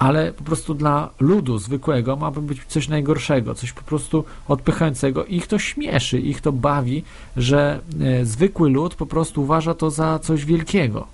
[0.00, 5.24] ale po prostu dla ludu zwykłego ma być coś najgorszego, coś po prostu odpychającego.
[5.24, 7.02] Ich to śmieszy, ich to bawi,
[7.36, 11.06] że e, zwykły lud po prostu uważa to za coś wielkiego.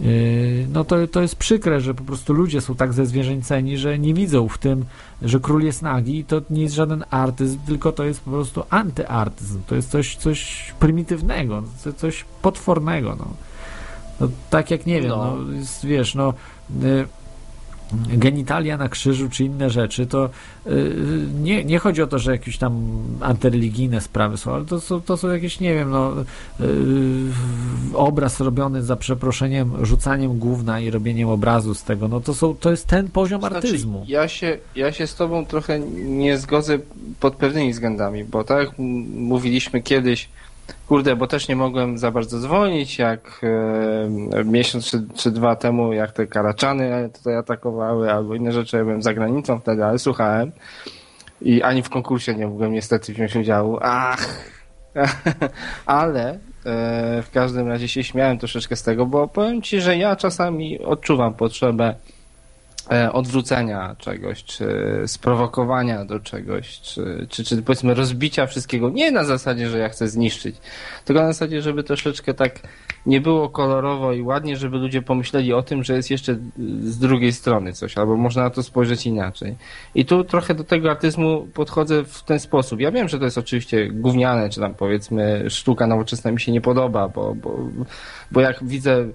[0.00, 0.04] E,
[0.72, 4.48] No to, to jest przykre, że po prostu ludzie są tak zezwierzęceni, że nie widzą
[4.48, 4.84] w tym,
[5.22, 8.62] że król jest nagi i to nie jest żaden artyzm, tylko to jest po prostu
[8.70, 9.60] antyartyzm.
[9.66, 13.16] To jest coś, coś prymitywnego, co- coś potwornego.
[13.18, 13.26] No.
[14.20, 15.36] No, tak jak nie wiem, no.
[15.36, 15.52] No.
[15.52, 16.34] jest, wiesz, no
[16.84, 17.06] y,
[18.08, 20.30] genitalia na krzyżu czy inne rzeczy, to
[20.66, 20.92] y,
[21.40, 25.16] nie, nie chodzi o to, że jakieś tam antyreligijne sprawy są, ale to są, to
[25.16, 26.12] są jakieś, nie wiem, no
[26.60, 26.64] y,
[27.94, 32.70] obraz robiony za przeproszeniem, rzucaniem gówna i robieniem obrazu z tego, no to są, to
[32.70, 33.98] jest ten poziom artyzmu.
[33.98, 36.78] Znaczy, ja, się, ja się z tobą trochę nie zgodzę
[37.20, 38.78] pod pewnymi względami, bo tak jak
[39.14, 40.28] mówiliśmy kiedyś,
[40.88, 43.40] kurde, bo też nie mogłem za bardzo dzwonić, jak
[44.32, 48.84] e, miesiąc czy, czy dwa temu, jak te karaczany tutaj atakowały, albo inne rzeczy, ja
[48.84, 50.52] byłem za granicą wtedy, ale słuchałem
[51.42, 53.78] i ani w konkursie nie mogłem niestety wziąć udziału.
[53.82, 54.50] Ach!
[55.86, 56.38] ale e,
[57.22, 61.34] w każdym razie się śmiałem troszeczkę z tego, bo powiem ci, że ja czasami odczuwam
[61.34, 61.94] potrzebę
[63.12, 64.66] odwrócenia czegoś, czy
[65.06, 68.90] sprowokowania do czegoś, czy, czy, czy powiedzmy rozbicia wszystkiego.
[68.90, 70.56] Nie na zasadzie, że ja chcę zniszczyć,
[71.04, 72.60] tylko na zasadzie, żeby troszeczkę tak
[73.06, 76.36] nie było kolorowo i ładnie, żeby ludzie pomyśleli o tym, że jest jeszcze
[76.82, 79.56] z drugiej strony coś, albo można na to spojrzeć inaczej.
[79.94, 82.80] I tu trochę do tego artyzmu podchodzę w ten sposób.
[82.80, 86.60] Ja wiem, że to jest oczywiście gówniane, czy tam powiedzmy sztuka nowoczesna mi się nie
[86.60, 87.58] podoba, bo, bo,
[88.30, 89.08] bo jak widzę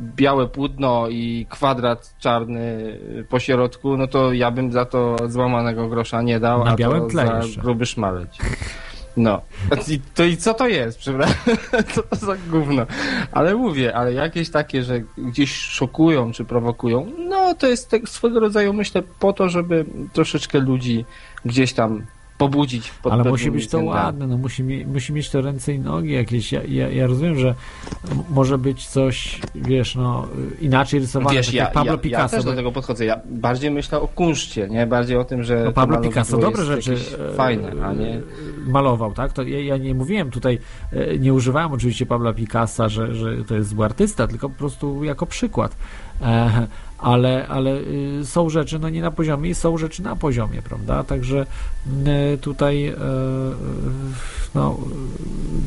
[0.00, 2.98] białe płótno i kwadrat czarny
[3.28, 7.02] po środku, no to ja bym za to złamanego grosza nie dał, Na a białym
[7.02, 7.60] to tle za jeszcze.
[7.60, 8.38] gruby szmaleć.
[9.16, 9.40] No.
[9.88, 11.36] I, to i co to jest, przepraszam?
[11.94, 12.86] Co to za gówno?
[13.32, 18.40] Ale mówię, ale jakieś takie, że gdzieś szokują czy prowokują, no to jest tak swego
[18.40, 21.04] rodzaju, myślę, po to, żeby troszeczkę ludzi
[21.44, 22.06] gdzieś tam
[22.50, 22.92] pobudzić.
[23.10, 24.04] Ale musi być to względami.
[24.04, 26.52] ładne, no musi, musi mieć to ręce i nogi jakieś.
[26.52, 27.54] Ja, ja, ja rozumiem, że
[28.30, 30.26] może być coś, wiesz, no
[30.60, 32.22] inaczej rysowane, Wiesz, tak ja, jak Pablo ja, Picasso.
[32.22, 33.04] ja też do tego podchodzę.
[33.04, 34.86] Ja bardziej myślę o kunszcie, nie?
[34.86, 36.96] Bardziej o tym, że No Pablo Picasso dobre rzeczy
[37.30, 38.20] e, fajne, a nie...
[38.66, 39.32] malował, tak?
[39.32, 40.58] To ja, ja nie mówiłem tutaj,
[40.92, 45.04] e, nie używałem oczywiście Pabla Picassa, że, że to jest zły artysta, tylko po prostu
[45.04, 45.76] jako przykład.
[47.02, 47.70] Ale, ale
[48.20, 51.04] y, są rzeczy no nie na poziomie i są rzeczy na poziomie, prawda?
[51.04, 51.46] Także
[52.34, 52.96] y, tutaj e,
[54.54, 54.78] no,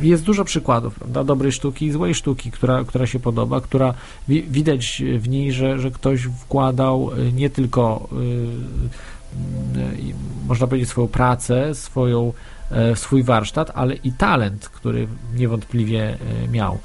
[0.01, 1.23] jest dużo przykładów, prawda?
[1.23, 3.93] Dobrej sztuki i złej sztuki, która, która się podoba, która
[4.27, 10.15] wi- widać w niej, że, że ktoś wkładał y, nie tylko y, y,
[10.47, 12.33] można powiedzieć swoją pracę, swoją,
[12.71, 16.79] e, swój warsztat, ale i talent, który niewątpliwie e, miał.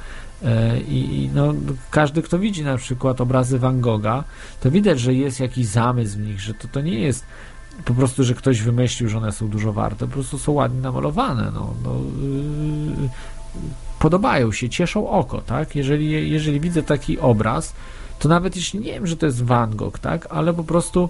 [0.45, 1.55] E, I, no,
[1.91, 4.25] każdy, kto widzi na przykład obrazy Van Gogha,
[4.61, 7.25] to widać, że jest jakiś zamysł w nich, że to, to nie jest
[7.85, 11.51] po prostu, że ktoś wymyślił, że one są dużo warte, po prostu są ładnie namalowane.
[11.55, 13.09] No, no, yy,
[13.99, 15.77] podobają się, cieszą oko, tak?
[15.77, 17.75] Jeżeli, jeżeli widzę taki obraz,
[18.19, 20.27] to nawet jeśli nie wiem, że to jest Van Gogh, tak?
[20.31, 21.09] Ale po prostu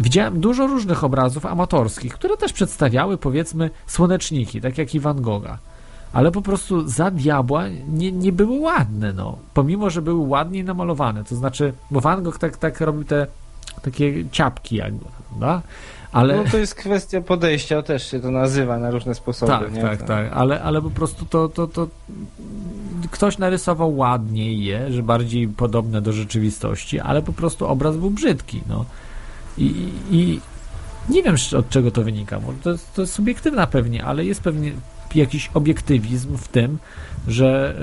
[0.00, 5.58] widziałem dużo różnych obrazów amatorskich, które też przedstawiały, powiedzmy, słoneczniki, tak jak i Van Gogha.
[6.12, 9.38] Ale po prostu za diabła nie, nie były ładne, no.
[9.54, 11.24] Pomimo, że były ładnie namalowane.
[11.24, 13.26] To znaczy, bo Van Gogh tak, tak robił te
[13.82, 15.62] takie ciapki jakby, prawda?
[16.12, 16.36] Ale...
[16.36, 19.52] No to jest kwestia podejścia, też się to nazywa na różne sposoby.
[19.52, 19.82] Tak, nie?
[19.82, 21.88] tak, tak, ale, ale po prostu to, to, to
[23.10, 28.62] ktoś narysował ładniej je, że bardziej podobne do rzeczywistości, ale po prostu obraz był brzydki,
[28.68, 28.84] no.
[29.58, 30.40] I, i,
[31.08, 34.72] nie wiem od czego to wynika, może to to jest subiektywna pewnie, ale jest pewnie
[35.14, 36.78] jakiś obiektywizm w tym,
[37.28, 37.74] że,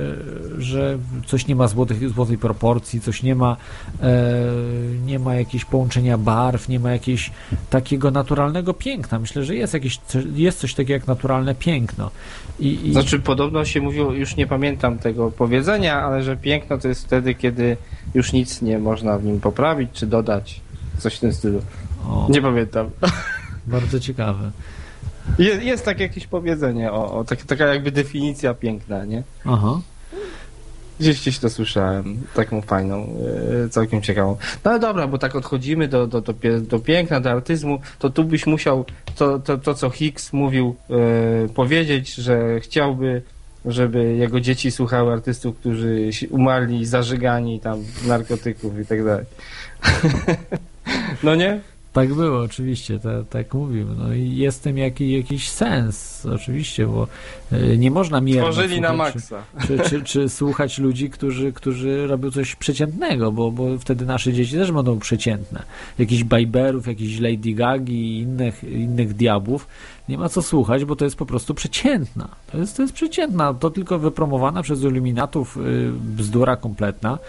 [0.58, 3.58] e, że coś nie ma złotych, złotej proporcji, coś nie ma,
[4.02, 4.34] e,
[5.06, 7.32] nie ma jakiegoś połączenia barw, nie ma jakiegoś
[7.70, 9.20] takiego naturalnego piękna.
[9.20, 10.00] Myślę, że jest jakieś,
[10.36, 12.12] jest coś takiego jak naturalne piękno.
[12.60, 12.92] I, i...
[12.92, 17.36] Znaczy podobno się mówiło, już nie pamiętam tego powiedzenia, ale że piękno to jest wtedy,
[17.36, 17.78] kiedy
[18.14, 20.62] już nic nie można w nim poprawić czy dodać.
[20.98, 21.62] Coś w tym stylu.
[22.08, 22.90] O, Nie pamiętam.
[23.68, 24.52] bardzo ciekawe.
[25.40, 29.24] Jest, jest takie jakieś powiedzenie, o, o tak, taka jakby definicja piękna, nie?
[29.46, 29.82] Aha.
[31.00, 33.08] Gdzieś gdzieś to słyszałem, taką fajną,
[33.66, 34.38] e, całkiem ciekawą.
[34.66, 38.24] No ale dobra, bo tak odchodzimy do, do, do, do piękna, do artyzmu, to tu
[38.24, 38.86] byś musiał
[39.16, 43.22] to, to, to co Hicks mówił, e, powiedzieć, że chciałby,
[43.66, 49.26] żeby jego dzieci słuchały artystów, którzy umarli zażygani tam narkotyków i tak dalej.
[51.24, 51.60] no nie?
[51.98, 53.88] Tak było, oczywiście, ta, tak mówił.
[53.98, 57.08] No i jest w tym jaki, jakiś sens, oczywiście, bo
[57.52, 59.44] e, nie można miernie Tworzyli na maksa.
[59.68, 64.56] Czy, czy, czy słuchać ludzi, którzy, którzy robią coś przeciętnego, bo, bo wtedy nasze dzieci
[64.56, 65.64] też będą przeciętne.
[66.00, 69.68] Jakichś Bajberów, jakichś Lady Gagi i innych, innych diabłów.
[70.10, 72.28] Nie ma co słuchać, bo to jest po prostu przeciętna.
[72.52, 73.54] To jest, to jest przeciętna.
[73.54, 77.20] To tylko wypromowana przez iluminatów y, bzdura kompletna,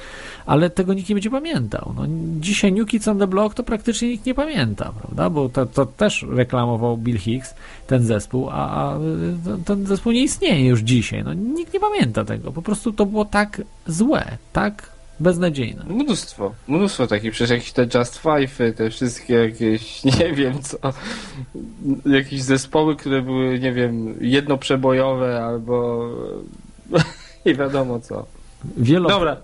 [0.46, 1.94] ale tego nikt nie będzie pamiętał.
[1.96, 2.02] No,
[2.40, 5.30] dzisiaj New Kids on the Block to praktycznie nikt nie pamięta, prawda?
[5.30, 7.54] Bo to, to też reklamował Bill Hicks,
[7.86, 11.24] ten zespół, a, a y, ten zespół nie istnieje już dzisiaj.
[11.24, 12.52] No, nikt nie pamięta tego.
[12.52, 15.84] Po prostu to było tak złe, tak beznadziejne.
[15.84, 20.78] Mnóstwo, mnóstwo takich, przecież jakieś te Just Five, te wszystkie jakieś, nie wiem co,
[22.06, 26.08] jakieś zespoły, które były, nie wiem, jednoprzebojowe albo
[27.46, 28.26] nie wiadomo co.
[28.76, 29.08] Wielo...
[29.08, 29.36] Dobra,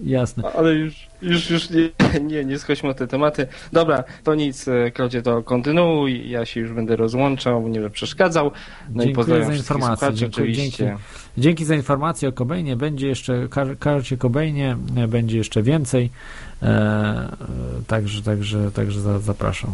[0.00, 0.52] Jasne.
[0.52, 1.90] ale już, już, już nie,
[2.30, 3.46] nie, nie schodźmy o te tematy.
[3.72, 8.50] Dobra, to nic, e, Klaudzie, to kontynuuj, ja się już będę rozłączał, nie będę przeszkadzał.
[8.88, 10.14] No i Dziękuję pozdrawiam za informację.
[10.14, 10.84] Dziękuję, oczywiście.
[10.84, 11.02] dzięki.
[11.38, 12.76] Dzięki za informację o Cobainie.
[12.76, 16.10] Będzie jeszcze, Kar- Karcie Cobainie e, będzie jeszcze więcej.
[16.62, 17.28] E, e,
[17.86, 19.70] także, także, także za, zapraszam.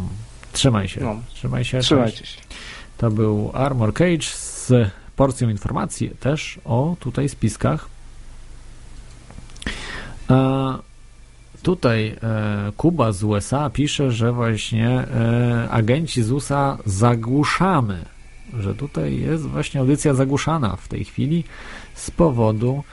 [0.53, 1.01] Trzymaj się.
[1.01, 1.15] No.
[1.33, 1.79] Trzymaj się.
[1.79, 2.35] Trzymajcie cześć.
[2.35, 2.41] się.
[2.97, 4.71] To był Armor Cage z
[5.15, 7.89] porcją informacji też o tutaj spiskach.
[10.29, 10.73] E,
[11.63, 18.05] tutaj e, Kuba z USA pisze, że właśnie e, agenci z USA zagłuszamy,
[18.59, 21.43] że tutaj jest właśnie audycja zagłuszana w tej chwili
[21.93, 22.83] z powodu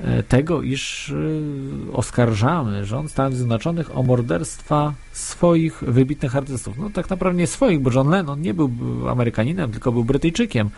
[0.00, 6.78] e, tego, iż e, oskarżamy rząd Stanów Zjednoczonych o morderstwa swoich wybitnych artystów.
[6.78, 8.70] No tak naprawdę nie swoich, bo John Lennon nie był
[9.08, 10.70] Amerykaninem, tylko był Brytyjczykiem,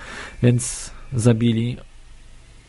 [0.43, 1.77] więc zabili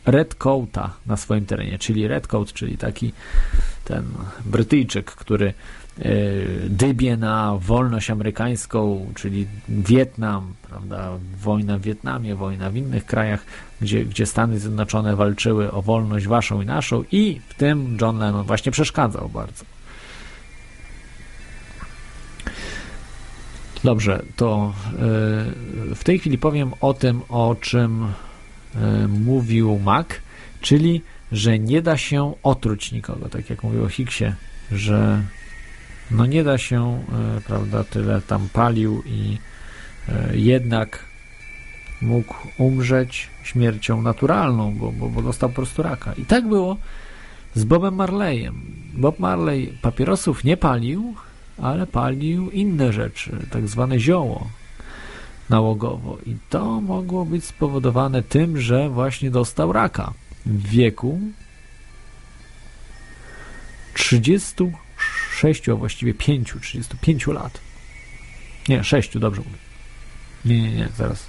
[0.06, 3.12] Redcoata na swoim terenie, czyli Redcoat, czyli taki
[3.84, 4.04] ten
[4.44, 5.54] Brytyjczyk, który
[6.68, 11.10] dybie na wolność amerykańską, czyli Wietnam, prawda,
[11.40, 13.44] wojna w Wietnamie, wojna w innych krajach,
[13.80, 18.46] gdzie, gdzie Stany Zjednoczone walczyły o wolność waszą i naszą i w tym John Lennon
[18.46, 19.64] właśnie przeszkadzał bardzo.
[23.84, 24.72] Dobrze, to
[25.94, 28.06] w tej chwili powiem o tym, o czym
[29.08, 30.06] mówił Mac,
[30.60, 31.02] czyli,
[31.32, 34.32] że nie da się otruć nikogo, tak jak mówił o Higgsie,
[34.72, 35.22] że
[36.10, 37.04] no nie da się,
[37.46, 39.38] prawda, tyle tam palił i
[40.32, 41.04] jednak
[42.02, 46.12] mógł umrzeć śmiercią naturalną, bo, bo, bo dostał po prostu raka.
[46.12, 46.76] I tak było
[47.54, 48.62] z Bobem Marleyem.
[48.94, 51.14] Bob Marley papierosów nie palił,
[51.58, 54.48] ale palił inne rzeczy, tak zwane zioło
[55.50, 56.18] nałogowo.
[56.26, 60.12] I to mogło być spowodowane tym, że właśnie dostał raka
[60.46, 61.20] w wieku
[65.34, 67.60] 36, a właściwie 5, 35 lat.
[68.68, 69.58] Nie, 6, dobrze mówię.
[70.44, 71.26] Nie, nie, nie, zaraz.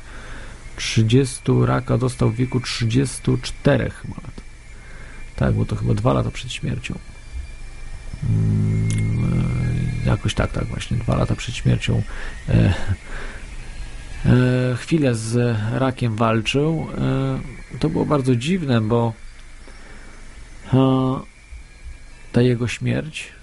[0.76, 4.41] 30 raka dostał w wieku 34 chyba lat.
[5.36, 6.99] Tak, bo to chyba dwa lata przed śmiercią.
[10.06, 12.02] Jakoś tak, tak, właśnie dwa lata przed śmiercią.
[12.49, 12.73] E,
[14.26, 16.88] e, chwilę z rakiem walczył.
[16.98, 19.14] E, to było bardzo dziwne, bo
[22.32, 23.35] ta jego śmierć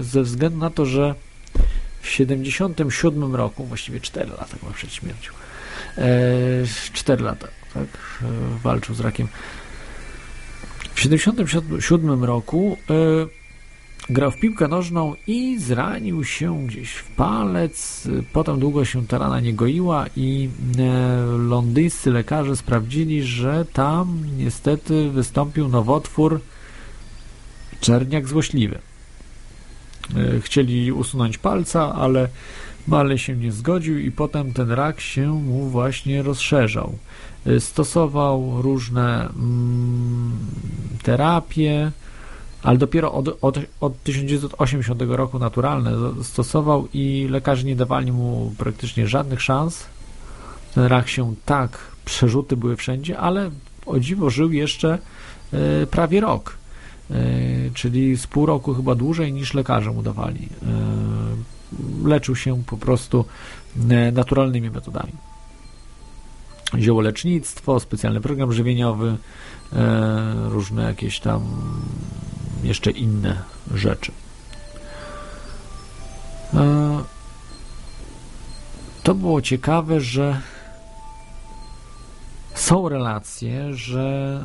[0.00, 1.14] ze względu na to, że
[2.00, 5.32] w 77 roku, właściwie 4 lata chyba przed śmiercią,
[6.92, 7.86] 4 lata, tak,
[8.62, 9.28] walczył z rakiem.
[10.94, 12.76] W 77 roku
[14.10, 18.08] grał w piłkę nożną i zranił się gdzieś w palec.
[18.32, 20.48] Potem długo się ta rana nie goiła i
[21.38, 26.40] londyńscy lekarze sprawdzili, że tam niestety wystąpił nowotwór
[27.80, 28.78] czerniak złośliwy.
[30.40, 32.28] Chcieli usunąć palca, ale
[32.88, 36.98] Marley się nie zgodził i potem ten rak się mu właśnie rozszerzał.
[37.58, 40.32] Stosował różne mm,
[41.02, 41.92] terapie,
[42.62, 49.08] ale dopiero od, od, od 1980 roku naturalne stosował i lekarze nie dawali mu praktycznie
[49.08, 49.86] żadnych szans.
[50.74, 53.50] Ten rak się tak, przerzuty były wszędzie, ale
[53.86, 54.98] o dziwo żył jeszcze
[55.52, 56.63] e, prawie rok, e,
[57.74, 60.48] czyli z pół roku chyba dłużej niż lekarze mu dawali.
[60.62, 63.24] E, leczył się po prostu
[64.12, 65.12] naturalnymi metodami.
[66.78, 69.16] Ziołolecznictwo, specjalny program żywieniowy,
[70.48, 71.42] różne jakieś tam
[72.62, 73.42] jeszcze inne
[73.74, 74.12] rzeczy.
[79.02, 80.40] To było ciekawe, że
[82.54, 84.44] są relacje, że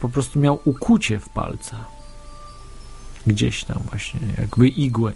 [0.00, 1.93] po prostu miał ukucie w palca.
[3.26, 5.12] Gdzieś tam właśnie, jakby igły.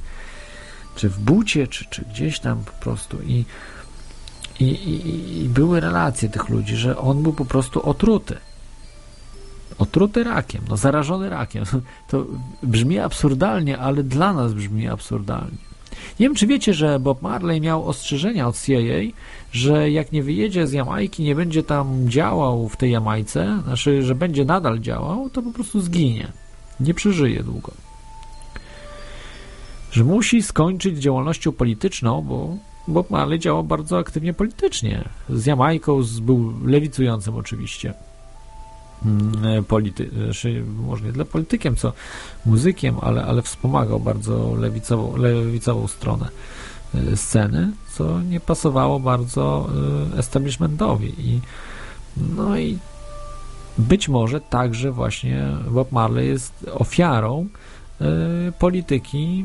[0.97, 3.22] Czy w bucie, czy, czy gdzieś tam po prostu.
[3.22, 3.44] I,
[4.60, 8.36] i, i, I były relacje tych ludzi, że on był po prostu otruty
[9.78, 11.64] otruty rakiem, no zarażony rakiem.
[12.09, 12.26] To
[12.62, 15.68] brzmi absurdalnie, ale dla nas brzmi absurdalnie.
[16.20, 19.12] Nie wiem, czy wiecie, że Bob Marley miał ostrzeżenia od CIA,
[19.52, 24.14] że jak nie wyjedzie z Jamajki, nie będzie tam działał w tej Jamajce, znaczy, że
[24.14, 26.32] będzie nadal działał, to po prostu zginie.
[26.80, 27.72] Nie przeżyje długo.
[29.99, 32.57] Że musi skończyć działalnością polityczną, bo
[32.89, 35.05] Bob Marley działał bardzo aktywnie politycznie.
[35.31, 37.95] Z Jamajką, z, był lewicującym oczywiście.
[39.05, 41.93] Mm, polity, znaczy może nie tyle politykiem, co
[42.47, 46.29] muzykiem, ale, ale wspomagał bardzo lewicową, lewicową stronę
[46.95, 49.69] e, sceny, co nie pasowało bardzo
[50.15, 51.15] e, establishmentowi.
[51.19, 51.41] I,
[52.16, 52.79] no i
[53.79, 57.47] być może także właśnie Bob Marley jest ofiarą
[58.01, 58.07] e,
[58.59, 59.45] polityki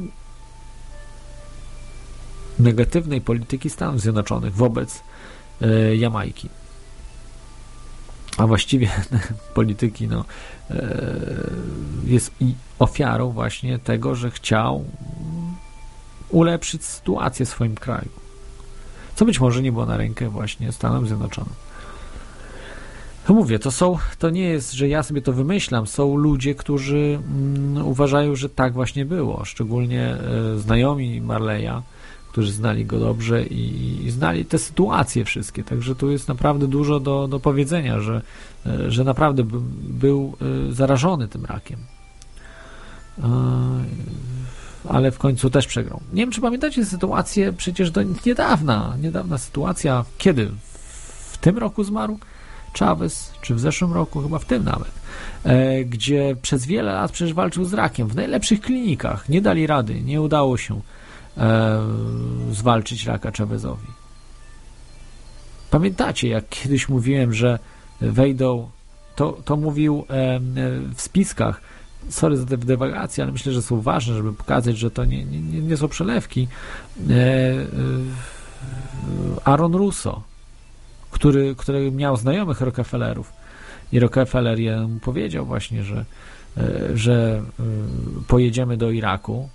[2.64, 5.04] negatywnej polityki Stanów Zjednoczonych wobec
[5.98, 6.50] Jamajki
[8.38, 8.90] a właściwie
[9.56, 10.26] polityki no,
[10.70, 10.98] e,
[12.06, 12.32] jest
[12.80, 14.86] ofiarą właśnie tego, że chciał
[16.30, 18.10] ulepszyć sytuację w swoim kraju.
[19.16, 21.54] Co być może nie było na rękę właśnie Stanom Zjednoczonym.
[23.28, 25.88] To mówię, to są, to nie jest, że ja sobie to wymyślam.
[25.88, 29.46] Są ludzie, którzy mm, uważają, że tak właśnie było.
[29.46, 31.82] Szczególnie e, znajomi Marleya,
[32.34, 35.64] którzy znali go dobrze i, i, znali te sytuacje wszystkie.
[35.64, 38.22] Także tu jest naprawdę dużo do, do powiedzenia, że,
[38.88, 40.34] że naprawdę by, był
[40.70, 41.80] e, zarażony tym rakiem.
[43.24, 43.30] E,
[44.90, 46.00] ale w końcu też przegrał.
[46.14, 50.52] Nie wiem, czy pamiętacie sytuację przecież do niedawna, niedawna sytuacja, kiedy?
[51.32, 52.20] W tym roku zmarł
[52.80, 54.92] Chavez, czy w zeszłym roku, chyba w tym nawet
[55.44, 59.30] e, gdzie przez wiele lat przecież walczył z rakiem w najlepszych klinikach.
[59.30, 61.03] Nie dali rady, nie udało się e,
[62.52, 63.88] zwalczyć raka Chavezowi.
[65.72, 67.60] Pamiętacie, jak kiedyś mówiłem, że
[68.02, 68.70] wejdą,
[69.16, 70.40] to, to mówił e, e
[70.96, 71.62] w spiskach,
[72.10, 75.62] sorry za te dywagacje, ale myślę, że są ważne, żeby pokazać, że to nie, nie,
[75.62, 76.48] nie są przelewki.
[77.10, 77.66] E, e,
[79.46, 80.24] Aaron Russo,
[81.12, 83.34] który, który miał znajomych Rockefellerów
[83.92, 86.06] i Rockefeller mu powiedział właśnie, że,
[86.58, 87.42] e, że
[88.28, 89.50] pojedziemy do Iraku,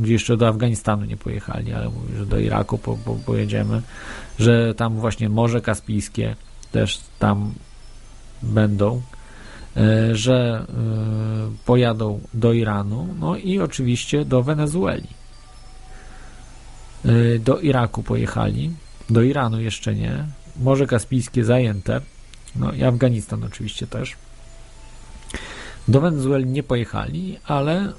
[0.00, 3.82] gdzie jeszcze do Afganistanu nie pojechali, ale że do Iraku po, po, pojedziemy,
[4.38, 6.36] że tam właśnie Morze Kaspijskie
[6.72, 7.54] też tam
[8.42, 9.02] będą,
[9.76, 15.08] E, że e, pojadą do Iranu, no i oczywiście do Wenezueli.
[17.04, 18.70] E, do Iraku pojechali,
[19.10, 22.00] do Iranu jeszcze nie, Morze Kaspijskie zajęte,
[22.56, 24.16] no i Afganistan oczywiście też.
[25.88, 27.92] Do Wenezueli nie pojechali, ale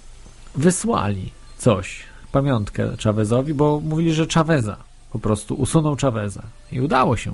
[0.55, 1.31] wysłali
[1.61, 1.99] coś,
[2.31, 4.77] pamiątkę Chavezowi, bo mówili, że Chaveza
[5.11, 7.33] po prostu usunął Chaveza i udało się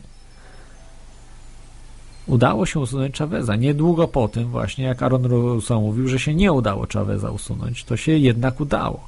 [2.28, 3.56] udało się usunąć Chaveza.
[3.56, 7.98] Niedługo po tym właśnie, jak Aaron Russo mówił, że się nie udało Chaveza usunąć, to
[7.98, 9.08] się jednak udało.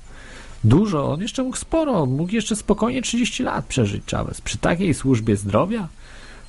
[0.63, 4.41] Dużo, on jeszcze mógł sporo, mógł jeszcze spokojnie 30 lat przeżyć Chavez.
[4.41, 5.87] Przy takiej służbie zdrowia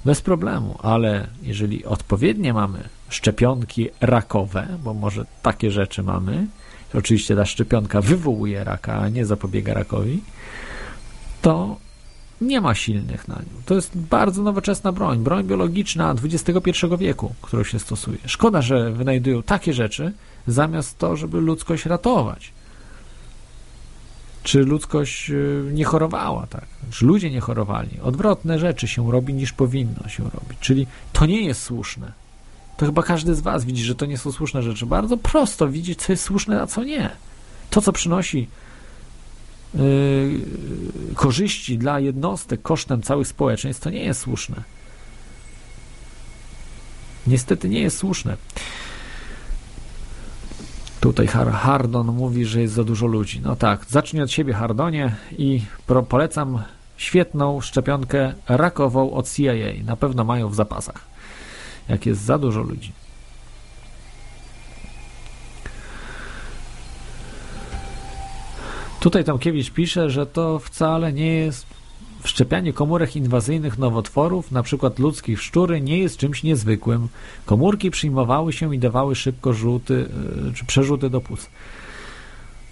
[0.04, 2.78] bez problemu, ale jeżeli odpowiednie mamy
[3.08, 6.46] szczepionki rakowe, bo może takie rzeczy mamy,
[6.94, 10.20] oczywiście ta szczepionka wywołuje raka, a nie zapobiega rakowi,
[11.42, 11.76] to
[12.40, 13.62] nie ma silnych na nią.
[13.66, 18.18] To jest bardzo nowoczesna broń, broń biologiczna XXI wieku, którą się stosuje.
[18.26, 20.12] Szkoda, że wynajdują takie rzeczy,
[20.46, 22.52] zamiast to, żeby ludzkość ratować.
[24.42, 26.66] Czy ludzkość y, nie chorowała, tak?
[26.90, 28.00] Czy ludzie nie chorowali?
[28.02, 30.58] Odwrotne rzeczy się robi niż powinno się robić.
[30.60, 32.12] Czyli to nie jest słuszne.
[32.80, 34.86] To chyba każdy z Was widzi, że to nie są słuszne rzeczy.
[34.86, 37.10] Bardzo prosto widzieć, co jest słuszne, a co nie.
[37.70, 38.48] To, co przynosi
[39.74, 40.40] Y,
[41.14, 44.62] korzyści dla jednostek kosztem całych społeczeństw, to nie jest słuszne.
[47.26, 48.36] Niestety nie jest słuszne.
[51.00, 53.40] Tutaj Hardon mówi, że jest za dużo ludzi.
[53.44, 55.62] No tak, zacznij od siebie, Hardonie, i
[56.08, 56.62] polecam
[56.96, 59.52] świetną szczepionkę rakową od CIA.
[59.84, 61.09] Na pewno mają w zapasach,
[61.90, 62.92] jak jest za dużo ludzi.
[69.00, 71.66] Tutaj Tomkiewicz pisze, że to wcale nie jest
[72.22, 74.90] wszczepianie komórek inwazyjnych nowotworów, np.
[74.98, 77.08] ludzkich szczury, nie jest czymś niezwykłym.
[77.46, 80.08] Komórki przyjmowały się i dawały szybko rzuty,
[80.48, 81.50] e, czy przerzuty do płuc.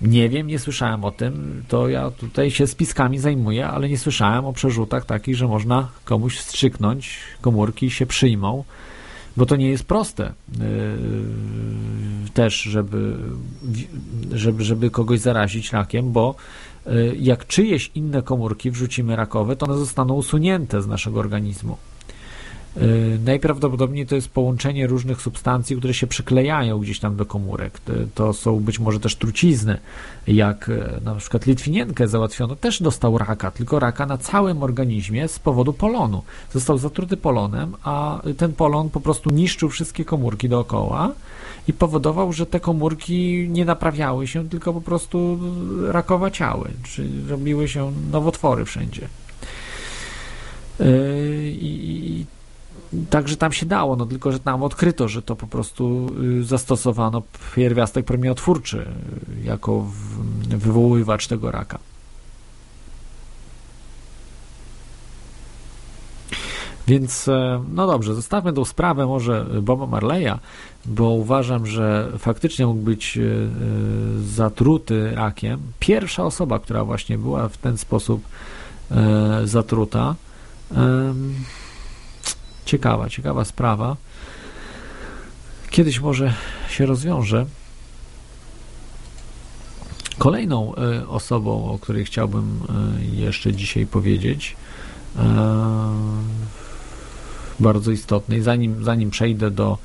[0.03, 4.45] Nie wiem, nie słyszałem o tym, to ja tutaj się spiskami zajmuję, ale nie słyszałem
[4.45, 8.65] o przerzutach takich, że można komuś wstrzyknąć, komórki się przyjmą
[9.39, 10.65] bo to nie jest proste yy,
[12.35, 13.17] też, żeby,
[14.33, 16.35] żeby, żeby kogoś zarazić rakiem, bo
[16.87, 21.77] yy, jak czyjeś inne komórki wrzucimy rakowe, to one zostaną usunięte z naszego organizmu.
[22.77, 27.81] Y, najprawdopodobniej to jest połączenie różnych substancji, które się przyklejają gdzieś tam do komórek.
[28.15, 29.79] To są być może też trucizny,
[30.27, 35.39] jak e, na przykład Litwinienkę załatwiono, też dostał raka, tylko raka na całym organizmie z
[35.39, 36.23] powodu polonu.
[36.53, 41.13] Został zatruty polonem, a ten polon po prostu niszczył wszystkie komórki dookoła
[41.69, 45.39] i powodował, że te komórki nie naprawiały się, tylko po prostu
[45.91, 49.09] rakowaciały, czyli robiły się nowotwory wszędzie.
[50.81, 52.27] Y, I
[53.11, 56.11] Także tam się dało, no tylko, że tam odkryto, że to po prostu
[56.41, 57.23] y, zastosowano
[57.57, 59.87] pierwiastek promieniotwórczy y, jako
[60.49, 61.79] wywoływacz tego raka.
[66.89, 70.39] Więc e, no dobrze, zostawmy tą sprawę może Boba Marleya,
[70.87, 73.23] bo uważam, że faktycznie mógł być e,
[74.23, 75.61] zatruty rakiem.
[75.79, 78.23] Pierwsza osoba, która właśnie była w ten sposób
[78.91, 80.15] e, zatruta.
[82.69, 83.97] Ciekawa, ciekawa sprawa.
[85.71, 86.35] Kiedyś może
[86.69, 87.47] się rozwiąże.
[90.19, 94.57] Kolejną e, osobą, o której chciałbym e, jeszcze dzisiaj powiedzieć,
[95.17, 95.23] e,
[97.61, 99.79] bardzo istotnej, zanim, zanim przejdę do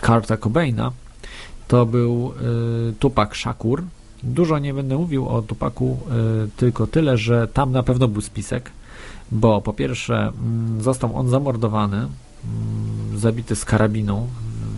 [0.00, 0.92] Karta Cobaina,
[1.68, 2.32] to był
[2.98, 3.82] Tupac Shakur.
[4.22, 5.98] Dużo nie będę mówił o Tupaku,
[6.56, 8.70] tylko tyle, że tam na pewno był spisek
[9.32, 14.28] bo po pierwsze mm, został on zamordowany, mm, zabity z karabiną,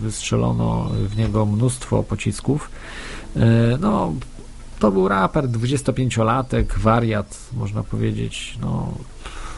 [0.01, 2.69] wystrzelono w niego mnóstwo pocisków.
[3.35, 4.13] E, no,
[4.79, 8.93] to był raper, 25-latek, wariat, można powiedzieć, no,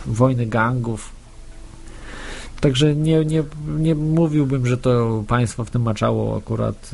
[0.06, 1.12] wojny gangów.
[2.62, 3.44] Także nie, nie,
[3.80, 6.92] nie mówiłbym, że to państwo w tym maczało akurat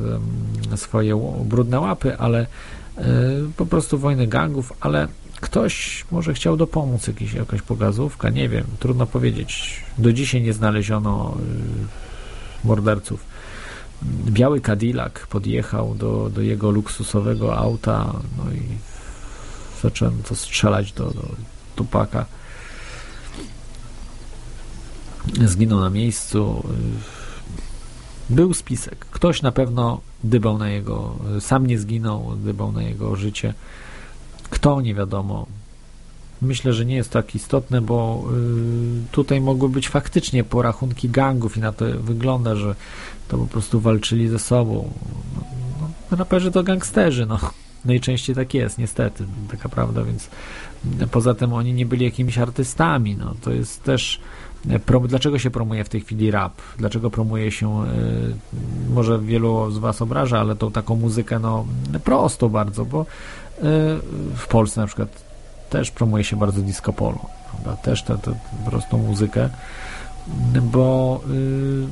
[0.76, 2.48] swoje brudne łapy, ale
[2.98, 3.04] e,
[3.58, 5.08] po prostu wojny gangów, ale
[5.44, 9.84] ktoś może chciał dopomóc, jakiś, jakaś pogazówka, nie wiem, trudno powiedzieć.
[9.98, 11.38] Do dzisiaj nie znaleziono
[12.64, 13.26] y, morderców.
[14.26, 18.62] Biały Cadillac podjechał do, do jego luksusowego auta, no i
[19.82, 21.28] zacząłem to strzelać do, do
[21.76, 22.26] Tupaka.
[25.46, 26.64] Zginął na miejscu.
[28.30, 29.06] Był spisek.
[29.12, 33.54] Ktoś na pewno dybał na jego, sam nie zginął, dybał na jego życie.
[34.54, 35.46] Kto, nie wiadomo.
[36.42, 38.24] Myślę, że nie jest tak istotne, bo
[39.06, 42.76] y, tutaj mogły być faktycznie porachunki gangów i na to wygląda, że
[43.28, 44.92] to po prostu walczyli ze sobą.
[45.82, 47.40] No, no, raperzy to gangsterzy, no.
[47.86, 50.30] Najczęściej tak jest, niestety, taka prawda, więc
[51.12, 53.36] poza tym oni nie byli jakimiś artystami, no.
[53.42, 54.20] To jest też
[54.86, 56.54] Prom, dlaczego się promuje w tej chwili rap?
[56.78, 61.66] Dlaczego promuje się, y, może wielu z Was obraża, ale tą taką muzykę, no,
[62.04, 63.06] prosto bardzo, bo
[64.36, 65.10] w Polsce na przykład
[65.70, 67.20] też promuje się bardzo disco polo,
[67.52, 67.82] prawda?
[67.82, 68.18] Też tę
[68.66, 69.50] prostą muzykę,
[70.62, 71.88] bo y,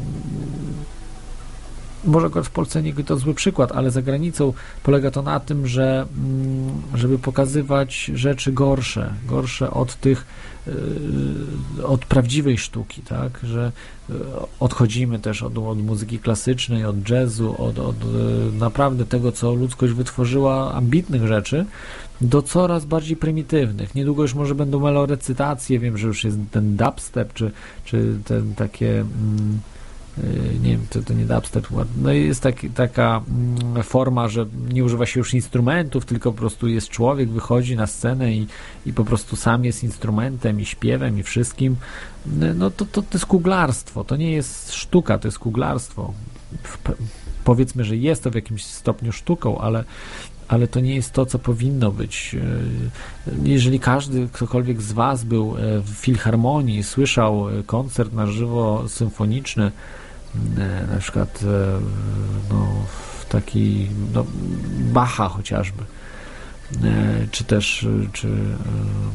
[2.06, 5.68] może akurat w Polsce nie to zły przykład, ale za granicą polega to na tym,
[5.68, 10.26] że mm, żeby pokazywać rzeczy gorsze, gorsze od tych, y,
[11.84, 13.72] od prawdziwej sztuki, tak, że
[14.10, 14.14] y,
[14.60, 18.08] odchodzimy też od, od muzyki klasycznej, od jazzu, od, od y,
[18.60, 21.66] naprawdę tego, co ludzkość wytworzyła, ambitnych rzeczy,
[22.22, 23.96] do coraz bardziej prymitywnych.
[23.96, 27.52] Niedługo już może będą melorecytacje, wiem, że już jest ten dubstep, czy,
[27.86, 29.00] czy ten takie...
[29.00, 29.81] Mm, Y,
[30.64, 31.68] nie wiem, to, to nie dubstep,
[32.02, 36.68] no jest tak, taka mm, forma, że nie używa się już instrumentów, tylko po prostu
[36.68, 38.48] jest człowiek, wychodzi na scenę i,
[38.86, 41.76] i po prostu sam jest instrumentem i śpiewem i wszystkim,
[42.56, 46.14] no to, to, to jest kuglarstwo, to nie jest sztuka, to jest kuglarstwo.
[47.44, 49.84] Powiedzmy, że jest to w jakimś stopniu sztuką, ale
[50.52, 52.36] ale to nie jest to, co powinno być.
[52.36, 58.84] Y, jeżeli każdy, ktokolwiek z Was był e, w filharmonii, słyszał e, koncert na żywo
[58.88, 59.72] symfoniczny,
[60.92, 61.80] na przykład e,
[62.50, 62.68] no,
[63.30, 64.26] taki no,
[64.94, 65.84] Bacha chociażby.
[66.84, 68.28] E, czy też czy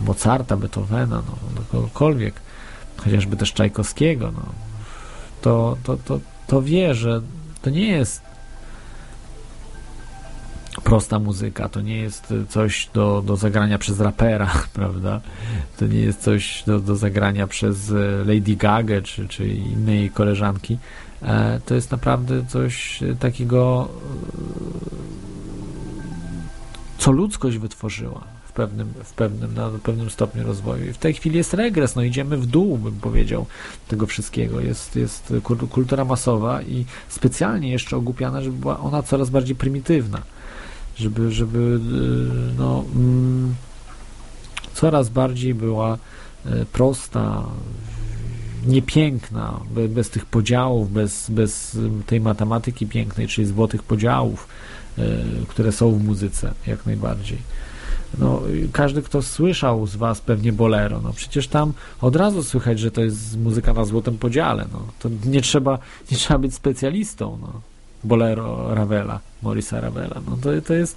[0.06, 2.34] Mozarta, Beethovena, no, no, kogokolwiek,
[2.96, 4.42] chociażby też Czajkowskiego, no,
[5.42, 7.20] to, to, to, to wie, że
[7.62, 8.22] to nie jest
[10.84, 15.20] prosta muzyka, to nie jest coś do, do zagrania przez rapera, prawda?
[15.78, 17.92] To nie jest coś do, do zagrania przez
[18.26, 21.05] Lady Gaga czy, czy innej koleżanki, E,
[21.66, 24.42] to jest naprawdę coś takiego, e,
[26.98, 30.86] co ludzkość wytworzyła w pewnym, w pewnym, na pewnym stopniu rozwoju.
[30.90, 33.46] I w tej chwili jest regres, no idziemy w dół, bym powiedział,
[33.88, 34.60] tego wszystkiego.
[34.60, 35.32] Jest, jest
[35.70, 40.22] kultura masowa i specjalnie jeszcze ogłupiana, żeby była ona coraz bardziej prymitywna.
[40.96, 43.54] Żeby, żeby e, no, mm,
[44.74, 45.98] coraz bardziej była
[46.72, 47.42] prosta,
[48.66, 54.48] niepiękna, bez tych podziałów, bez, bez tej matematyki pięknej, czyli złotych podziałów,
[54.98, 55.02] e,
[55.48, 57.38] które są w muzyce, jak najbardziej.
[58.18, 62.90] No, każdy, kto słyszał z Was pewnie bolero, no przecież tam od razu słychać, że
[62.90, 64.66] to jest muzyka na złotym podziale.
[64.72, 64.82] No.
[64.98, 65.78] To nie trzeba,
[66.10, 67.38] nie trzeba być specjalistą.
[67.40, 67.60] No.
[68.04, 70.20] Bolero Ravela, Morisa Ravela.
[70.30, 70.96] No to, to jest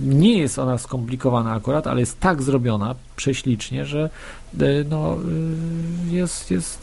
[0.00, 4.10] nie jest ona skomplikowana akurat, ale jest tak zrobiona prześlicznie, że
[4.90, 6.78] no, e, jest, jest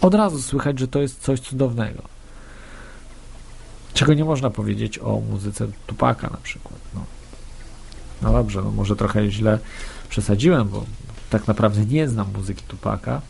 [0.00, 2.02] od razu słychać, że to jest coś cudownego.
[3.94, 6.78] Czego nie można powiedzieć o muzyce Tupaka na przykład.
[6.94, 7.04] No,
[8.22, 9.58] no dobrze, no może trochę źle
[10.08, 10.84] przesadziłem, bo
[11.30, 13.20] tak naprawdę nie znam muzyki Tupaka,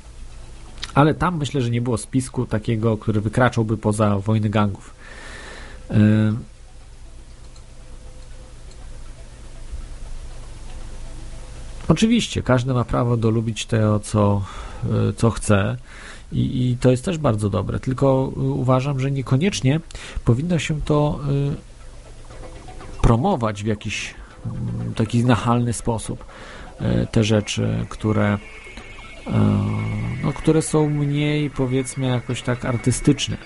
[0.94, 4.94] ale tam myślę, że nie było spisku takiego, który wykraczałby poza wojny gangów.
[5.90, 5.96] Yy,
[11.88, 14.42] Oczywiście, każdy ma prawo do lubić to, co,
[14.84, 15.76] e, co chce.
[16.32, 19.80] I, I, to jest też bardzo dobre, tylko e, uważam, że niekoniecznie
[20.24, 24.14] powinno się to y, promować w jakiś
[24.90, 26.24] y, taki nachalny sposób.
[27.12, 28.38] Te rzeczy, które,
[30.22, 33.36] no, które są mniej, powiedzmy, jakoś tak artystyczne.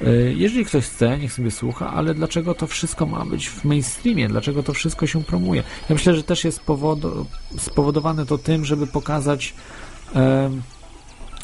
[0.00, 4.28] E, jeżeli ktoś chce, niech sobie słucha, ale dlaczego to wszystko ma być w mainstreamie?
[4.28, 5.62] Dlaczego to wszystko się promuje?
[5.88, 6.60] Ja myślę, że też jest
[7.58, 9.54] spowodowane to tym, żeby pokazać
[10.14, 10.50] e,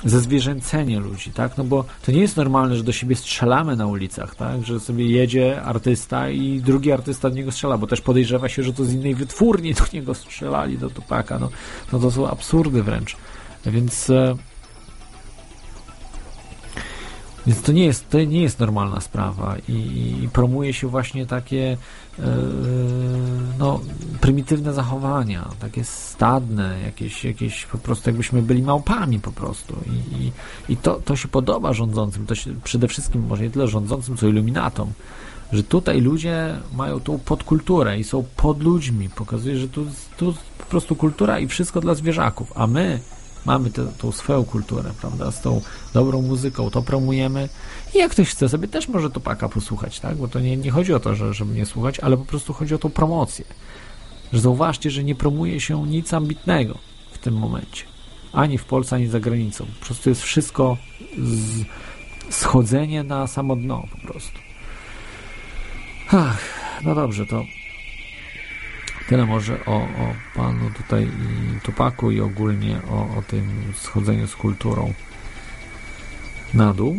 [0.04, 1.58] zezwierzęcenie ludzi, tak?
[1.58, 4.64] No bo to nie jest normalne, że do siebie strzelamy na ulicach, tak?
[4.64, 8.72] Że sobie jedzie artysta i drugi artysta do niego strzela, bo też podejrzewa się, że
[8.72, 11.38] to z innej wytwórni do niego strzelali, do Tupaka.
[11.38, 11.50] No,
[11.92, 13.16] no to są absurdy wręcz.
[13.66, 14.36] Więc e,
[17.50, 19.72] Więc to nie jest, to nie jest normalna sprawa i,
[20.22, 21.76] i promuje się właśnie takie
[22.18, 22.22] e,
[23.58, 23.80] no,
[24.20, 29.76] prymitywne zachowania, takie stadne, jakieś, jakieś po prostu jakbyśmy byli małpami po prostu.
[29.86, 30.32] I, i,
[30.72, 34.26] i to, to się podoba rządzącym, to się przede wszystkim może nie tyle rządzącym, co
[34.26, 34.92] iluminatom,
[35.52, 39.86] że tutaj ludzie mają tą podkulturę i są pod ludźmi, pokazuje, że tu,
[40.16, 43.00] tu po prostu kultura i wszystko dla zwierzaków, a my
[43.46, 45.60] mamy tę, tą swoją kulturę, prawda, z tą
[45.94, 47.48] dobrą muzyką, to promujemy.
[47.94, 50.94] I jak ktoś chce sobie też może Tupaka posłuchać, tak, bo to nie, nie chodzi
[50.94, 53.44] o to, że, żeby nie słuchać, ale po prostu chodzi o tą promocję,
[54.32, 56.78] zauważcie, że nie promuje się nic ambitnego
[57.12, 57.84] w tym momencie,
[58.32, 60.76] ani w Polsce, ani za granicą, po prostu jest wszystko
[61.18, 61.64] z,
[62.30, 64.38] schodzenie na samo dno po prostu.
[66.12, 66.38] Ach,
[66.84, 67.42] no dobrze, to
[69.10, 74.36] Tyle może o, o panu tutaj i Tupaku i ogólnie o, o tym schodzeniu z
[74.36, 74.92] kulturą
[76.54, 76.96] na dół.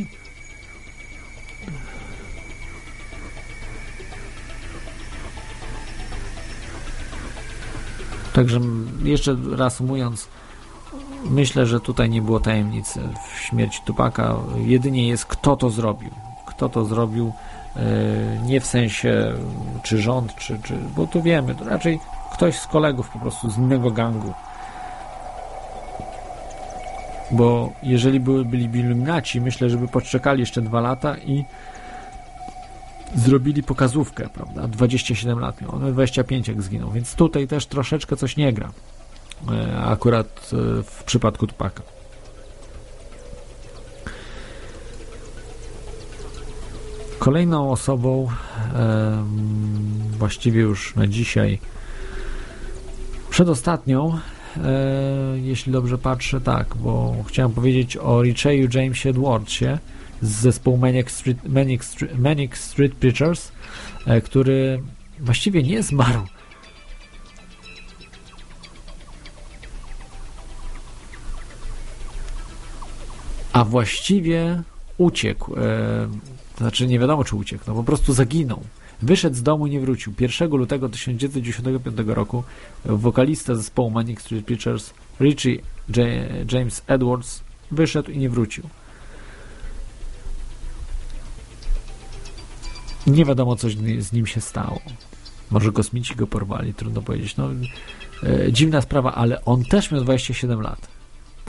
[8.33, 8.59] Także
[9.03, 9.38] jeszcze
[9.79, 10.27] mówiąc,
[11.29, 12.99] myślę, że tutaj nie było tajemnicy
[13.35, 14.35] w śmierci Tupaka.
[14.57, 16.11] Jedynie jest kto to zrobił.
[16.47, 17.33] Kto to zrobił
[18.45, 19.34] nie w sensie
[19.84, 21.99] czy rząd, czy, czy bo tu wiemy, to raczej
[22.34, 24.34] ktoś z kolegów po prostu z innego gangu.
[27.31, 31.45] Bo jeżeli były, byli iluminaci, myślę, żeby poczekali jeszcze dwa lata i
[33.15, 34.68] zrobili pokazówkę, prawda?
[34.68, 38.72] 27 lat miał, on 25 jak zginął, więc tutaj też troszeczkę coś nie gra.
[39.52, 41.84] E, akurat e, w przypadku Tupaka.
[47.22, 48.27] Kolejną osobą,
[50.18, 51.60] właściwie już na dzisiaj,
[53.30, 54.19] przedostatnią,
[54.57, 54.69] e,
[55.38, 59.65] jeśli dobrze patrzę, tak, bo chciałem powiedzieć o Richeyu Jamesie Edwardsie
[60.22, 63.52] z zespołu Manic Street, Manic Street, Manic Street Preachers,
[64.06, 64.81] e, który
[65.19, 66.22] właściwie nie zmarł.
[73.53, 74.64] A właściwie
[75.01, 75.55] uciekł.
[75.55, 76.07] E,
[76.57, 78.59] znaczy nie wiadomo czy uciekł, no po prostu zaginął.
[79.01, 80.13] Wyszedł z domu i nie wrócił.
[80.19, 82.43] 1 lutego 1995 roku
[82.85, 85.57] wokalista zespołu Manic Street Preachers Richie
[86.51, 88.63] James Edwards wyszedł i nie wrócił.
[93.07, 93.67] Nie wiadomo, co
[93.99, 94.81] z nim się stało.
[95.51, 97.37] Może kosmici go porwali, trudno powiedzieć.
[97.37, 97.49] No,
[98.23, 101.00] e, dziwna sprawa, ale on też miał 27 lat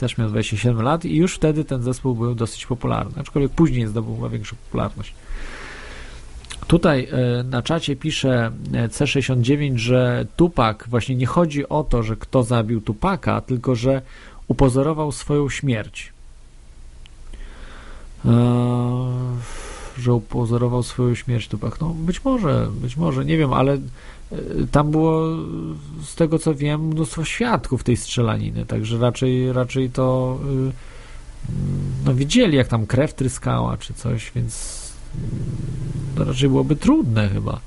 [0.03, 4.29] też miał 27 lat i już wtedy ten zespół był dosyć popularny, aczkolwiek później zdobył
[4.29, 5.13] większą popularność.
[6.67, 12.15] Tutaj e, na czacie pisze e, C69, że Tupak, właśnie nie chodzi o to, że
[12.15, 14.01] kto zabił Tupaka, tylko że
[14.47, 16.13] upozorował swoją śmierć.
[18.25, 18.31] Eee,
[19.97, 21.81] że upozorował swoją śmierć Tupak.
[21.81, 23.77] No być może, być może, nie wiem, ale
[24.71, 25.27] tam było,
[26.03, 30.37] z tego co wiem, mnóstwo świadków tej strzelaniny, także raczej, raczej to
[30.69, 30.71] y,
[32.05, 34.83] no, widzieli, jak tam krew tryskała czy coś, więc
[36.17, 37.59] no, raczej byłoby trudne chyba.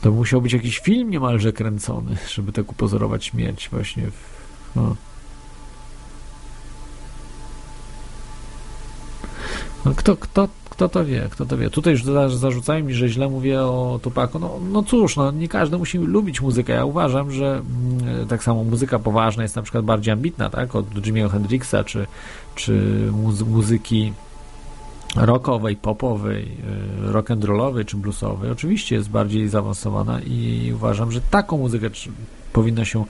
[0.00, 4.10] To musiał być jakiś film niemalże kręcony, żeby tak upozorować śmierć właśnie.
[4.10, 4.40] W,
[4.76, 4.96] no.
[9.84, 11.70] No, kto, kto, kto to wie, kto to wie.
[11.70, 12.04] Tutaj już
[12.34, 14.38] zarzucają mi, że źle mówię o Tupaku.
[14.38, 16.72] No, no cóż, no, nie każdy musi lubić muzykę.
[16.72, 17.62] Ja uważam, że
[18.00, 22.06] mm, tak samo muzyka poważna jest na przykład bardziej ambitna, tak, od Jimmy'ego Hendrixa, czy,
[22.54, 22.72] czy
[23.12, 24.12] muzy muzyki
[25.16, 26.48] rockowej, popowej,
[27.08, 28.50] y, rock'n'rollowej czy bluesowej.
[28.50, 31.90] Oczywiście jest bardziej zaawansowana i uważam, że taką muzykę
[32.52, 33.04] powinno się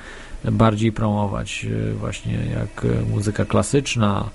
[0.44, 4.30] bardziej promować, y, właśnie jak muzyka klasyczna,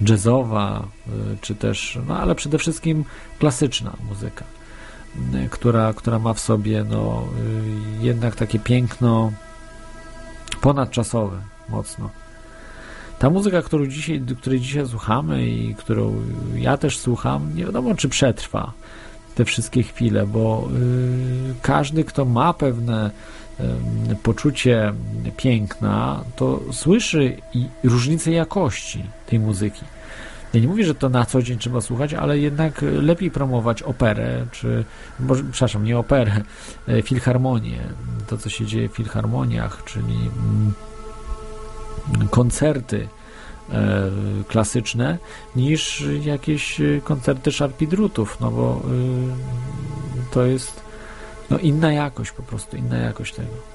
[0.00, 3.04] jazzowa, y, czy też, no ale przede wszystkim
[3.38, 4.44] klasyczna muzyka,
[5.34, 7.24] y, która, która ma w sobie no,
[8.00, 9.32] y, jednak takie piękno
[10.60, 11.38] ponadczasowe
[11.68, 12.10] mocno.
[13.18, 16.22] Ta muzyka, którą dzisiaj, której dzisiaj słuchamy i którą
[16.54, 18.72] ja też słucham, nie wiadomo czy przetrwa
[19.34, 20.68] te wszystkie chwile, bo
[21.62, 23.10] każdy, kto ma pewne
[24.22, 24.92] poczucie
[25.36, 29.84] piękna, to słyszy i różnicę jakości tej muzyki.
[30.54, 34.46] Ja nie mówię, że to na co dzień trzeba słuchać, ale jednak lepiej promować operę,
[34.52, 34.84] czy,
[35.20, 36.42] może, przepraszam, nie operę,
[36.88, 37.80] e, filharmonię,
[38.26, 40.72] to co się dzieje w filharmoniach, czyli mm,
[42.30, 43.08] koncerty
[43.70, 44.10] e,
[44.48, 45.18] klasyczne,
[45.56, 48.82] niż jakieś koncerty szarpidrutów, no bo
[50.30, 50.83] to jest
[51.50, 53.74] no inna jakość po prostu, inna jakość tego.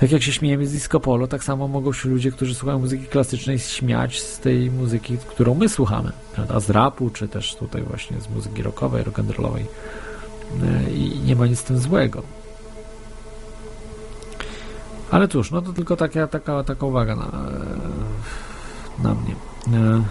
[0.00, 3.06] Tak jak się śmiejemy z disco polo, tak samo mogą się ludzie, którzy słuchają muzyki
[3.06, 6.60] klasycznej, śmiać z tej muzyki, którą my słuchamy, prawda?
[6.60, 9.64] Z rapu, czy też tutaj właśnie z muzyki rockowej, rock'n'rollowej.
[10.62, 12.22] E, I nie ma nic z tym złego.
[15.10, 17.30] Ale cóż, no to tylko taka, taka, taka uwaga na,
[19.02, 19.34] na mnie.
[19.72, 20.02] E,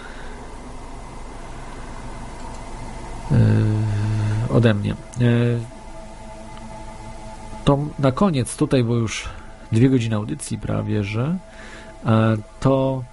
[3.32, 4.95] e, ode mnie.
[7.64, 9.30] To na koniec, tutaj, bo już
[9.72, 11.38] dwie godziny audycji prawie, że
[12.60, 13.03] to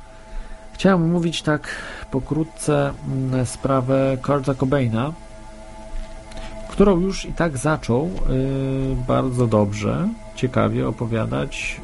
[0.72, 1.68] chciałem mówić tak
[2.10, 5.12] pokrótce mm, sprawę Kurta Cobaina,
[6.70, 8.10] którą już i tak zaczął y,
[9.08, 11.80] bardzo dobrze, ciekawie opowiadać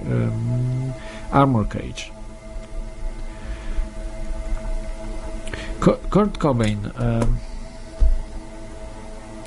[1.31, 2.17] Armor Cage.
[6.11, 6.91] Kurt Cobain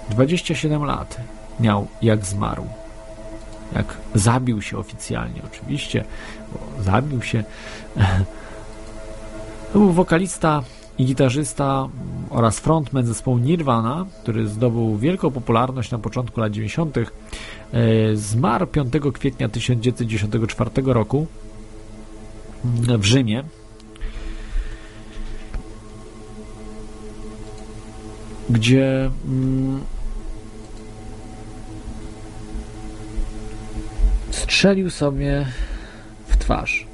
[0.09, 1.17] 27 lat
[1.59, 2.78] miał jak zmarł.
[3.75, 6.05] Jak zabił się oficjalnie, oczywiście,
[6.81, 7.43] zabił się.
[9.73, 10.63] To był wokalista
[10.97, 11.89] i gitarzysta
[12.29, 16.97] oraz frontman zespołu Nirvana, który zdobył wielką popularność na początku lat 90.
[16.97, 17.05] E,
[18.15, 21.27] zmarł 5 kwietnia 1994 roku
[22.63, 23.43] w Rzymie.
[28.49, 29.11] Gdzie
[34.31, 35.45] strzelił sobie
[36.27, 36.87] w twarz.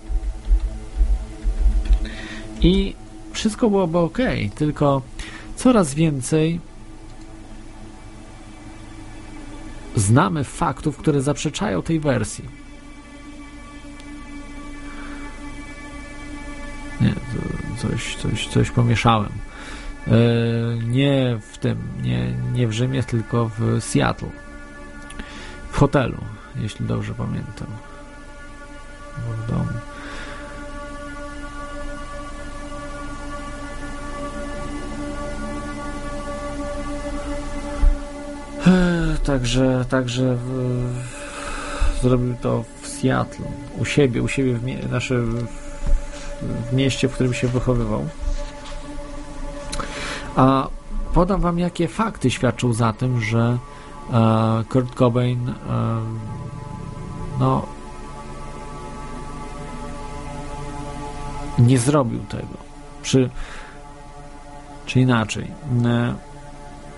[2.62, 2.96] I
[3.32, 4.18] wszystko byłoby ok,
[4.56, 5.02] tylko
[5.56, 6.60] coraz więcej
[9.96, 12.46] znamy faktów, które zaprzeczają tej wersji.
[17.02, 17.14] Nie,
[17.78, 19.32] coś, coś, coś pomieszałem.
[20.08, 20.12] E,
[20.84, 24.30] nie w tym, nie, nie w Rzymie, tylko w Seattle.
[25.72, 26.18] W hotelu,
[26.58, 27.68] jeśli dobrze pamiętam.
[29.18, 29.66] W domu.
[39.26, 41.04] Także, także w,
[42.02, 43.46] zrobił to w Seattle,
[43.78, 45.48] u siebie, u siebie w, mie znaczy w,
[46.70, 48.06] w mieście, w którym się wychowywał.
[50.36, 50.68] A
[51.14, 53.58] podam wam, jakie fakty świadczą za tym, że
[54.14, 55.54] e, Kurt Cobain e,
[57.40, 57.66] no
[61.60, 62.58] nie zrobił tego.
[63.02, 63.30] Przy,
[64.86, 65.48] czy inaczej.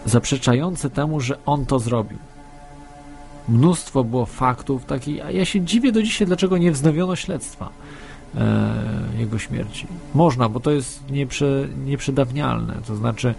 [0.06, 2.18] Zaprzeczające temu, że on to zrobił.
[3.50, 7.70] Mnóstwo było faktów takich, a ja się dziwię do dzisiaj, dlaczego nie wznowiono śledztwa
[8.36, 8.74] e,
[9.18, 9.88] jego śmierci.
[10.14, 13.36] Można, bo to jest nieprze, nieprzedawnialne, to znaczy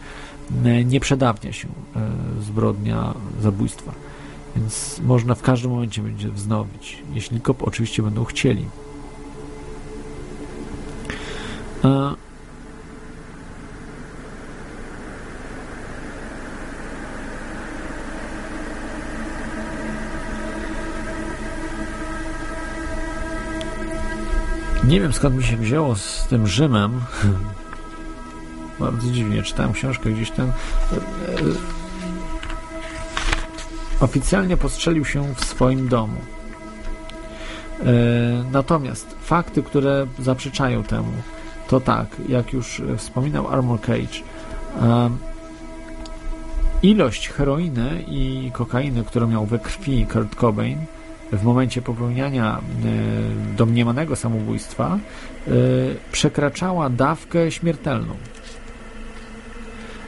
[0.84, 2.10] nie przedawnia się e,
[2.42, 3.92] zbrodnia zabójstwa.
[4.58, 8.64] Więc można w każdym momencie będzie wznowić, jeśli kop oczywiście będą chcieli.
[11.84, 12.14] E,
[24.84, 27.00] Nie wiem skąd mi się wzięło z tym Rzymem.
[28.80, 30.52] Bardzo dziwnie, czytałem książkę gdzieś tam.
[34.00, 36.16] Oficjalnie postrzelił się w swoim domu.
[37.80, 37.84] E,
[38.52, 41.12] natomiast fakty, które zaprzeczają temu,
[41.68, 44.22] to tak, jak już wspominał Armor Cage,
[46.82, 50.78] ilość heroiny i kokainy, którą miał we krwi Kurt Cobain,
[51.32, 54.98] w momencie popełniania e, domniemanego samobójstwa
[55.46, 55.50] e,
[56.12, 58.14] przekraczała dawkę śmiertelną.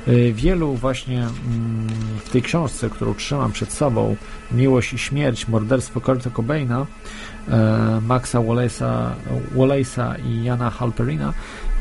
[0.07, 1.89] E, wielu właśnie mm,
[2.25, 4.17] w tej książce, którą trzymam przed sobą,
[4.53, 6.87] Miłość i śmierć, morderstwo Kurta Cobaina,
[8.03, 9.11] Maxa Wallace'a,
[9.55, 11.33] Wallace'a i Jana Halperina,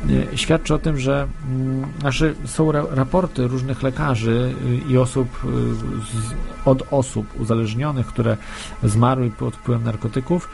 [0.09, 4.53] Y, świadczy o tym, że mm, znaczy, są raporty różnych lekarzy
[4.87, 8.37] y, i osób y, od osób uzależnionych, które
[8.83, 10.49] zmarły pod wpływem narkotyków.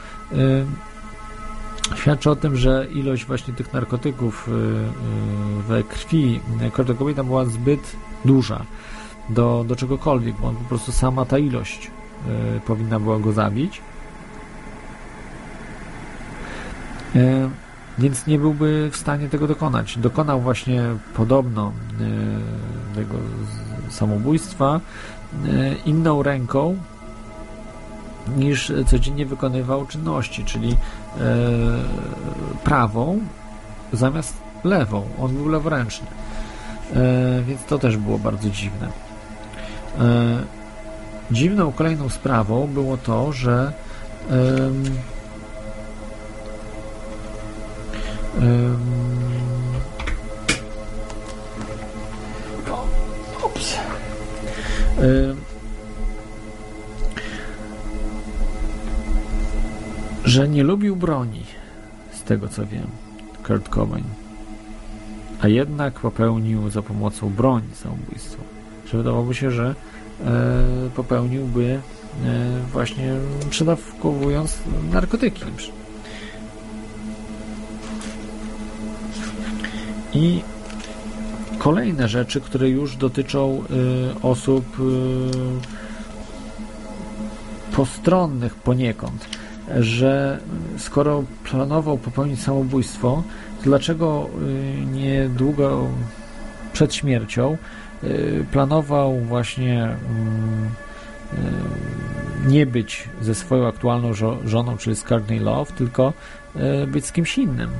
[1.94, 4.50] Świadczy o tym, że ilość właśnie tych narkotyków
[5.68, 6.40] we krwi
[6.72, 8.64] kortykoida była zbyt duża
[9.28, 11.90] do, do czegokolwiek, bo on po prostu sama ta ilość
[12.66, 13.82] powinna była go zabić
[17.98, 19.98] więc nie byłby w stanie tego dokonać.
[19.98, 20.82] Dokonał właśnie
[21.14, 21.72] podobno
[22.94, 23.14] tego
[23.90, 24.80] samobójstwa
[25.84, 26.76] inną ręką
[28.36, 30.76] niż codziennie wykonywał czynności, czyli
[31.20, 33.20] E, prawą
[33.92, 34.34] zamiast
[34.64, 35.08] lewą.
[35.20, 36.06] On był leworęczny.
[36.96, 38.88] E, więc to też było bardzo dziwne.
[39.98, 40.38] E,
[41.30, 43.72] dziwną kolejną sprawą było to, że
[44.30, 44.84] um,
[48.38, 48.78] um,
[53.44, 53.78] ups,
[54.98, 55.55] um,
[60.26, 61.42] że nie lubił broni,
[62.12, 62.86] z tego co wiem,
[63.46, 64.04] Kurt Cobain.
[65.40, 68.42] A jednak popełnił za pomocą broni samobójstwo.
[68.90, 69.74] Że wydawałoby się, że
[70.24, 70.34] e,
[70.96, 71.78] popełniłby e,
[72.72, 73.14] właśnie
[73.50, 74.58] przedawkowując
[74.92, 75.44] narkotyki.
[80.14, 80.42] I
[81.58, 84.82] kolejne rzeczy, które już dotyczą y, osób y,
[87.76, 89.28] postronnych poniekąd,
[89.80, 90.40] że
[90.78, 93.22] skoro planował popełnić samobójstwo,
[93.58, 95.88] to dlaczego y, niedługo
[96.72, 97.56] przed śmiercią
[98.04, 100.70] y, planował właśnie mm,
[102.46, 106.12] y, nie być ze swoją aktualną żo- żoną, czyli z Courtney Love, tylko
[106.86, 107.70] być z kimś innym.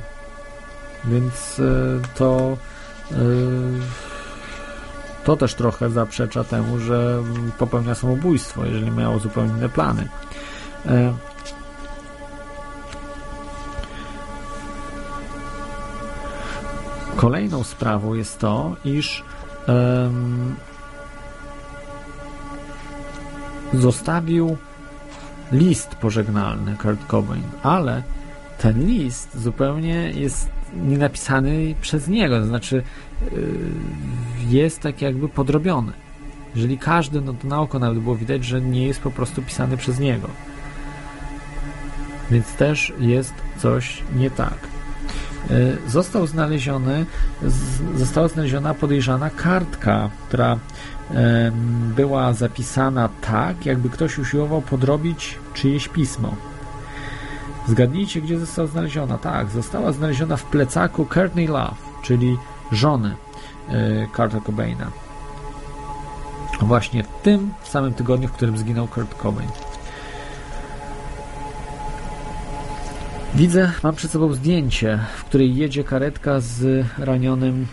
[1.05, 1.61] Więc
[2.15, 2.57] to
[5.23, 7.23] to też trochę zaprzecza temu, że
[7.57, 10.07] popełnia samobójstwo, jeżeli miał zupełnie inne plany.
[17.17, 19.23] Kolejną sprawą jest to, iż
[19.67, 20.55] em,
[23.73, 24.57] zostawił
[25.51, 28.03] list pożegnalny Kurt Cobain, ale
[28.57, 32.83] ten list zupełnie jest nie napisany przez niego, to znaczy
[33.31, 33.59] yy,
[34.49, 35.91] jest tak jakby podrobiony.
[36.55, 39.77] Jeżeli każdy, no to na oko nawet było widać, że nie jest po prostu pisany
[39.77, 40.27] przez niego.
[42.31, 44.76] Więc też jest coś nie tak.
[45.49, 47.05] Yy, Został znaleziony,
[47.95, 50.57] została znaleziona podejrzana kartka, która
[51.95, 56.35] była zapisana tak, jakby ktoś usiłował podrobić czyjeś pismo.
[57.67, 59.17] Zgadnijcie, gdzie została znaleziona.
[59.17, 62.37] Tak, została znaleziona w plecaku Courtney Love, czyli
[62.71, 63.15] żony
[64.15, 64.91] Kurta Cobaina.
[66.61, 69.49] Właśnie w tym samym tygodniu, w którym zginął Kurt Cobain.
[73.37, 77.67] Widzę, mam przed sobą zdjęcie, w której jedzie karetka z ranionym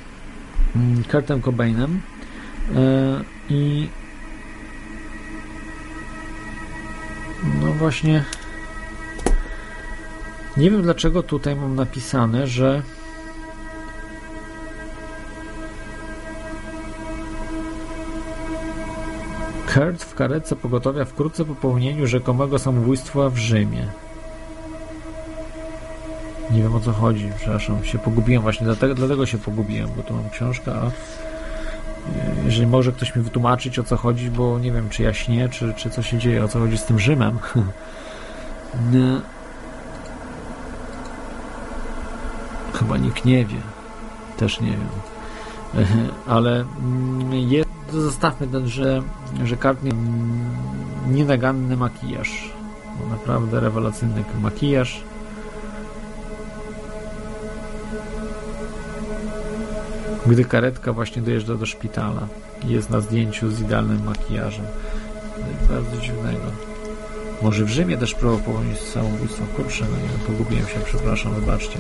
[0.77, 2.01] mm, Kurtem Cobainem
[2.71, 2.75] y,
[3.49, 3.89] i
[7.61, 8.25] no właśnie
[10.57, 12.83] nie wiem dlaczego tutaj mam napisane, że
[19.75, 24.04] Kurt w karetce pogotowia wkrótce po popełnieniu rzekomego samobójstwa w Rzymie.
[26.51, 30.15] Nie wiem o co chodzi, przepraszam, się pogubiłem właśnie, dlatego, dlatego się pogubiłem, bo tu
[30.15, 30.91] mam książkę, a e,
[32.45, 35.75] jeżeli może ktoś mi wytłumaczyć o co chodzi, bo nie wiem czy ja śnię, czy,
[35.75, 37.39] czy co się dzieje, o co chodzi z tym Rzymem.
[38.93, 39.21] No.
[42.73, 43.61] Chyba nikt nie wie.
[44.37, 44.89] Też nie wiem.
[46.27, 49.03] Ale mm, jest, zostawmy ten, że,
[49.45, 50.41] że Courtney mm,
[51.11, 52.53] nienaganny makijaż.
[53.11, 55.05] Naprawdę rewelacyjny makijaż.
[60.27, 62.29] Gdy karetka właśnie dojeżdża do szpitala
[62.69, 64.65] i jest na zdjęciu z idealnym makijażem.
[65.71, 66.51] Bardzo dziwnego.
[67.43, 69.45] Może w Rzymie też próbował popełnić samobójstwo.
[69.57, 71.79] Kurczę, no nie pogubiłem się, przepraszam, wybaczcie.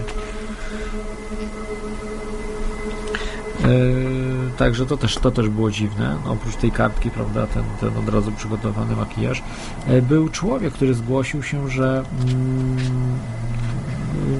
[3.64, 6.16] Yy, także to też, to też było dziwne.
[6.24, 9.42] No, oprócz tej kartki, prawda, ten, ten od razu przygotowany makijaż.
[9.88, 12.76] Yy, był człowiek, który zgłosił się, że mm,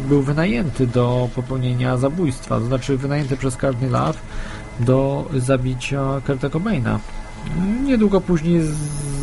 [0.09, 4.18] był wynajęty do popełnienia zabójstwa, to znaczy wynajęty przez Courtney Love
[4.80, 6.98] do zabicia Kurta Cobaina.
[7.84, 8.60] Niedługo później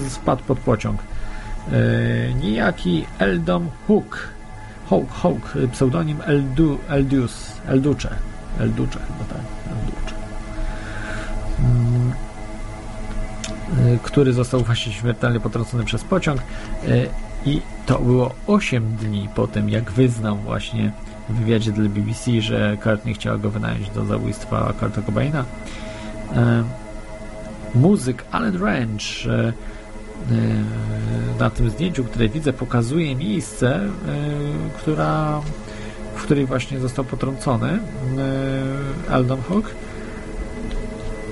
[0.09, 1.01] spadł pod pociąg.
[1.71, 4.27] Yy, niejaki Eldom Hook,
[4.89, 8.15] Hook, Hook pseudonim Eldu, Eldius, Elducze,
[8.59, 9.41] Elducze chyba tak,
[9.79, 10.15] Elducze.
[11.59, 12.11] Mm,
[13.91, 16.41] yy, który został właśnie śmiertelnie potrącony przez pociąg
[16.87, 17.09] yy,
[17.45, 20.91] i to było 8 dni po tym, jak wyznał właśnie
[21.29, 25.45] w wywiadzie dla BBC, że Kurt nie chciał go wynająć do zabójstwa Kurta Cobaina.
[26.35, 26.37] Yy,
[27.75, 29.53] Muzyk Alan Ranch yy,
[31.39, 33.89] na tym zdjęciu, które widzę, pokazuje miejsce, y,
[34.77, 35.41] która,
[36.15, 37.79] w której właśnie został potrącony
[39.09, 39.65] y, Eldon Hook.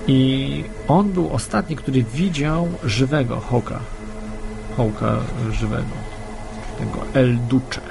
[0.07, 3.79] I on był ostatni, który widział żywego Hoka.
[4.77, 5.15] Hoka
[5.51, 5.95] żywego.
[6.79, 7.81] Tego Elducze.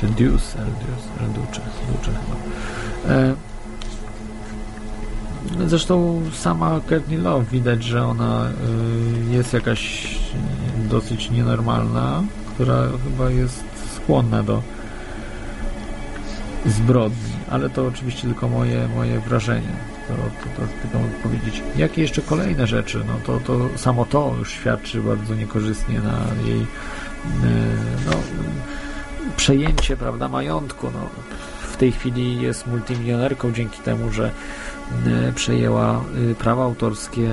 [0.00, 1.60] Czy Deus, Eldius, Elducze,
[1.92, 3.14] Ducze chyba.
[3.14, 3.34] E,
[5.66, 8.48] Zresztą sama Courtney Love widać, że ona
[9.30, 10.08] y, jest jakaś
[10.90, 12.22] dosyć nienormalna,
[12.54, 13.64] która chyba jest
[13.96, 14.62] skłonna do
[16.66, 19.95] zbrodni, ale to oczywiście tylko moje, moje wrażenie.
[20.08, 21.62] To, to, to tylko mogę powiedzieć.
[21.76, 23.04] Jakie jeszcze kolejne rzeczy?
[23.06, 26.66] No to, to samo to już świadczy bardzo niekorzystnie na jej
[28.06, 28.12] no,
[29.36, 30.90] przejęcie prawda, majątku.
[30.94, 31.08] No,
[31.72, 34.30] w tej chwili jest multimilionerką dzięki temu, że
[35.34, 36.04] przejęła
[36.38, 37.28] prawa autorskie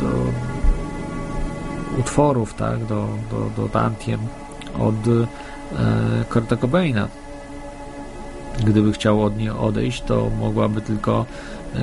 [0.00, 0.32] do
[1.98, 4.20] utworów, tak, do, do, do Tantiem
[4.78, 7.08] od e, Kurta Cobaina.
[8.58, 11.26] Gdyby chciał od niej odejść, to mogłaby tylko
[11.74, 11.78] e,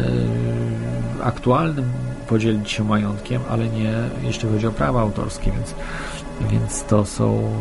[1.23, 1.91] aktualnym
[2.27, 3.93] podzielić się majątkiem, ale nie
[4.23, 5.75] jeśli chodzi o prawa autorskie, więc,
[6.51, 7.51] więc to są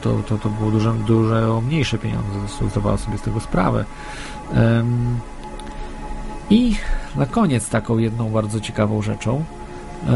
[0.00, 2.28] to, to, to było dużo, dużo mniejsze pieniądze,
[2.70, 3.84] zdawała sobie z tego sprawę.
[4.56, 5.20] Um,
[6.50, 6.76] I
[7.16, 9.44] na koniec taką jedną bardzo ciekawą rzeczą
[10.06, 10.14] um,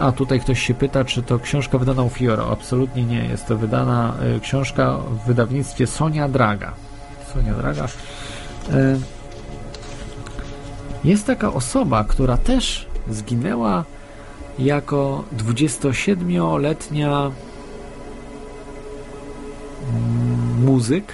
[0.00, 2.44] a tutaj ktoś się pyta, czy to książka wydana u Fiora.
[2.52, 3.24] Absolutnie nie.
[3.24, 6.72] Jest to wydana y, książka w wydawnictwie Sonia Draga.
[7.34, 7.84] Sonia Draga.
[7.84, 7.88] Y,
[11.04, 13.84] jest taka osoba, która też zginęła
[14.58, 17.30] jako 27-letnia
[19.92, 21.12] mm, muzyk,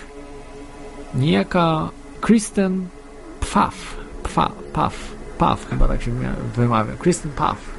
[1.14, 1.88] niejaka
[2.20, 2.86] Kristen
[3.40, 3.96] Pfaff.
[4.22, 4.94] Pfaff, Pfaff,
[5.38, 6.12] Pfaff chyba tak się
[6.56, 6.92] wymawia.
[6.98, 7.71] Kristen Pfaff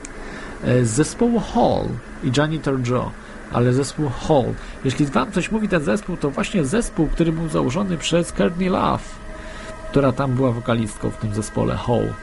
[0.63, 1.87] z zespołu Hall
[2.23, 3.11] i Janitor Joe,
[3.53, 4.53] ale zespół Hall.
[4.85, 9.03] Jeśli wam coś mówi ten zespół, to właśnie zespół, który był założony przez Courtney Love,
[9.89, 12.13] która tam była wokalistką w tym zespole Hall.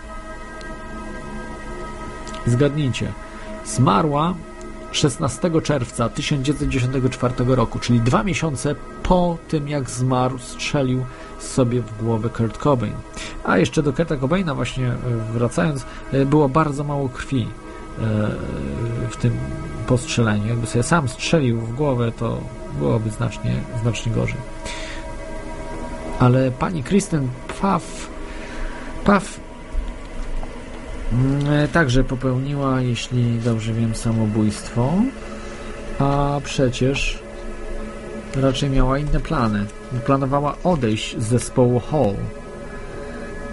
[2.46, 3.12] Zgadnijcie,
[3.66, 4.34] zmarła
[4.92, 11.04] 16 czerwca 1994 roku, czyli dwa miesiące po tym, jak zmarł, strzelił
[11.38, 12.94] sobie w głowę Kurt Cobain.
[13.44, 14.96] A jeszcze do Kurta Cobaina właśnie e,
[15.32, 17.48] wracając, e, było bardzo mało krwi
[19.10, 19.32] w tym
[19.86, 20.46] postrzeleniu.
[20.46, 22.40] Jakby sobie sam strzelił w głowę, to
[22.78, 23.52] byłoby znacznie,
[23.82, 24.40] znacznie gorzej.
[26.18, 28.10] Ale pani Kristen Pfaff,
[29.04, 29.40] Pfaff
[31.12, 34.92] mm, także popełniła, jeśli dobrze wiem, samobójstwo,
[35.98, 37.18] a przecież
[38.36, 39.66] raczej miała inne plany.
[40.06, 42.14] Planowała odejść z zespołu Hall,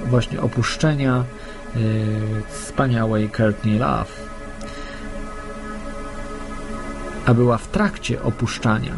[0.05, 1.23] właśnie opuszczenia
[1.75, 1.81] yy,
[2.49, 4.26] wspaniałej Courtney Love
[7.27, 8.93] a była w trakcie opuszczania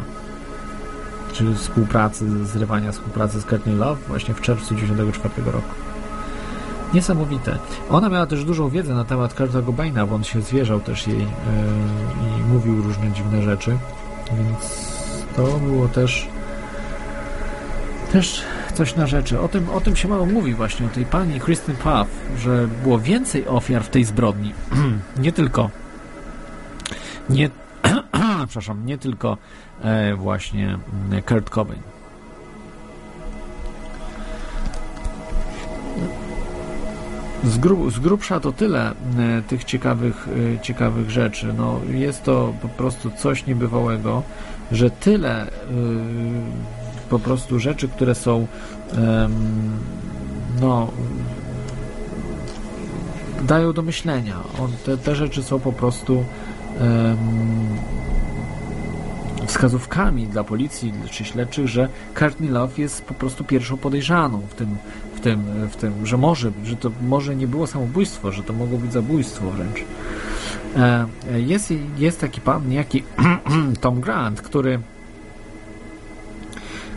[1.32, 5.74] czy współpracy, zrywania współpracy z Courtney Love właśnie w czerwcu 1994 roku.
[6.94, 7.58] Niesamowite.
[7.90, 11.18] Ona miała też dużą wiedzę na temat Kurta Cobaina, bo on się zwierzał też jej
[11.18, 11.26] yy,
[12.38, 13.78] i mówił różne dziwne rzeczy,
[14.32, 14.92] więc
[15.36, 16.28] to było też
[18.12, 18.42] też
[18.74, 19.40] coś na rzeczy.
[19.40, 22.08] O tym, o tym się mało mówi właśnie, o tej pani Kristen Puff,
[22.38, 24.54] że było więcej ofiar w tej zbrodni.
[25.22, 25.70] nie tylko
[27.30, 27.50] nie
[28.46, 29.36] przepraszam, nie tylko
[29.82, 30.78] e, właśnie
[31.10, 31.82] mm, Kurt Cobain.
[37.44, 38.94] Z, gru, z grubsza to tyle e,
[39.48, 41.54] tych ciekawych, e, ciekawych rzeczy.
[41.58, 44.22] No, jest to po prostu coś niebywałego,
[44.72, 45.46] że tyle
[47.10, 48.46] po prostu rzeczy, które są
[50.60, 50.88] no
[53.42, 54.36] dają do myślenia.
[54.60, 56.24] On, te, te rzeczy są po prostu
[59.50, 64.76] wskazówkami dla policji czy śledczych, że Courtney Love jest po prostu pierwszą podejrzaną w tym,
[65.14, 68.78] w tym, w tym że może, że to może nie było samobójstwo, że to mogło
[68.78, 69.84] być zabójstwo wręcz.
[70.76, 71.06] E,
[71.40, 73.02] jest, jest taki pan, niejaki
[73.80, 74.80] Tom Grant, który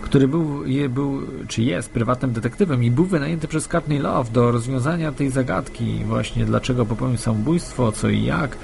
[0.02, 5.12] który był, był, czy jest prywatnym detektywem i był wynajęty przez Courtney Love do rozwiązania
[5.12, 8.58] tej zagadki właśnie dlaczego popełnił samobójstwo, co i jak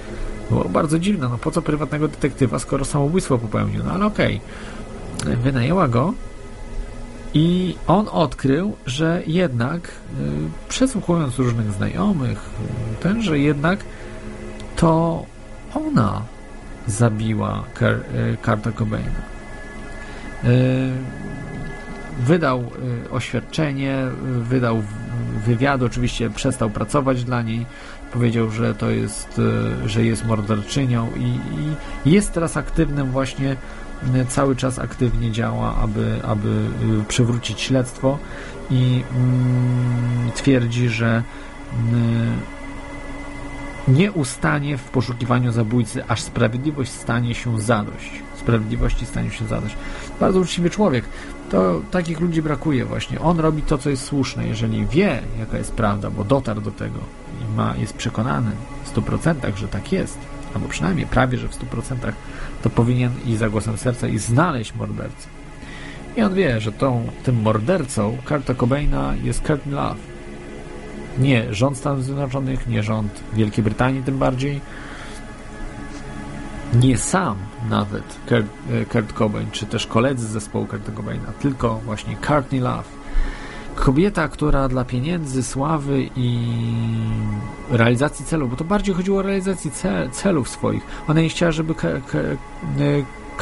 [0.49, 4.41] było bardzo dziwne, no po co prywatnego detektywa, skoro samobójstwo popełnił, no ale okej.
[5.21, 5.35] Okay.
[5.35, 6.13] Wynajęła go
[7.33, 9.91] i on odkrył, że jednak, y,
[10.69, 12.49] przesłuchując różnych znajomych,
[12.93, 13.79] y, ten, że jednak
[14.75, 15.25] to
[15.75, 16.21] ona
[16.87, 19.29] zabiła Car y, Carta Cobaina.
[22.19, 22.63] Wydał
[23.11, 23.97] oświadczenie,
[24.41, 24.83] wydał
[25.45, 27.65] wywiad, oczywiście przestał pracować dla niej,
[28.13, 29.41] powiedział, że to jest,
[29.83, 31.39] e, że jest morderczynią i,
[32.09, 33.55] i jest teraz aktywnym właśnie
[34.15, 38.17] e, cały czas aktywnie działa, aby, aby e, przywrócić śledztwo
[38.71, 41.23] i mm, twierdzi, że
[41.91, 42.39] mm,
[43.87, 48.11] nie ustanie w poszukiwaniu zabójcy, aż sprawiedliwość stanie się zadość.
[48.37, 49.75] Sprawiedliwości stanie się zadość.
[50.19, 51.05] Bardzo uczciwy człowiek.
[51.51, 53.19] To takich ludzi brakuje właśnie.
[53.21, 56.99] On robi to, co jest słuszne, jeżeli wie, jaka jest prawda, bo dotarł do tego
[57.59, 58.51] ma, jest przekonany
[58.83, 60.17] w 100%, że tak jest,
[60.55, 62.11] albo przynajmniej prawie, że w 100%,
[62.61, 65.27] to powinien iść za głosem serca i znaleźć mordercę.
[66.17, 69.99] I on wie, że tą, tym mordercą Kurta Cobaina jest Courtney Love.
[71.17, 74.61] Nie rząd Stanów Zjednoczonych, nie rząd Wielkiej Brytanii tym bardziej,
[76.73, 77.37] nie sam
[77.69, 82.59] nawet Kurt, e, Kurt Cobain, czy też koledzy z zespołu Kurta Cobaina, tylko właśnie Courtney
[82.59, 82.98] Love.
[83.79, 86.39] Kobieta, która dla pieniędzy, sławy i
[87.69, 90.83] realizacji celów, bo to bardziej chodziło o realizację cel, celów swoich.
[91.07, 91.75] Ona nie chciała, żeby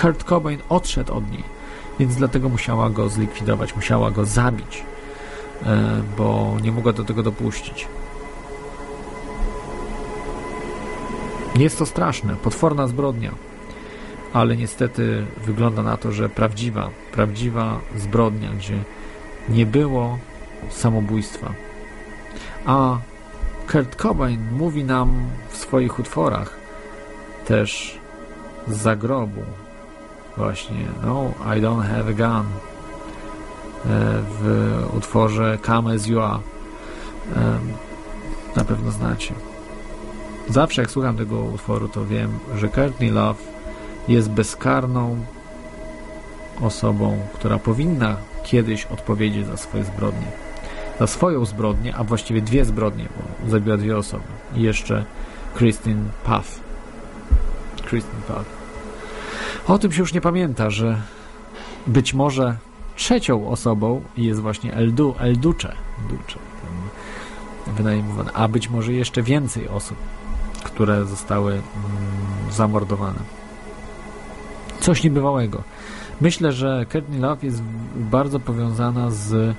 [0.01, 1.43] Kurt Cobain odszedł od niej,
[1.99, 4.83] więc dlatego musiała go zlikwidować, musiała go zabić,
[5.65, 7.87] e, bo nie mogła do tego dopuścić.
[11.55, 13.31] Jest to straszne, potworna zbrodnia,
[14.33, 18.83] ale niestety wygląda na to, że prawdziwa, prawdziwa zbrodnia, gdzie
[19.49, 20.17] nie było
[20.69, 21.53] samobójstwa.
[22.65, 22.97] A
[23.71, 26.57] Kurt Cobain mówi nam w swoich utworach
[27.45, 27.99] też
[28.67, 29.41] z zagrobu
[30.37, 36.39] właśnie No, I don't have a gun e, w utworze Come As You Are
[37.35, 37.59] e,
[38.55, 39.33] na pewno znacie.
[40.49, 43.39] Zawsze jak słucham tego utworu, to wiem, że Courtney Love
[44.07, 45.17] jest bezkarną
[46.61, 50.46] osobą, która powinna kiedyś odpowiedzieć za swoje zbrodnie.
[50.99, 54.23] Za swoją zbrodnię, a właściwie dwie zbrodnie, bo zabiła dwie osoby.
[54.55, 55.05] I jeszcze
[55.57, 56.59] Christine Puff.
[57.89, 58.45] Christine Puff.
[59.67, 61.01] O tym się już nie pamięta, że
[61.87, 62.57] być może
[62.95, 65.75] trzecią osobą jest właśnie El, du, El Duce,
[66.09, 66.39] Duce
[67.67, 69.97] wynajmowany, a być może jeszcze więcej osób
[70.77, 71.63] które zostały mm,
[72.51, 73.19] zamordowane.
[74.79, 75.63] Coś niebywałego.
[76.21, 77.61] Myślę, że Courtney Love jest
[77.95, 79.55] bardzo powiązana z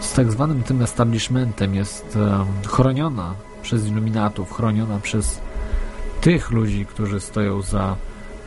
[0.00, 2.18] z tak zwanym tym establishmentem jest
[2.66, 5.40] chroniona przez iluminatów, chroniona przez
[6.20, 7.96] tych ludzi, którzy stoją za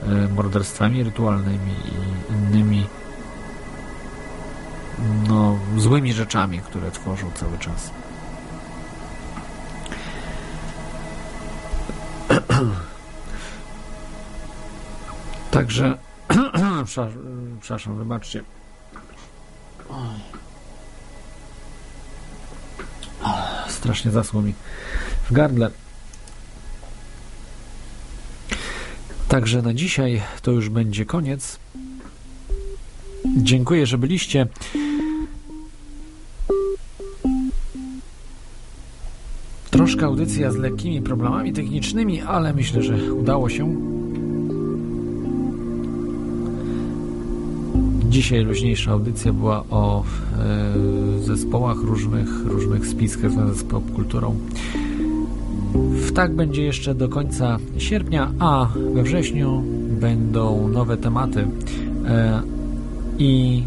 [0.04, 2.88] e, morderstwami rytualnymi i innymi
[5.28, 7.92] no, złymi rzeczami, które tworzą cały czas.
[15.52, 15.98] Także,
[17.62, 18.44] przepraszam, wybaczcie.
[23.68, 24.54] Strasznie zasło mi
[25.30, 25.72] w gardle.
[29.28, 31.60] Także na dzisiaj to już będzie koniec.
[33.38, 34.48] Dziękuję, że byliście.
[39.70, 43.76] Troszkę audycja z lekkimi problemami technicznymi, ale myślę, że udało się.
[48.12, 50.04] Dzisiaj luźniejsza audycja była o
[51.20, 54.36] e, zespołach różnych, różnych spiskach związanych z popkulturą.
[56.14, 59.64] Tak będzie jeszcze do końca sierpnia, a we wrześniu
[60.02, 61.48] będą nowe tematy.
[62.08, 62.42] E,
[63.18, 63.64] I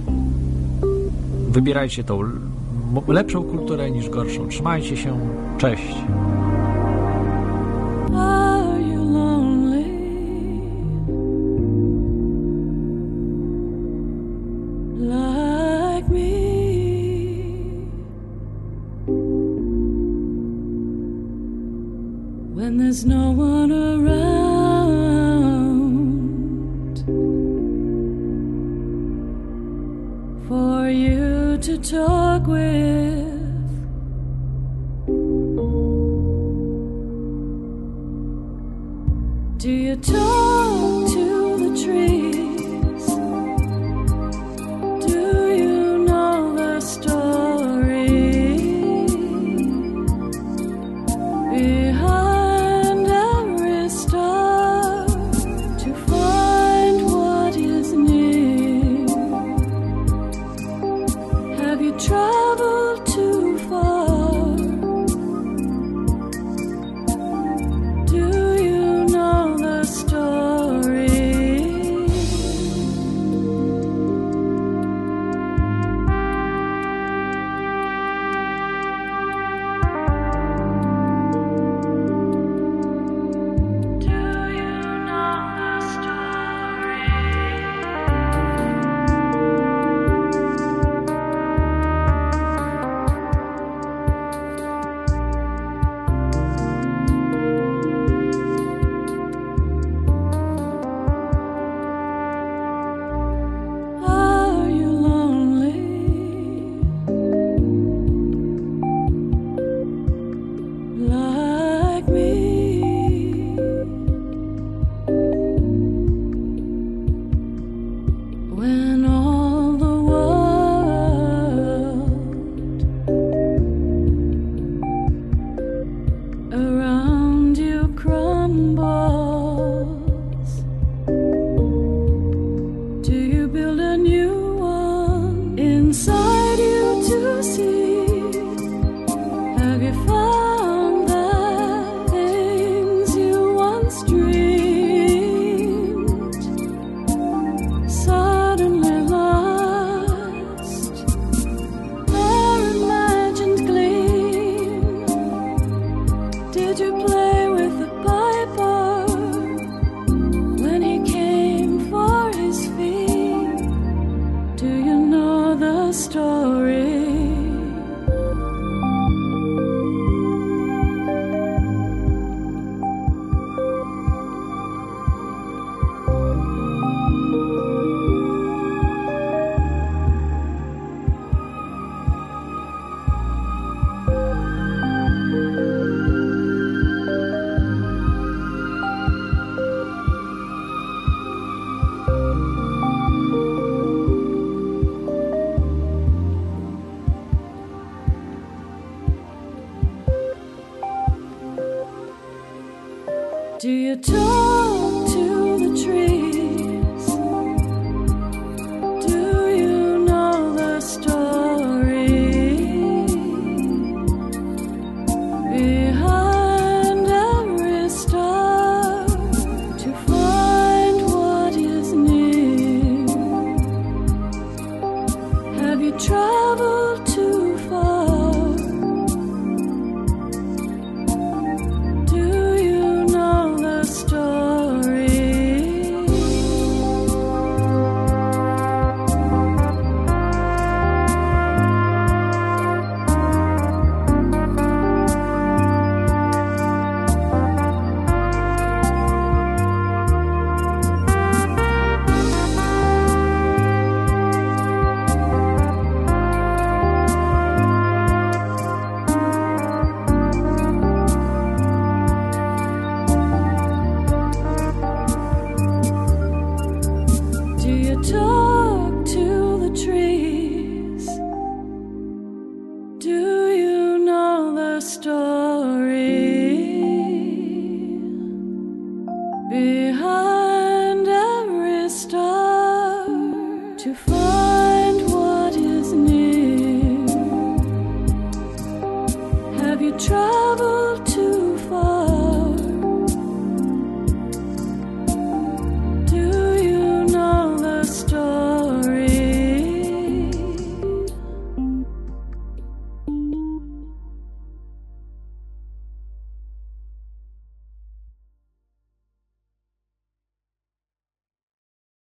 [1.51, 2.21] wybierajcie tą
[3.09, 4.49] lepszą kulturę niż gorszą.
[4.49, 5.19] Trzymajcie się.
[5.59, 5.95] Cześć.